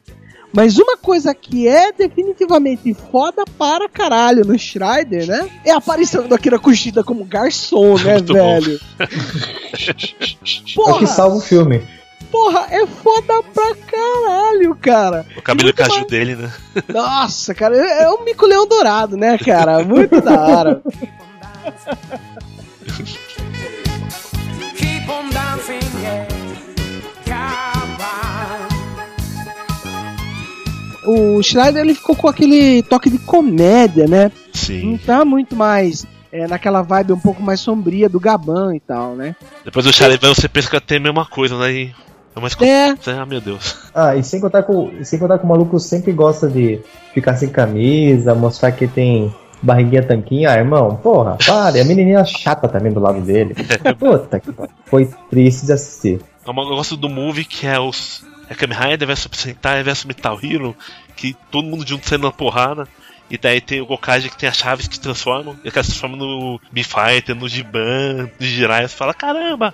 Mas 0.54 0.78
uma 0.78 0.98
coisa 0.98 1.34
que 1.34 1.66
é 1.68 1.94
definitivamente 1.94 2.94
foda 3.10 3.46
para 3.58 3.88
caralho 3.88 4.44
no 4.46 4.58
Shredder, 4.60 5.26
né? 5.26 5.50
É 5.64 5.72
a 5.72 5.78
aparição 5.78 6.28
do 6.28 6.36
Akira 6.36 6.60
Kushida 6.60 7.04
como 7.06 7.24
garçom, 7.24 7.98
né, 7.98 8.16
Muito 8.20 8.34
velho? 8.34 8.80
É 9.00 9.04
o 9.06 10.76
Porra, 10.76 11.00
que 11.00 11.08
salva 11.08 11.38
o 11.38 11.42
filme. 11.42 11.82
porra, 12.30 12.68
é 12.70 12.86
foda 12.86 13.42
pra 13.54 13.76
caralho, 13.76 14.76
cara. 14.76 15.26
O 15.38 15.42
cabelo 15.42 15.74
caju 15.74 15.96
mais- 15.96 16.08
dele, 16.08 16.36
né? 16.36 16.52
Nossa, 16.90 17.54
cara, 17.56 17.78
é 17.78 18.04
é 18.04 18.10
um 18.10 18.26
mico-leão 18.26 18.68
dourado, 18.68 19.16
né, 19.16 19.38
cara? 19.38 19.82
Muito 19.86 20.20
da 20.20 20.42
hora. 20.42 20.82
O 31.06 31.42
Schneider, 31.42 31.84
ele 31.84 31.96
ficou 31.96 32.16
com 32.16 32.28
aquele 32.28 32.84
toque 32.84 33.10
de 33.10 33.18
comédia, 33.20 34.08
né? 34.08 34.26
Não 34.26 34.54
Sim. 34.54 35.00
tá 35.06 35.26
muito 35.26 35.56
mais 35.56 36.06
é, 36.32 36.48
naquela 36.48 36.82
vibe 36.82 37.14
um 37.14 37.20
pouco 37.20 37.42
mais 37.42 37.60
sombria 37.60 38.08
do 38.08 38.20
Gaban 38.20 38.76
e 38.76 38.80
tal, 38.80 39.16
né? 39.16 39.36
Depois 39.66 39.86
do 39.86 39.94
Charivan 39.94 40.34
você 40.34 40.48
pensa 40.48 40.70
que 40.70 40.80
tem 40.80 40.98
a 40.98 41.02
mesma 41.02 41.26
coisa, 41.26 41.58
né? 41.58 41.72
E 41.72 41.96
é 42.36 42.40
mais 42.40 42.56
É, 42.62 42.96
Ah, 43.12 43.26
meu 43.26 43.42
Deus. 43.42 43.78
Ah, 43.94 44.16
e 44.16 44.24
sem 44.24 44.40
contar 44.40 44.64
com, 44.64 44.92
sem 45.04 45.20
contar 45.20 45.38
que 45.40 45.46
o 45.46 45.48
maluco 45.48 45.80
sempre 45.80 46.12
gosta 46.14 46.48
de 46.48 46.80
ficar 47.14 47.36
sem 47.36 47.50
camisa, 47.50 48.34
mostrar 48.34 48.72
que 48.72 48.88
tem 48.88 49.34
barriguinha 49.62 50.04
tanquinha. 50.04 50.52
Ah, 50.52 50.58
irmão, 50.58 50.96
porra, 50.96 51.38
para. 51.46 51.78
E 51.78 51.82
a 51.82 51.86
menininha 51.86 52.24
chata 52.24 52.68
também 52.68 52.92
do 52.92 53.00
lado 53.00 53.20
dele. 53.22 53.54
Puta 54.00 54.40
que 54.40 54.52
pariu. 54.52 54.74
Foi 54.86 55.10
triste 55.30 55.66
de 55.66 55.74
assistir. 55.74 56.22
É 56.46 56.50
um 56.50 56.54
negócio 56.54 56.96
do 56.96 57.10
movie 57.10 57.46
que 57.46 57.68
é 57.68 57.80
os. 57.80 58.24
É 58.52 58.54
Kamen 58.54 58.78
Rider 58.78 59.08
vs 59.08 59.20
Super 59.20 59.38
Sentai 59.38 59.82
vs 59.82 60.04
Metal 60.04 60.38
Hero, 60.44 60.76
que 61.16 61.34
todo 61.50 61.66
mundo 61.70 61.88
junto 61.88 62.06
saindo 62.06 62.24
na 62.26 62.34
porrada. 62.34 62.86
E 63.30 63.38
daí 63.38 63.62
tem 63.62 63.80
o 63.80 63.86
Gokage 63.86 64.30
que 64.30 64.38
tem 64.38 64.50
as 64.50 64.58
chaves 64.58 64.90
que 64.90 65.00
transformam, 65.00 65.56
e 65.64 65.72
que 65.72 65.82
se 65.82 65.92
transforma 65.92 66.18
no 66.18 66.60
B-Fighter, 66.70 67.34
no 67.34 67.48
Giban, 67.48 68.30
no 68.38 68.46
Jiraiya, 68.46 68.90
você 68.90 68.96
fala, 68.98 69.14
caramba! 69.14 69.74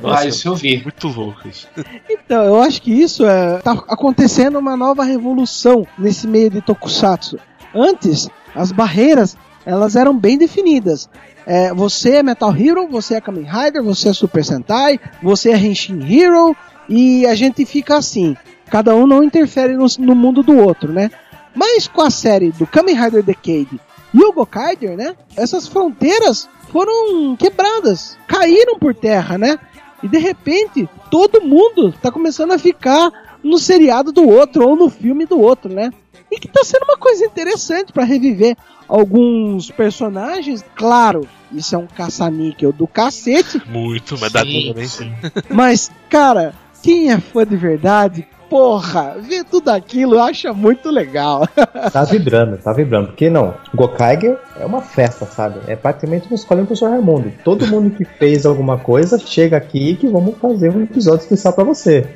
Nossa, 0.00 0.22
ah, 0.22 0.26
isso 0.28 0.46
eu 0.46 0.54
vi. 0.54 0.80
muito 0.80 1.08
louco 1.08 1.48
isso. 1.48 1.66
então, 2.08 2.44
eu 2.44 2.62
acho 2.62 2.80
que 2.80 2.92
isso 2.92 3.26
é. 3.26 3.58
tá 3.58 3.72
acontecendo 3.72 4.56
uma 4.56 4.76
nova 4.76 5.02
revolução 5.02 5.84
nesse 5.98 6.28
meio 6.28 6.48
de 6.48 6.60
Tokusatsu. 6.60 7.40
Antes, 7.74 8.30
as 8.54 8.70
barreiras 8.70 9.36
elas 9.66 9.96
eram 9.96 10.16
bem 10.16 10.38
definidas. 10.38 11.10
É, 11.44 11.74
você 11.74 12.16
é 12.16 12.22
Metal 12.22 12.54
Hero, 12.56 12.86
você 12.86 13.16
é 13.16 13.20
Kamen 13.20 13.44
Rider, 13.44 13.82
você 13.82 14.10
é 14.10 14.12
Super 14.12 14.44
Sentai, 14.44 15.00
você 15.20 15.50
é 15.50 15.56
Henshin 15.56 16.00
Hero, 16.08 16.56
e 16.88 17.26
a 17.26 17.34
gente 17.34 17.64
fica 17.64 17.96
assim. 17.96 18.36
Cada 18.70 18.94
um 18.94 19.06
não 19.06 19.22
interfere 19.22 19.74
no, 19.76 19.86
no 19.98 20.14
mundo 20.14 20.42
do 20.42 20.56
outro, 20.56 20.92
né? 20.92 21.10
Mas 21.54 21.86
com 21.86 22.00
a 22.00 22.10
série 22.10 22.50
do 22.52 22.66
Kamen 22.66 22.94
Rider 22.98 23.22
Decade 23.22 23.78
e 24.14 24.24
o 24.24 24.32
Gokaider, 24.32 24.96
né? 24.96 25.14
Essas 25.36 25.68
fronteiras 25.68 26.48
foram 26.70 27.36
quebradas, 27.36 28.16
caíram 28.26 28.78
por 28.78 28.94
terra, 28.94 29.36
né? 29.36 29.58
E 30.02 30.08
de 30.08 30.18
repente, 30.18 30.88
todo 31.10 31.42
mundo 31.42 31.92
tá 32.00 32.10
começando 32.10 32.52
a 32.52 32.58
ficar 32.58 33.10
no 33.44 33.58
seriado 33.58 34.10
do 34.12 34.26
outro 34.28 34.66
ou 34.66 34.74
no 34.76 34.88
filme 34.88 35.26
do 35.26 35.38
outro, 35.40 35.72
né? 35.72 35.90
E 36.30 36.38
que 36.38 36.48
tá 36.48 36.64
sendo 36.64 36.84
uma 36.84 36.96
coisa 36.96 37.24
interessante 37.26 37.92
para 37.92 38.04
reviver 38.04 38.56
alguns 38.88 39.70
personagens. 39.70 40.64
Claro, 40.74 41.28
isso 41.52 41.74
é 41.74 41.78
um 41.78 41.86
caça-níquel 41.86 42.72
do 42.72 42.86
cacete, 42.86 43.60
Muito, 43.68 44.16
mas 44.18 44.32
dá 44.32 44.40
Sim, 44.42 44.68
também. 44.68 44.88
sim. 44.88 45.12
mas, 45.50 45.90
cara, 46.08 46.54
quem 46.82 47.10
é 47.10 47.18
fã 47.18 47.46
de 47.46 47.56
verdade, 47.56 48.26
porra, 48.50 49.16
ver 49.18 49.44
tudo 49.44 49.70
aquilo 49.70 50.20
acha 50.20 50.52
muito 50.52 50.90
legal. 50.90 51.48
Tá 51.92 52.04
vibrando, 52.04 52.56
tá 52.58 52.72
vibrando. 52.72 53.08
Porque 53.08 53.28
não, 53.28 53.54
Gokaiger 53.74 54.38
é 54.58 54.64
uma 54.64 54.80
festa, 54.80 55.26
sabe? 55.26 55.60
É 55.66 55.76
praticamente 55.76 56.26
uma 56.26 56.36
escola 56.36 56.60
do 56.60 56.66
professor 56.66 56.90
Raimundo. 56.90 57.32
Todo 57.44 57.66
mundo 57.66 57.90
que 57.90 58.04
fez 58.04 58.46
alguma 58.46 58.78
coisa 58.78 59.18
chega 59.18 59.56
aqui 59.56 59.96
que 59.96 60.06
vamos 60.06 60.38
fazer 60.38 60.70
um 60.70 60.82
episódio 60.82 61.22
especial 61.22 61.52
pra 61.52 61.64
você. 61.64 62.06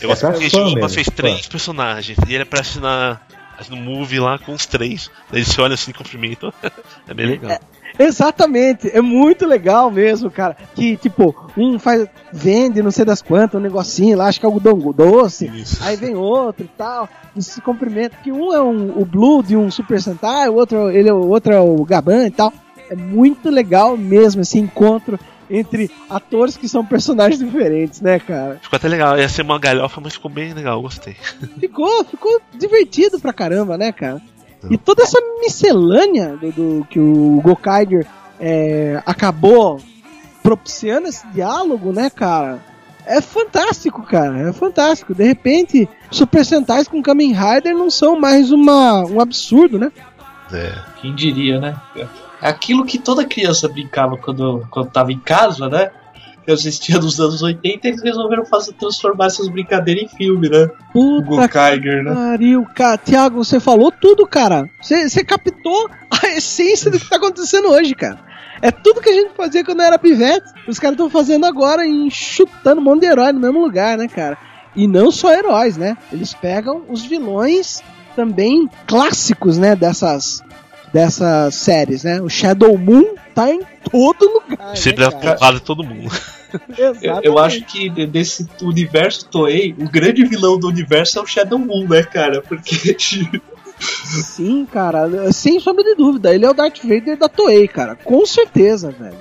Eu 0.00 0.08
gosto 0.08 0.26
É 0.26 0.32
que 0.32 0.56
o 0.56 0.88
fez 0.88 1.08
três 1.08 1.46
personagens, 1.48 2.18
e 2.28 2.34
ele 2.34 2.42
aparece 2.42 2.78
na. 2.78 3.20
No 3.70 3.76
movie 3.76 4.18
lá 4.18 4.36
com 4.36 4.52
os 4.52 4.66
três. 4.66 5.10
Daí 5.30 5.40
ele 5.40 5.46
se 5.48 5.60
olha 5.60 5.74
assim 5.74 5.92
e 5.92 5.94
cumprimenta. 5.94 6.52
É 7.08 7.14
bem 7.14 7.26
legal. 7.26 7.60
Exatamente, 7.98 8.90
é 8.92 9.00
muito 9.00 9.46
legal 9.46 9.90
mesmo, 9.90 10.30
cara. 10.30 10.56
Que 10.74 10.96
tipo, 10.96 11.34
um 11.56 11.78
faz, 11.78 12.06
vende 12.32 12.82
não 12.82 12.90
sei 12.90 13.04
das 13.04 13.22
quantas, 13.22 13.60
um 13.60 13.62
negocinho 13.62 14.18
lá, 14.18 14.26
acho 14.26 14.40
que 14.40 14.46
é 14.46 14.48
algodão 14.48 14.78
doce. 14.92 15.46
Isso. 15.46 15.82
Aí 15.82 15.96
vem 15.96 16.14
outro 16.14 16.64
e 16.64 16.70
tal, 16.76 17.08
e 17.36 17.42
se 17.42 17.60
cumprimenta. 17.60 18.16
Que 18.22 18.32
um 18.32 18.52
é 18.52 18.62
um, 18.62 18.98
o 18.98 19.04
Blue 19.04 19.42
de 19.42 19.56
um 19.56 19.70
Super 19.70 20.00
Sentai, 20.00 20.48
o 20.48 20.54
outro, 20.54 20.90
ele, 20.90 21.08
é 21.08 21.12
o 21.12 21.28
outro 21.28 21.52
é 21.52 21.60
o 21.60 21.84
Gaban 21.84 22.26
e 22.26 22.30
tal. 22.30 22.52
É 22.90 22.94
muito 22.94 23.48
legal 23.48 23.96
mesmo 23.96 24.42
esse 24.42 24.58
encontro 24.58 25.18
entre 25.48 25.90
atores 26.08 26.56
que 26.56 26.68
são 26.68 26.84
personagens 26.84 27.38
diferentes, 27.38 28.00
né, 28.00 28.18
cara? 28.18 28.58
Ficou 28.60 28.76
até 28.76 28.88
legal. 28.88 29.18
Ia 29.18 29.28
ser 29.28 29.42
uma 29.42 29.58
galhofa, 29.58 30.00
mas 30.00 30.14
ficou 30.14 30.30
bem 30.30 30.52
legal, 30.52 30.80
gostei. 30.80 31.16
Ficou, 31.58 32.04
ficou 32.04 32.40
divertido 32.54 33.20
pra 33.20 33.32
caramba, 33.32 33.76
né, 33.76 33.92
cara? 33.92 34.20
E 34.70 34.78
toda 34.78 35.02
essa 35.02 35.18
miscelânea 35.40 36.36
do, 36.36 36.52
do- 36.52 36.86
que 36.90 36.98
o 37.00 37.40
Gokaiger 37.42 38.06
é, 38.40 39.02
acabou 39.06 39.80
propiciando 40.42 41.08
esse 41.08 41.26
diálogo, 41.28 41.92
né, 41.92 42.10
cara? 42.10 42.58
É 43.06 43.20
fantástico, 43.20 44.02
cara. 44.02 44.48
É 44.48 44.52
fantástico. 44.52 45.14
De 45.14 45.24
repente, 45.24 45.88
Super 46.10 46.44
Sentais 46.44 46.88
com 46.88 47.02
Kamen 47.02 47.32
Rider 47.34 47.74
não 47.74 47.90
são 47.90 48.18
mais 48.18 48.50
uma, 48.50 49.04
um 49.04 49.20
absurdo, 49.20 49.78
né? 49.78 49.92
É. 50.52 50.72
Quem 51.00 51.14
diria, 51.14 51.58
né? 51.60 51.76
É 51.96 52.06
Aquilo 52.40 52.84
que 52.84 52.98
toda 52.98 53.24
criança 53.24 53.68
brincava 53.68 54.16
quando, 54.16 54.66
quando 54.70 54.90
tava 54.90 55.12
em 55.12 55.18
casa, 55.18 55.68
né? 55.68 55.90
Eu 56.46 56.54
assistia 56.54 56.98
nos 56.98 57.18
anos 57.18 57.42
80 57.42 57.86
e 57.86 57.90
eles 57.90 58.02
resolveram 58.02 58.44
fazer, 58.44 58.72
transformar 58.74 59.26
essas 59.26 59.48
brincadeiras 59.48 60.04
em 60.04 60.08
filme, 60.16 60.48
né? 60.48 60.68
Puta 60.92 61.22
que 61.22 61.36
Gokaiger, 61.36 62.02
né? 62.02 62.14
pariu, 62.14 62.66
cara. 62.74 62.98
Tiago, 62.98 63.42
você 63.42 63.58
falou 63.58 63.90
tudo, 63.90 64.26
cara. 64.26 64.68
Você, 64.80 65.08
você 65.08 65.24
captou 65.24 65.88
a 66.10 66.28
essência 66.36 66.90
do 66.90 66.98
que 66.98 67.08
tá 67.08 67.16
acontecendo 67.16 67.68
hoje, 67.70 67.94
cara. 67.94 68.18
É 68.60 68.70
tudo 68.70 69.00
que 69.00 69.10
a 69.10 69.12
gente 69.12 69.34
fazia 69.34 69.64
quando 69.64 69.82
era 69.82 69.98
pivete. 69.98 70.52
Os 70.68 70.78
caras 70.78 70.94
estão 70.94 71.10
fazendo 71.10 71.46
agora 71.46 71.86
e 71.86 72.10
chutando 72.10 72.80
um 72.80 72.84
monte 72.84 73.00
de 73.00 73.06
herói 73.06 73.32
no 73.32 73.40
mesmo 73.40 73.60
lugar, 73.60 73.96
né, 73.96 74.08
cara? 74.08 74.38
E 74.76 74.86
não 74.86 75.10
só 75.10 75.32
heróis, 75.32 75.76
né? 75.76 75.96
Eles 76.12 76.34
pegam 76.34 76.82
os 76.88 77.04
vilões 77.04 77.82
também 78.14 78.68
clássicos, 78.86 79.58
né, 79.58 79.74
dessas 79.74 80.42
dessas 80.94 81.54
séries, 81.56 82.04
né? 82.04 82.22
O 82.22 82.28
Shadow 82.30 82.78
Moon 82.78 83.14
tá 83.34 83.50
em 83.50 83.60
todo 83.90 84.24
lugar. 84.48 84.76
Sempre 84.76 85.04
né, 85.04 85.10
dá 85.10 85.34
porrada 85.36 85.60
todo 85.60 85.82
mundo. 85.84 86.10
Eu, 86.78 86.94
eu 87.20 87.38
acho 87.40 87.62
que 87.64 87.88
de- 87.88 88.06
desse 88.06 88.46
universo 88.62 89.26
Toei, 89.28 89.74
o 89.76 89.88
grande 89.90 90.24
vilão 90.24 90.56
do 90.56 90.68
universo 90.68 91.18
é 91.18 91.22
o 91.22 91.26
Shadow 91.26 91.58
Moon, 91.58 91.88
né, 91.88 92.04
cara? 92.04 92.40
Porque 92.42 92.94
Sim, 94.22 94.64
cara, 94.64 95.32
sem 95.32 95.58
sombra 95.58 95.82
de 95.82 95.96
dúvida. 95.96 96.32
Ele 96.32 96.44
é 96.46 96.48
o 96.50 96.54
Darth 96.54 96.78
Vader 96.84 97.18
da 97.18 97.28
Toei, 97.28 97.66
cara. 97.66 97.96
Com 97.96 98.24
certeza, 98.24 98.92
velho. 98.92 99.16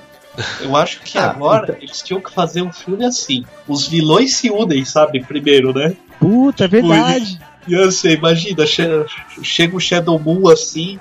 Eu 0.61 0.75
acho 0.75 1.01
que 1.01 1.17
Ah, 1.17 1.31
agora 1.31 1.75
eles 1.81 2.03
tinham 2.03 2.21
que 2.21 2.31
fazer 2.31 2.61
um 2.61 2.71
filme 2.71 3.03
assim. 3.03 3.43
Os 3.67 3.87
vilões 3.87 4.35
se 4.35 4.51
unem, 4.51 4.85
sabe? 4.85 5.19
Primeiro, 5.23 5.73
né? 5.73 5.95
Puta, 6.19 6.65
é 6.65 6.67
verdade. 6.67 7.39
E 7.67 7.75
você 7.75 8.13
imagina, 8.13 8.63
che- 8.67 9.05
chega 9.41 9.75
o 9.75 9.79
Shadow 9.79 10.19
Moon 10.19 10.47
assim, 10.49 10.99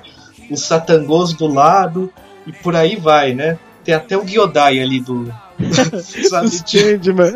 o 0.49 0.57
Satangos 0.57 1.33
do 1.33 1.47
lado, 1.47 2.11
e 2.45 2.51
por 2.51 2.75
aí 2.75 2.95
vai, 2.95 3.33
né? 3.33 3.57
Tem 3.83 3.93
até 3.93 4.17
o 4.17 4.25
Gyodai 4.25 4.79
ali 4.79 4.99
do. 4.99 5.33
sabe? 6.29 6.47
Os 6.47 6.63
Changeman. 6.65 7.33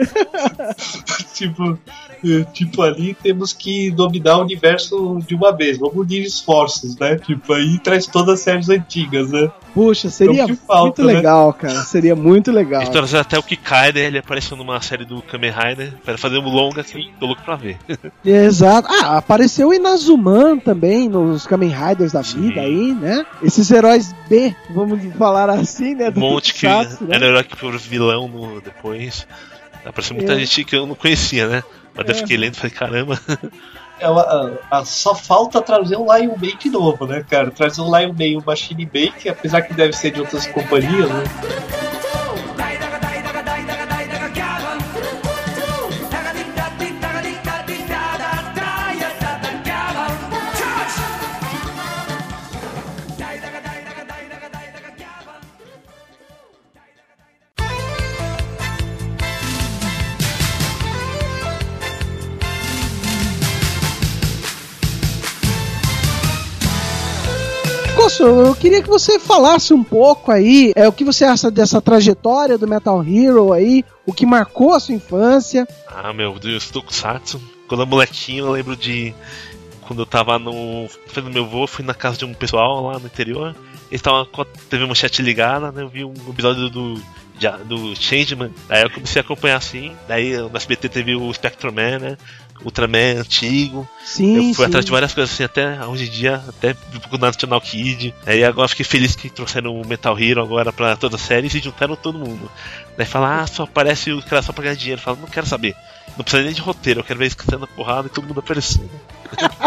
tipo, 1.34 1.78
tipo, 2.54 2.82
ali 2.82 3.14
temos 3.14 3.54
que 3.54 3.92
dominar 3.92 4.38
o 4.38 4.42
universo 4.42 5.20
de 5.26 5.36
uma 5.36 5.52
vez. 5.56 5.78
Vamos 5.78 5.96
unir 5.98 6.24
esforços, 6.24 6.98
né? 6.98 7.16
Tipo, 7.18 7.54
aí 7.54 7.80
traz 7.80 8.06
todas 8.08 8.36
as 8.36 8.40
séries 8.42 8.70
antigas, 8.70 9.32
né? 9.32 9.50
Puxa, 9.74 10.10
seria 10.10 10.42
É 10.42 10.46
o 10.46 10.48
que 10.48 10.56
falta, 10.56 11.02
muito 11.02 11.04
né? 11.04 11.14
legal, 11.14 11.54
cara. 11.54 11.82
Seria 11.84 12.16
muito 12.16 12.52
legal. 12.52 12.82
Eles 12.82 12.90
trouxeram 12.90 13.22
até 13.22 13.38
o 13.38 13.44
Kikai, 13.44 13.92
né? 13.92 14.02
Ele 14.06 14.18
apareceu 14.18 14.58
numa 14.58 14.82
série 14.82 15.06
do 15.06 15.22
Kamen 15.22 15.52
Rider 15.52 15.94
para 16.04 16.18
fazer 16.18 16.38
um 16.40 16.50
longa 16.50 16.82
assim, 16.82 17.10
tô 17.20 17.28
louco 17.28 17.42
pra 17.44 17.56
ver. 17.56 17.78
Exato. 18.26 18.88
Ah, 18.92 19.18
apareceu 19.18 19.70
o 19.70 19.74
Inazuman 19.74 20.58
também 20.60 21.08
nos 21.08 21.46
Kamen 21.46 21.70
Riders 21.70 22.12
da 22.12 22.24
Sim. 22.24 22.42
vida 22.42 22.62
aí, 22.62 22.94
né? 22.94 23.26
Esses 23.44 23.70
heróis 23.70 24.16
B, 24.28 24.56
vamos 24.70 25.00
falar 25.16 25.50
assim, 25.50 25.94
né? 25.96 26.12
Um 26.16 26.20
monte 26.20 26.54
que 26.54 26.66
né? 26.66 26.88
era 27.10 27.26
herói 27.28 27.44
que 27.44 27.56
foi 27.56 27.78
vilão 27.78 28.28
no, 28.28 28.62
depois. 28.62 29.28
Apareceu 29.86 30.16
muita 30.16 30.34
É. 30.34 30.40
gente 30.40 30.64
que 30.66 30.76
eu 30.76 30.86
não 30.86 30.96
conhecia, 30.96 31.48
né? 31.48 31.64
Mas 31.98 32.08
eu 32.08 32.16
É. 32.16 32.18
fiquei 32.20 32.38
lendo 32.38 32.54
e 32.54 32.58
falei, 32.58 32.72
caramba, 32.72 33.20
Ela, 34.00 34.22
a- 34.72 34.78
a- 34.80 34.86
só 34.86 35.16
falta 35.16 35.60
trazer 35.60 35.96
o 35.98 36.16
Lion 36.16 36.36
Bay 36.38 36.56
de 36.56 36.70
novo, 36.70 37.08
né, 37.08 37.26
cara? 37.28 37.50
Trazer 37.50 37.82
o 37.82 37.98
Lion 37.98 38.14
Bay 38.14 38.34
e 38.34 38.38
o 38.38 38.44
Machine 38.46 38.86
Bay, 38.86 39.12
que 39.12 39.28
apesar 39.28 39.64
que 39.64 39.74
deve 39.74 39.94
ser 39.94 40.12
de 40.12 40.20
outras 40.20 40.46
companhias, 40.46 41.10
né? 41.10 41.24
Cosso, 68.18 68.24
eu 68.24 68.56
queria 68.56 68.82
que 68.82 68.90
você 68.90 69.20
falasse 69.20 69.74
um 69.74 69.84
pouco 69.84 70.32
aí 70.32 70.74
é, 70.76 70.88
o 70.88 70.92
que 70.92 71.04
você 71.04 71.24
acha 71.24 71.52
dessa 71.52 71.80
trajetória 71.80 72.58
do 72.58 72.68
Metal 72.68 73.04
Hero 73.04 73.54
aí, 73.54 73.84
o 74.06 74.14
que 74.14 74.26
marcou 74.26 74.74
a 74.74 74.80
sua 74.80 74.96
infância. 74.96 75.68
ah 75.88 76.12
meu 76.14 76.38
Deus, 76.40 76.70
Tokusatsu. 76.72 77.40
Quando 77.68 77.82
eu 77.82 77.88
molequinho, 77.88 78.46
eu 78.46 78.52
lembro 78.52 78.76
de. 78.76 79.14
Quando 79.82 80.02
eu 80.02 80.06
tava 80.06 80.40
no. 80.40 80.88
Foi 81.08 81.22
no 81.22 81.30
meu 81.30 81.46
voo, 81.46 81.68
fui 81.68 81.86
na 81.86 81.94
casa 81.94 82.18
de 82.18 82.26
um 82.26 82.34
pessoal 82.34 82.88
lá 82.88 83.00
no 83.00 83.06
interior. 83.06 83.56
Eles 83.90 84.00
estavam 84.00 84.26
com 84.26 84.42
a 84.42 84.46
TV 84.46 84.86
manchete 84.86 85.22
ligada, 85.22 85.72
né? 85.72 85.84
Eu 85.84 85.90
vi 85.90 86.04
um 86.04 86.14
episódio 86.30 86.70
do. 86.70 86.96
Do 87.68 87.96
Changeman, 87.96 88.52
aí 88.68 88.82
eu 88.82 88.90
comecei 88.90 89.22
a 89.22 89.24
acompanhar 89.24 89.58
assim. 89.58 89.96
Daí 90.08 90.36
no 90.36 90.58
SBT 90.58 90.90
teve 90.90 91.16
o 91.16 91.32
Spectrum 91.32 91.72
Man, 91.72 92.00
né? 92.00 92.18
Ultraman 92.64 93.20
antigo. 93.20 93.88
Sim, 94.04 94.36
eu 94.36 94.44
fui 94.54 94.54
sim. 94.56 94.66
atrás 94.66 94.86
de 94.86 94.92
várias 94.92 95.14
coisas 95.14 95.34
assim, 95.34 95.44
até 95.44 95.86
hoje 95.86 96.08
em 96.08 96.10
dia, 96.10 96.44
até 96.48 96.76
na 97.12 97.28
National 97.28 97.62
Kid. 97.62 98.14
Aí 98.26 98.44
agora 98.44 98.68
fiquei 98.68 98.86
feliz 98.86 99.16
que 99.16 99.30
trouxeram 99.30 99.80
o 99.80 99.88
Metal 99.88 100.18
Hero 100.20 100.42
agora 100.42 100.74
pra 100.74 100.96
todas 100.96 101.22
as 101.22 101.28
séries 101.28 101.54
e 101.54 101.60
juntaram 101.60 101.96
todo 101.96 102.18
mundo. 102.18 102.50
Daí 102.98 103.06
fala, 103.06 103.42
ah, 103.42 103.48
só 103.48 103.64
aparece 103.64 104.12
o 104.12 104.22
cara 104.22 104.42
só 104.42 104.52
pra 104.52 104.64
ganhar 104.64 104.76
dinheiro. 104.76 105.02
Fala, 105.02 105.18
não 105.18 105.28
quero 105.28 105.46
saber. 105.46 105.76
Não 106.18 106.24
precisa 106.24 106.44
nem 106.44 106.54
de 106.54 106.62
roteiro, 106.62 107.02
eu 107.02 107.04
quero 107.04 107.20
ver 107.20 107.32
a 107.32 107.68
porrada 107.68 108.08
e 108.08 108.10
todo 108.10 108.28
mundo 108.28 108.40
aparecendo. 108.40 108.90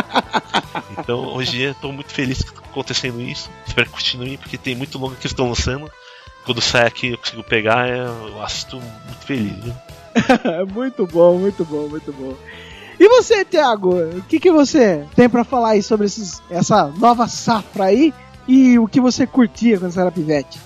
então 0.98 1.34
hoje 1.34 1.50
em 1.50 1.58
dia 1.58 1.76
tô 1.80 1.92
muito 1.92 2.12
feliz 2.12 2.42
que 2.42 2.52
tá 2.52 2.60
acontecendo 2.60 3.20
isso. 3.20 3.48
Espero 3.66 3.86
que 3.86 3.92
continue, 3.92 4.36
porque 4.36 4.58
tem 4.58 4.74
muito 4.74 4.98
longo 4.98 5.14
que 5.14 5.22
eles 5.22 5.32
estão 5.32 5.48
lançando. 5.48 5.90
Quando 6.44 6.60
sai 6.60 6.86
aqui 6.86 7.08
eu 7.08 7.18
consigo 7.18 7.44
pegar, 7.44 7.88
é, 7.88 8.00
eu 8.00 8.42
assisto 8.42 8.80
muito 8.80 9.24
feliz, 9.26 9.74
muito 10.72 11.06
bom, 11.06 11.38
muito 11.38 11.64
bom, 11.64 11.88
muito 11.88 12.12
bom. 12.12 12.36
E 13.00 13.08
você, 13.08 13.46
Thiago, 13.46 13.94
o 13.94 14.22
que, 14.24 14.38
que 14.38 14.52
você 14.52 15.06
tem 15.16 15.26
pra 15.26 15.42
falar 15.42 15.70
aí 15.70 15.82
sobre 15.82 16.04
esses, 16.04 16.42
essa 16.50 16.88
nova 16.98 17.26
safra 17.26 17.84
aí 17.84 18.12
e 18.46 18.78
o 18.78 18.86
que 18.86 19.00
você 19.00 19.26
curtia 19.26 19.78
quando 19.78 19.90
você 19.90 20.00
era 20.00 20.10
pivete? 20.10 20.60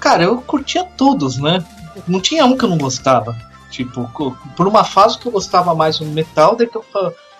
Cara, 0.00 0.24
eu 0.24 0.38
curtia 0.38 0.82
todos, 0.82 1.38
né? 1.38 1.64
Não 2.08 2.20
tinha 2.20 2.44
um 2.44 2.56
que 2.56 2.64
eu 2.64 2.68
não 2.68 2.76
gostava. 2.76 3.36
Tipo, 3.70 4.10
por 4.56 4.66
uma 4.66 4.82
fase 4.82 5.16
que 5.16 5.26
eu 5.26 5.30
gostava 5.30 5.72
mais 5.72 6.00
do 6.00 6.04
metal, 6.06 6.56
daí 6.56 6.66
que 6.66 6.76
eu, 6.76 6.84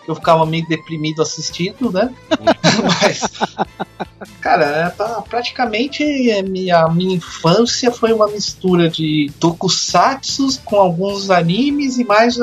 eu 0.07 0.15
ficava 0.15 0.45
meio 0.47 0.67
deprimido 0.67 1.23
assistindo, 1.23 1.91
né? 1.93 2.13
Mas, 3.01 3.23
cara, 4.41 4.65
é, 4.65 5.23
praticamente 5.29 6.03
a 6.33 6.43
minha, 6.43 6.89
minha 6.89 7.17
infância 7.17 7.91
foi 7.91 8.13
uma 8.13 8.29
mistura 8.29 8.89
de 8.89 9.31
tokusatsu 9.39 10.61
com 10.65 10.77
alguns 10.77 11.31
animes 11.31 11.99
e 11.99 12.05
mais 12.05 12.39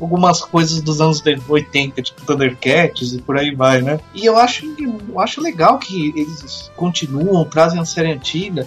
algumas 0.00 0.40
coisas 0.40 0.80
dos 0.80 1.00
anos 1.00 1.20
de- 1.20 1.40
80, 1.48 2.02
tipo 2.02 2.24
Thundercats 2.24 3.12
e 3.12 3.18
por 3.20 3.36
aí 3.36 3.54
vai, 3.54 3.82
né? 3.82 3.98
E 4.14 4.24
eu 4.24 4.38
acho, 4.38 4.64
eu 4.78 5.20
acho 5.20 5.40
legal 5.40 5.78
que 5.78 6.12
eles 6.16 6.70
continuam, 6.76 7.44
trazem 7.44 7.80
a 7.80 7.84
série 7.84 8.12
antiga. 8.12 8.66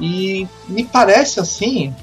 E 0.00 0.48
me 0.68 0.84
parece 0.84 1.38
assim, 1.38 1.94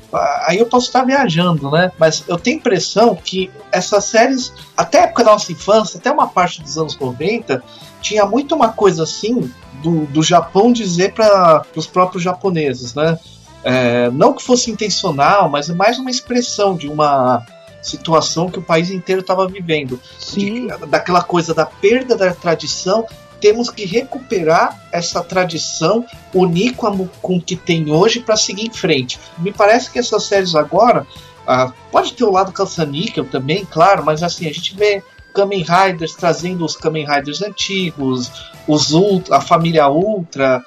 aí 0.46 0.58
eu 0.60 0.66
posso 0.66 0.88
estar 0.88 1.04
viajando, 1.04 1.70
né? 1.70 1.92
Mas 2.00 2.24
eu 2.28 2.38
tenho 2.38 2.58
a 2.58 2.60
impressão 2.60 3.16
que 3.16 3.52
essas 3.72 4.06
séries, 4.06 4.54
até 4.78 5.00
a 5.00 5.04
época 5.04 5.24
da 5.26 5.32
nossa 5.32 5.52
infância, 5.52 5.98
até 6.00 6.10
uma 6.10 6.28
parte 6.28 6.62
dos 6.62 6.78
anos 6.78 6.98
90, 6.98 7.62
tinha 8.02 8.26
muito 8.26 8.56
uma 8.56 8.70
coisa 8.70 9.04
assim 9.04 9.52
do, 9.84 10.06
do 10.06 10.24
Japão 10.24 10.72
dizer 10.72 11.14
para 11.14 11.64
os 11.76 11.86
próprios 11.86 12.24
japoneses, 12.24 12.94
né? 12.94 13.20
É, 13.64 14.10
não 14.12 14.34
que 14.34 14.42
fosse 14.42 14.72
intencional, 14.72 15.50
mas 15.50 15.70
é 15.70 15.74
mais 15.74 16.00
uma 16.00 16.10
expressão 16.10 16.76
de 16.76 16.88
uma 16.88 17.46
situação 17.82 18.50
que 18.50 18.60
o 18.60 18.62
país 18.62 18.90
inteiro 18.90 19.22
estava 19.22 19.48
vivendo 19.48 20.00
Sim, 20.20 20.68
de- 20.68 20.86
daquela 20.88 21.22
coisa 21.24 21.54
da 21.54 21.66
perda 21.66 22.16
da 22.16 22.34
tradição, 22.34 23.06
temos 23.42 23.70
que 23.70 23.86
recuperar 23.86 24.80
essa 24.92 25.22
tradição, 25.22 26.06
unir 26.34 26.76
com, 26.76 27.08
com 27.22 27.38
o 27.38 27.42
que 27.42 27.56
tem 27.56 27.92
hoje 27.92 28.20
para 28.20 28.38
seguir 28.38 28.68
em 28.68 28.74
frente. 28.74 29.20
Me 29.40 29.52
parece 29.52 29.90
que 29.90 30.00
essas 30.00 30.24
séries 30.24 30.56
agora, 30.56 31.06
ah, 31.46 31.74
pode 31.92 32.14
ter 32.14 32.24
o 32.24 32.32
lado 32.32 32.52
caça-níquel 32.52 33.26
também, 33.26 33.66
claro, 33.66 34.06
mas 34.06 34.22
assim, 34.22 34.48
a 34.48 34.54
gente 34.54 34.76
vê 34.76 35.04
Kamen 35.34 35.64
Riders 35.64 36.14
trazendo 36.14 36.64
os 36.66 36.76
Kamen 36.76 37.06
Riders 37.06 37.42
antigos, 37.42 38.32
os 38.68 38.92
Ultra, 38.92 39.38
a 39.38 39.42
família 39.42 39.90
Ultra, 39.90 40.64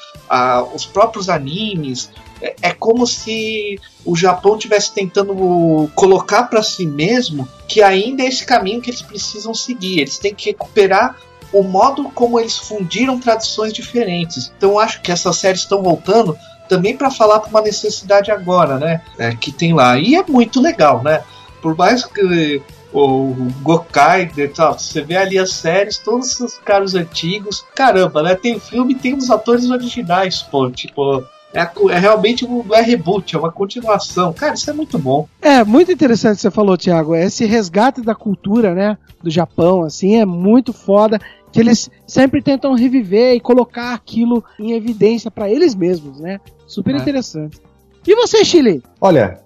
os 0.74 0.84
próprios 0.84 1.28
animes. 1.28 2.10
É, 2.42 2.56
é 2.62 2.72
como 2.72 3.06
se 3.06 3.78
o 4.04 4.16
Japão 4.16 4.56
estivesse 4.56 4.92
tentando 4.92 5.88
colocar 5.94 6.44
para 6.44 6.62
si 6.62 6.86
mesmo 6.86 7.48
que 7.68 7.82
ainda 7.82 8.22
é 8.22 8.26
esse 8.26 8.44
caminho 8.44 8.80
que 8.80 8.90
eles 8.90 9.02
precisam 9.02 9.54
seguir. 9.54 10.00
Eles 10.00 10.18
têm 10.18 10.34
que 10.34 10.50
recuperar 10.50 11.16
o 11.54 11.62
modo 11.62 12.10
como 12.10 12.38
eles 12.38 12.58
fundiram 12.58 13.18
tradições 13.18 13.72
diferentes. 13.72 14.52
Então 14.56 14.78
acho 14.78 15.00
que 15.00 15.12
essas 15.12 15.36
séries 15.36 15.60
estão 15.60 15.82
voltando 15.82 16.36
também 16.68 16.96
para 16.96 17.10
falar 17.10 17.40
para 17.40 17.50
uma 17.50 17.62
necessidade 17.62 18.30
agora, 18.30 18.78
né? 18.78 19.00
É, 19.18 19.34
que 19.34 19.52
tem 19.52 19.72
lá. 19.72 19.96
E 19.98 20.16
é 20.16 20.24
muito 20.26 20.60
legal, 20.60 21.02
né? 21.02 21.22
Por 21.62 21.76
mais 21.76 22.04
que 22.04 22.60
o 22.92 23.34
Gokai 23.62 24.30
e 24.36 24.48
tal, 24.48 24.78
você 24.78 25.02
vê 25.02 25.16
ali 25.16 25.38
as 25.38 25.52
séries, 25.52 25.98
todos 25.98 26.38
os 26.40 26.58
caras 26.58 26.94
antigos, 26.94 27.64
caramba, 27.74 28.22
né? 28.22 28.34
Tem 28.34 28.58
filme 28.58 28.92
e 28.92 28.96
tem 28.96 29.14
os 29.14 29.30
atores 29.30 29.70
originais, 29.70 30.42
pô, 30.42 30.70
tipo. 30.70 31.24
É, 31.52 31.70
é 31.90 31.98
realmente 32.00 32.44
um, 32.44 32.64
é 32.74 32.80
reboot, 32.80 33.36
é 33.36 33.38
uma 33.38 33.52
continuação. 33.52 34.32
Cara, 34.32 34.54
isso 34.54 34.68
é 34.68 34.72
muito 34.72 34.98
bom. 34.98 35.28
É, 35.40 35.62
muito 35.62 35.92
interessante 35.92 36.32
o 36.32 36.36
que 36.36 36.42
você 36.42 36.50
falou, 36.50 36.76
Thiago. 36.76 37.14
Esse 37.14 37.44
resgate 37.44 38.00
da 38.00 38.12
cultura, 38.12 38.74
né, 38.74 38.98
do 39.22 39.30
Japão, 39.30 39.84
assim, 39.84 40.16
é 40.16 40.26
muito 40.26 40.72
foda. 40.72 41.20
Que 41.54 41.60
eles 41.60 41.88
sempre 42.04 42.42
tentam 42.42 42.74
reviver 42.74 43.34
e 43.34 43.38
colocar 43.40 43.94
aquilo 43.94 44.42
em 44.58 44.72
evidência 44.72 45.30
pra 45.30 45.48
eles 45.48 45.72
mesmos, 45.72 46.18
né? 46.18 46.40
Super 46.66 46.96
É. 46.96 46.98
interessante. 46.98 47.60
E 48.04 48.14
você, 48.16 48.44
Chile? 48.44 48.82
Olha, 49.00 49.38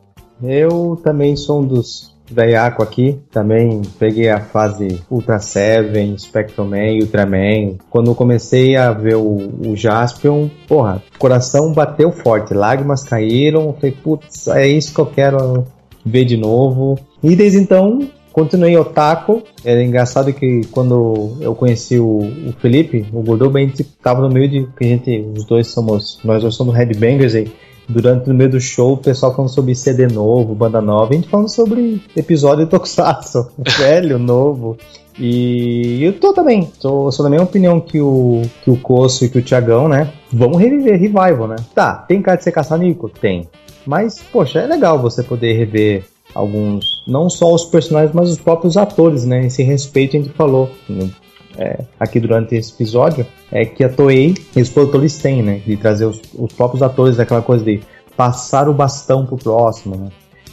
eu 0.43 0.99
também 1.05 1.37
sou 1.37 1.61
um 1.61 1.67
dos 1.67 2.17
veiaco 2.31 2.83
aqui. 2.83 3.21
Também 3.31 3.83
peguei 3.99 4.31
a 4.31 4.41
fase 4.41 5.03
Ultra 5.11 5.39
Seven, 5.39 6.17
Spectrum 6.17 6.65
Man, 6.69 6.99
Ultraman. 7.03 7.77
Quando 7.91 8.15
comecei 8.15 8.75
a 8.75 8.91
ver 8.91 9.17
o, 9.17 9.69
o 9.69 9.77
Jaspion, 9.77 10.49
porra, 10.67 11.03
o 11.15 11.19
coração 11.19 11.73
bateu 11.75 12.11
forte, 12.11 12.55
lágrimas 12.55 13.05
caíram. 13.05 13.75
Falei, 13.75 13.93
putz, 13.93 14.49
é 14.49 14.67
isso 14.67 14.95
que 14.95 15.01
eu 15.01 15.07
quero 15.07 15.67
ver 16.05 16.25
de 16.25 16.37
novo. 16.39 16.99
E 17.23 17.37
desde 17.37 17.59
então, 17.59 18.09
continuei 18.39 18.76
otaku. 18.76 19.43
É 19.64 19.82
engraçado 19.82 20.32
que 20.32 20.62
quando 20.70 21.36
eu 21.41 21.55
conheci 21.55 21.99
o, 21.99 22.18
o 22.18 22.53
Felipe, 22.61 23.05
o 23.12 23.20
Gordoba, 23.22 23.59
a 23.59 23.62
gente 23.62 23.82
tava 23.82 24.20
no 24.22 24.30
meio 24.30 24.49
de 24.49 24.66
que 24.78 24.84
a 24.84 24.89
gente, 24.89 25.26
os 25.36 25.45
dois 25.45 25.66
somos, 25.68 26.20
nós 26.22 26.43
dois 26.43 26.55
somos 26.55 26.74
headbangers 26.74 27.34
aí. 27.34 27.51
durante 27.89 28.28
no 28.28 28.34
meio 28.34 28.51
do 28.51 28.61
show, 28.61 28.93
o 28.93 28.99
pessoal 28.99 29.34
falando 29.34 29.51
sobre 29.51 29.74
CD 29.74 30.07
novo, 30.07 30.55
banda 30.55 30.80
nova, 30.80 31.12
a 31.12 31.16
gente 31.16 31.28
falando 31.28 31.49
sobre 31.49 32.01
episódio 32.14 32.64
de 32.64 32.70
Tokusatsu, 32.72 33.51
velho, 33.78 34.18
novo. 34.18 34.76
E 35.18 36.05
eu 36.05 36.12
tô 36.12 36.32
também, 36.32 36.70
tô, 36.80 37.11
sou 37.11 37.24
da 37.24 37.30
mesma 37.30 37.47
opinião 37.47 37.80
que 37.80 38.01
o, 38.01 38.43
que 38.62 38.70
o 38.70 38.76
Coço 38.76 39.24
e 39.24 39.28
que 39.28 39.39
o 39.39 39.43
Tiagão, 39.43 39.89
né? 39.89 40.12
Vamos 40.32 40.59
reviver 40.59 40.93
Revival, 40.93 41.49
né? 41.49 41.57
Tá, 41.74 41.93
tem 41.93 42.22
cara 42.22 42.36
de 42.36 42.45
ser 42.45 42.53
caça-nico? 42.53 43.09
Tem. 43.09 43.49
Mas, 43.84 44.22
poxa, 44.32 44.61
é 44.61 44.66
legal 44.66 45.01
você 45.01 45.24
poder 45.24 45.55
rever 45.55 46.05
alguns, 46.39 47.03
não 47.05 47.28
só 47.28 47.53
os 47.53 47.64
personagens, 47.64 48.14
mas 48.14 48.30
os 48.30 48.39
próprios 48.39 48.76
atores, 48.76 49.24
né? 49.24 49.47
Esse 49.47 49.64
respeito 49.64 50.16
a 50.16 50.20
gente 50.20 50.32
falou 50.34 50.70
né? 50.89 51.11
é, 51.59 51.84
aqui 51.99 52.20
durante 52.20 52.55
esse 52.55 52.72
episódio, 52.72 53.26
é 53.51 53.64
que 53.64 53.82
a 53.82 53.89
Toei 53.89 54.36
e 54.55 54.62
os 54.62 54.68
produtores 54.68 55.18
têm, 55.18 55.43
né? 55.43 55.61
De 55.66 55.76
trazer 55.76 56.05
os, 56.05 56.20
os 56.39 56.53
próprios 56.53 56.80
atores, 56.80 57.16
daquela 57.16 57.43
coisa 57.43 57.64
de 57.64 57.80
passar 58.16 58.68
o 58.68 58.72
bastão 58.72 59.26
pro 59.26 59.36
próximo, 59.36 59.97
né? 59.97 60.09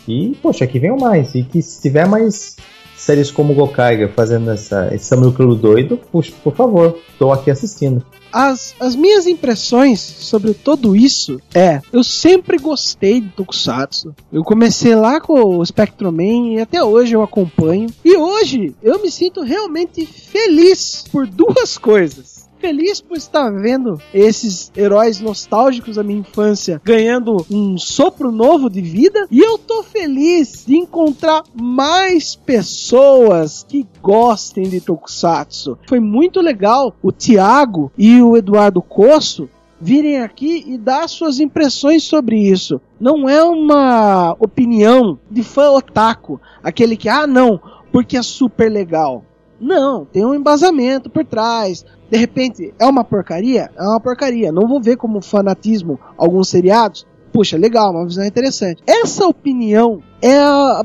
E, 0.07 0.35
poxa, 0.41 0.65
que 0.65 0.79
venham 0.79 0.97
mais. 0.97 1.35
E 1.35 1.43
que 1.43 1.61
se 1.61 1.79
tiver 1.83 2.07
mais 2.07 2.57
séries 2.97 3.31
como 3.31 3.53
Gokaiga 3.53 4.07
fazendo 4.07 4.51
essa, 4.51 4.93
esse 4.93 5.05
Samuel 5.05 5.31
doido, 5.55 5.97
puxa, 6.11 6.31
por 6.43 6.55
favor, 6.55 6.97
tô 7.19 7.31
aqui 7.31 7.51
assistindo. 7.51 8.03
As, 8.31 8.75
as 8.79 8.95
minhas 8.95 9.27
impressões 9.27 10.01
sobre 10.01 10.53
tudo 10.53 10.93
isso 10.93 11.39
é, 11.53 11.81
eu 11.93 12.03
sempre 12.03 12.57
gostei 12.57 13.21
de 13.21 13.29
Tokusatsu. 13.29 14.13
Eu 14.31 14.43
comecei 14.43 14.93
lá 14.93 15.21
com 15.21 15.57
o 15.57 15.65
Spectroman 15.65 16.53
e 16.53 16.59
até 16.59 16.83
hoje 16.83 17.15
eu 17.15 17.23
acompanho. 17.23 17.87
E 18.03 18.17
hoje 18.17 18.75
eu 18.83 19.01
me 19.01 19.09
sinto 19.09 19.41
realmente 19.41 20.05
feliz 20.05 21.05
por 21.09 21.25
duas 21.25 21.77
coisas 21.77 22.34
feliz 22.65 22.99
por 22.99 23.15
estar 23.15 23.51
vendo 23.51 24.01
esses 24.11 24.71
heróis 24.75 25.19
nostálgicos 25.19 25.97
da 25.97 26.03
minha 26.03 26.21
infância 26.21 26.81
ganhando 26.83 27.45
um 27.51 27.77
sopro 27.77 28.31
novo 28.31 28.71
de 28.71 28.81
vida. 28.81 29.27
E 29.29 29.39
eu 29.39 29.59
tô 29.59 29.83
feliz 29.83 30.65
de 30.65 30.75
encontrar 30.75 31.43
mais 31.53 32.35
pessoas 32.35 33.63
que 33.69 33.85
gostem 34.01 34.67
de 34.67 34.81
Tokusatsu. 34.81 35.77
Foi 35.87 35.99
muito 35.99 36.41
legal 36.41 36.95
o 37.03 37.11
Thiago 37.11 37.91
e 37.95 38.19
o 38.19 38.35
Eduardo 38.35 38.81
Coço 38.81 39.47
virem 39.79 40.21
aqui 40.21 40.63
e 40.65 40.75
dar 40.75 41.07
suas 41.07 41.39
impressões 41.39 42.01
sobre 42.01 42.35
isso. 42.35 42.81
Não 42.99 43.29
é 43.29 43.43
uma 43.43 44.35
opinião 44.39 45.19
de 45.29 45.43
fã 45.43 45.69
otaku, 45.69 46.41
aquele 46.63 46.97
que, 46.97 47.09
ah, 47.09 47.27
não, 47.27 47.61
porque 47.91 48.17
é 48.17 48.23
super 48.23 48.71
legal. 48.71 49.23
Não, 49.59 50.05
tem 50.05 50.25
um 50.25 50.35
embasamento 50.35 51.09
por 51.09 51.25
trás. 51.25 51.85
De 52.09 52.17
repente, 52.17 52.73
é 52.79 52.85
uma 52.85 53.03
porcaria? 53.03 53.71
É 53.75 53.81
uma 53.83 53.99
porcaria. 53.99 54.51
Não 54.51 54.67
vou 54.67 54.81
ver 54.81 54.97
como 54.97 55.21
fanatismo 55.21 55.99
alguns 56.17 56.49
seriados. 56.49 57.05
Puxa, 57.31 57.57
legal, 57.57 57.91
uma 57.91 58.05
visão 58.05 58.25
interessante. 58.25 58.81
Essa 58.87 59.27
opinião 59.27 60.01
é 60.21 60.37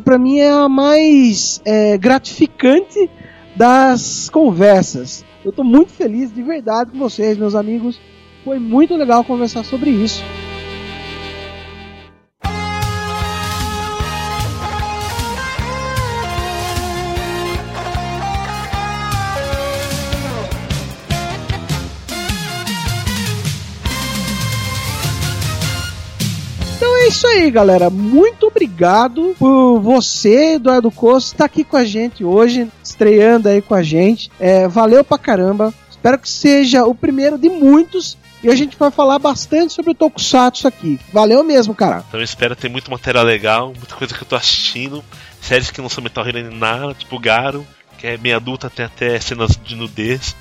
para 0.05 0.18
mim 0.18 0.39
é 0.39 0.51
a 0.51 0.68
mais 0.68 1.61
é, 1.64 1.97
gratificante 1.97 3.11
das 3.57 4.29
conversas. 4.29 5.25
Eu 5.45 5.53
tô 5.53 5.62
muito 5.62 5.93
feliz 5.93 6.33
de 6.35 6.43
verdade 6.43 6.91
com 6.91 6.99
vocês, 6.99 7.39
meus 7.39 7.55
amigos. 7.55 8.01
Foi 8.45 8.59
muito 8.59 8.97
legal 8.97 9.23
conversar 9.23 9.64
sobre 9.64 9.91
isso. 9.91 10.23
Isso 27.11 27.27
aí, 27.27 27.51
galera. 27.51 27.91
Muito 27.91 28.47
obrigado 28.47 29.35
por 29.37 29.81
você, 29.81 30.55
Eduardo 30.55 30.93
Costa, 30.93 31.35
estar 31.35 31.45
aqui 31.45 31.65
com 31.65 31.77
a 31.77 31.85
gente 31.85 32.23
hoje, 32.23 32.69
estreando 32.85 33.49
aí 33.49 33.61
com 33.61 33.75
a 33.75 33.83
gente. 33.83 34.31
É, 34.39 34.69
valeu 34.69 35.03
pra 35.03 35.19
caramba. 35.19 35.75
Espero 35.91 36.17
que 36.17 36.31
seja 36.31 36.85
o 36.85 36.95
primeiro 36.95 37.37
de 37.37 37.49
muitos 37.49 38.17
e 38.45 38.49
a 38.49 38.55
gente 38.55 38.77
vai 38.79 38.93
falar 38.93 39.19
bastante 39.19 39.73
sobre 39.73 39.91
o 39.91 39.95
Tokusatsu 39.95 40.69
aqui. 40.69 41.01
Valeu 41.13 41.43
mesmo, 41.43 41.75
cara. 41.75 42.05
Então 42.07 42.21
eu 42.21 42.25
espero 42.25 42.55
ter 42.55 42.69
muito 42.69 42.93
material 42.93 43.25
legal, 43.25 43.73
muita 43.77 43.97
coisa 43.97 44.15
que 44.15 44.23
eu 44.23 44.29
tô 44.29 44.37
assistindo. 44.37 45.05
Séries 45.41 45.73
que 45.73 45.81
não 45.81 45.89
são 45.89 46.05
Metal 46.05 46.25
Hero 46.25 46.49
nem 46.49 46.57
nada, 46.57 46.95
tipo 46.95 47.19
Garo, 47.19 47.67
que 47.99 48.07
é 48.07 48.17
meia 48.17 48.37
adulta, 48.37 48.71
tem 48.71 48.87
até 48.87 49.19
cenas 49.19 49.59
de 49.65 49.75
nudez. 49.75 50.37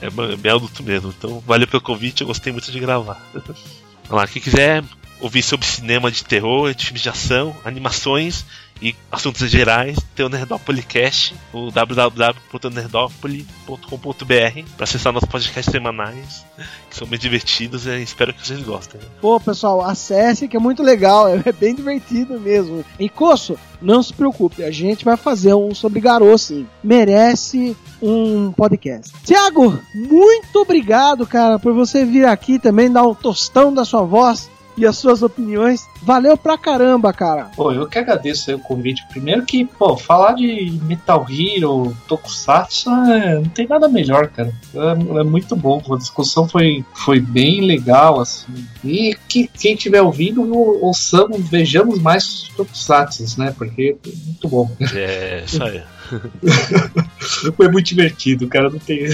É 0.00 0.08
bem 0.08 0.50
adulto 0.50 0.82
mesmo. 0.82 1.12
Então 1.16 1.42
valeu 1.46 1.68
pelo 1.68 1.82
convite, 1.82 2.22
eu 2.22 2.26
gostei 2.26 2.54
muito 2.54 2.72
de 2.72 2.80
gravar. 2.80 3.20
Vamos 4.08 4.22
lá, 4.22 4.26
quem 4.26 4.40
quiser 4.40 4.82
ouvir 5.20 5.42
sobre 5.42 5.66
cinema 5.66 6.10
de 6.10 6.24
terror, 6.24 6.74
de 6.74 6.86
filmes 6.86 7.02
de 7.02 7.08
ação, 7.08 7.54
animações 7.64 8.44
e 8.80 8.94
assuntos 9.10 9.50
gerais, 9.50 9.98
tem 10.14 10.24
o 10.26 10.28
Nerdópolis 10.28 10.84
Cast, 10.84 11.34
o 11.52 11.70
www.nerdópolis.com.br 11.70 14.70
para 14.76 14.84
acessar 14.84 15.12
nossos 15.12 15.28
podcasts 15.28 15.72
semanais, 15.72 16.44
que 16.90 16.96
são 16.96 17.06
bem 17.06 17.18
divertidos 17.18 17.86
e 17.86 18.02
espero 18.02 18.34
que 18.34 18.46
vocês 18.46 18.60
gostem. 18.60 19.00
né? 19.00 19.06
Pô, 19.20 19.40
pessoal, 19.40 19.80
acesse 19.80 20.46
que 20.46 20.58
é 20.58 20.60
muito 20.60 20.82
legal, 20.82 21.26
é 21.42 21.52
bem 21.52 21.74
divertido 21.74 22.38
mesmo. 22.38 22.84
E 22.98 23.08
Coço, 23.08 23.58
não 23.80 24.02
se 24.02 24.12
preocupe, 24.12 24.62
a 24.62 24.70
gente 24.70 25.06
vai 25.06 25.16
fazer 25.16 25.54
um 25.54 25.74
sobre 25.74 26.00
Garou, 26.00 26.36
sim. 26.36 26.66
Merece 26.84 27.74
um 28.02 28.52
podcast. 28.52 29.10
Tiago, 29.24 29.82
muito 29.94 30.60
obrigado, 30.60 31.26
cara, 31.26 31.58
por 31.58 31.72
você 31.72 32.04
vir 32.04 32.26
aqui 32.26 32.58
também 32.58 32.92
dar 32.92 33.04
um 33.04 33.14
tostão 33.14 33.72
da 33.72 33.86
sua 33.86 34.02
voz 34.02 34.50
e 34.76 34.84
as 34.86 34.96
suas 34.98 35.22
opiniões. 35.22 35.86
Valeu 36.02 36.36
pra 36.36 36.56
caramba, 36.58 37.12
cara. 37.12 37.50
Pô, 37.56 37.72
eu 37.72 37.86
que 37.88 37.98
agradeço 37.98 38.50
aí 38.50 38.56
o 38.56 38.60
convite. 38.60 39.04
Primeiro 39.08 39.44
que, 39.44 39.64
pô, 39.64 39.96
falar 39.96 40.34
de 40.34 40.78
Metal 40.84 41.26
Hero, 41.28 41.96
Tokusatsu, 42.06 42.90
é, 42.90 43.34
não 43.36 43.44
tem 43.48 43.66
nada 43.66 43.88
melhor, 43.88 44.28
cara. 44.28 44.52
É, 44.74 45.20
é 45.20 45.24
muito 45.24 45.56
bom. 45.56 45.82
A 45.90 45.96
discussão 45.96 46.48
foi, 46.48 46.84
foi 46.94 47.20
bem 47.20 47.62
legal, 47.62 48.20
assim. 48.20 48.66
E 48.84 49.16
que 49.28 49.48
quem 49.48 49.74
estiver 49.74 50.02
ouvindo, 50.02 50.42
ou- 50.42 50.84
ouçamos, 50.84 51.48
vejamos 51.48 52.00
mais 52.00 52.48
Tokusatsu, 52.56 53.24
né? 53.38 53.54
Porque 53.56 53.96
é 54.04 54.08
muito 54.26 54.48
bom. 54.48 54.70
É, 54.94 55.42
isso 55.44 55.62
aí. 55.62 55.82
Foi 57.56 57.68
muito 57.68 57.86
divertido, 57.86 58.46
cara. 58.48 58.70
Não 58.70 58.78
tem. 58.78 59.06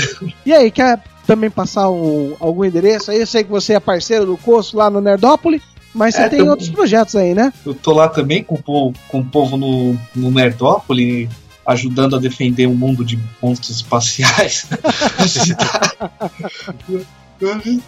E 0.45 0.53
aí, 0.53 0.71
quer 0.71 1.01
também 1.35 1.51
passar 1.51 1.89
um- 1.91 2.35
algum 2.39 2.65
endereço 2.65 3.11
aí? 3.11 3.21
Eu 3.21 3.27
sei 3.27 3.43
que 3.43 3.51
você 3.51 3.73
é 3.75 3.81
parceiro 3.81 4.27
do 4.27 4.37
Coço 4.37 4.77
lá 4.77 4.91
no 4.91 5.01
Nerdópolis, 5.01 5.63
mas 5.95 6.15
você 6.15 6.23
É, 6.23 6.29
tem 6.29 6.43
outros 6.49 6.69
projetos 6.69 7.17
aí, 7.17 7.35
né? 7.35 7.53
Eu 7.65 7.75
tô 7.75 7.93
lá 7.93 8.09
também 8.09 8.45
com 8.45 8.55
o 8.57 8.63
povo, 8.63 8.95
com 9.09 9.21
o 9.21 9.25
povo 9.25 9.57
no, 9.57 9.97
no 10.15 10.31
Nerdópolis, 10.31 11.29
ajudando 11.67 12.17
a 12.17 12.19
defender 12.19 12.67
um 12.67 12.75
mundo 12.75 13.03
de 13.05 13.19
monstros 13.43 13.77
espaciais. 13.77 14.67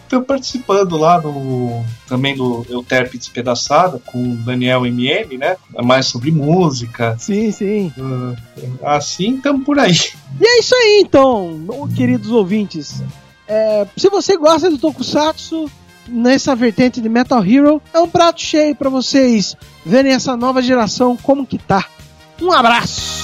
Estou 0.02 0.22
participando 0.22 0.96
lá 0.96 1.20
no 1.20 1.84
também 2.08 2.36
no 2.36 2.66
Euterpe 2.68 3.16
Despedaçada 3.16 4.00
com 4.04 4.20
o 4.32 4.36
Daniel 4.36 4.84
MM, 4.84 5.38
né? 5.38 5.56
É 5.76 5.82
mais 5.82 6.06
sobre 6.06 6.32
música. 6.32 7.16
Sim, 7.20 7.52
sim. 7.52 7.92
Ah, 8.82 8.96
Assim, 8.96 9.36
estamos 9.36 9.64
por 9.64 9.78
aí. 9.78 9.96
E 10.40 10.44
é 10.44 10.58
isso 10.58 10.74
aí, 10.74 11.02
então, 11.06 11.60
queridos 11.94 12.32
ouvintes. 12.32 13.00
É, 13.46 13.86
se 13.96 14.08
você 14.08 14.36
gosta 14.36 14.70
do 14.70 14.78
Tokusatsu, 14.78 15.70
nessa 16.08 16.54
vertente 16.54 17.00
de 17.00 17.08
Metal 17.08 17.44
Hero, 17.44 17.80
é 17.92 17.98
um 17.98 18.08
prato 18.08 18.40
cheio 18.40 18.74
pra 18.74 18.90
vocês 18.90 19.56
verem 19.84 20.12
essa 20.12 20.36
nova 20.36 20.62
geração 20.62 21.16
como 21.16 21.46
que 21.46 21.58
tá. 21.58 21.86
Um 22.40 22.52
abraço! 22.52 23.23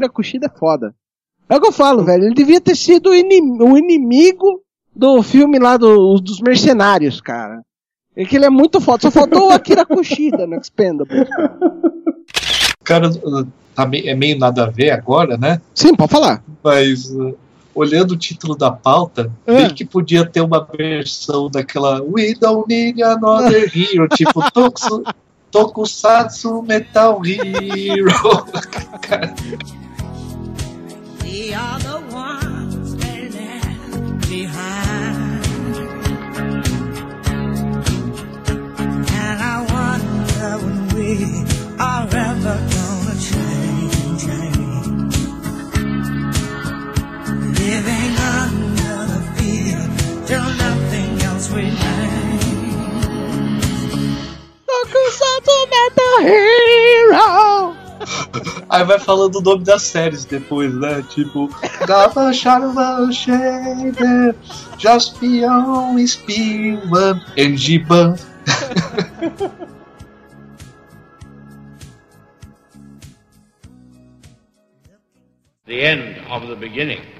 Kira 0.00 0.08
Kushida 0.08 0.46
é 0.46 0.58
foda. 0.58 0.94
É 1.48 1.56
o 1.56 1.60
que 1.60 1.66
eu 1.66 1.72
falo, 1.72 2.02
velho. 2.04 2.24
Ele 2.24 2.34
devia 2.34 2.60
ter 2.60 2.74
sido 2.74 3.10
o, 3.10 3.14
inim- 3.14 3.60
o 3.62 3.76
inimigo 3.76 4.62
do 4.96 5.22
filme 5.22 5.58
lá 5.58 5.76
do- 5.76 6.18
dos 6.20 6.40
mercenários, 6.40 7.20
cara. 7.20 7.60
É 8.16 8.24
que 8.24 8.36
ele 8.36 8.46
é 8.46 8.50
muito 8.50 8.80
foda. 8.80 9.02
Só 9.02 9.10
faltou 9.10 9.48
o 9.48 9.52
Akira 9.52 9.84
Kushida 9.84 10.46
no 10.46 10.56
Expendables. 10.56 11.28
Cara, 12.84 13.10
tá 13.74 13.84
me- 13.86 14.06
é 14.08 14.14
meio 14.14 14.38
nada 14.38 14.64
a 14.64 14.70
ver 14.70 14.90
agora, 14.90 15.36
né? 15.36 15.60
Sim, 15.74 15.94
pode 15.94 16.10
falar. 16.12 16.42
Mas 16.64 17.10
uh, 17.10 17.36
olhando 17.74 18.12
o 18.12 18.16
título 18.16 18.56
da 18.56 18.70
pauta, 18.70 19.30
bem 19.46 19.68
que 19.74 19.84
podia 19.84 20.24
ter 20.24 20.40
uma 20.40 20.66
versão 20.76 21.50
daquela 21.50 22.02
We 22.02 22.34
don't 22.40 22.64
need 22.68 23.02
another 23.02 23.70
hero, 23.76 24.08
tipo 24.08 24.40
Tokusu, 24.52 25.02
Tokusatsu 25.50 26.62
Metal 26.62 27.20
Hero. 27.24 28.10
Cara, 29.02 29.34
We 31.30 31.54
are 31.54 31.78
the 31.78 32.00
ones 32.10 32.94
left 32.96 34.28
behind. 34.28 35.46
And 39.22 39.38
I 39.38 39.56
wonder 39.74 40.50
when 40.64 40.78
we 40.96 41.10
are 41.78 42.06
ever 42.28 42.56
gonna 42.74 43.16
change. 43.30 44.24
Living 47.62 48.14
under 48.38 48.98
the 49.12 49.20
fear 49.36 49.82
till 50.26 50.48
nothing 50.64 51.10
else 51.28 51.46
remains. 51.50 52.42
Tokusatsu 54.66 55.58
Metal 55.70 56.14
Hero! 56.26 57.79
Aí 58.68 58.84
vai 58.84 58.98
falando 58.98 59.36
o 59.36 59.40
nome 59.40 59.64
das 59.64 59.82
séries 59.82 60.24
depois, 60.24 60.74
né? 60.74 61.02
Tipo, 61.08 61.48
Gava 61.86 62.32
Shadow 62.32 63.12
Shader, 63.12 64.34
Jaspion, 64.78 65.96
Spielman, 66.06 67.20
Engiban. 67.36 68.16
the 75.70 75.82
end 75.82 76.18
of 76.28 76.48
the 76.48 76.56
beginning. 76.56 77.19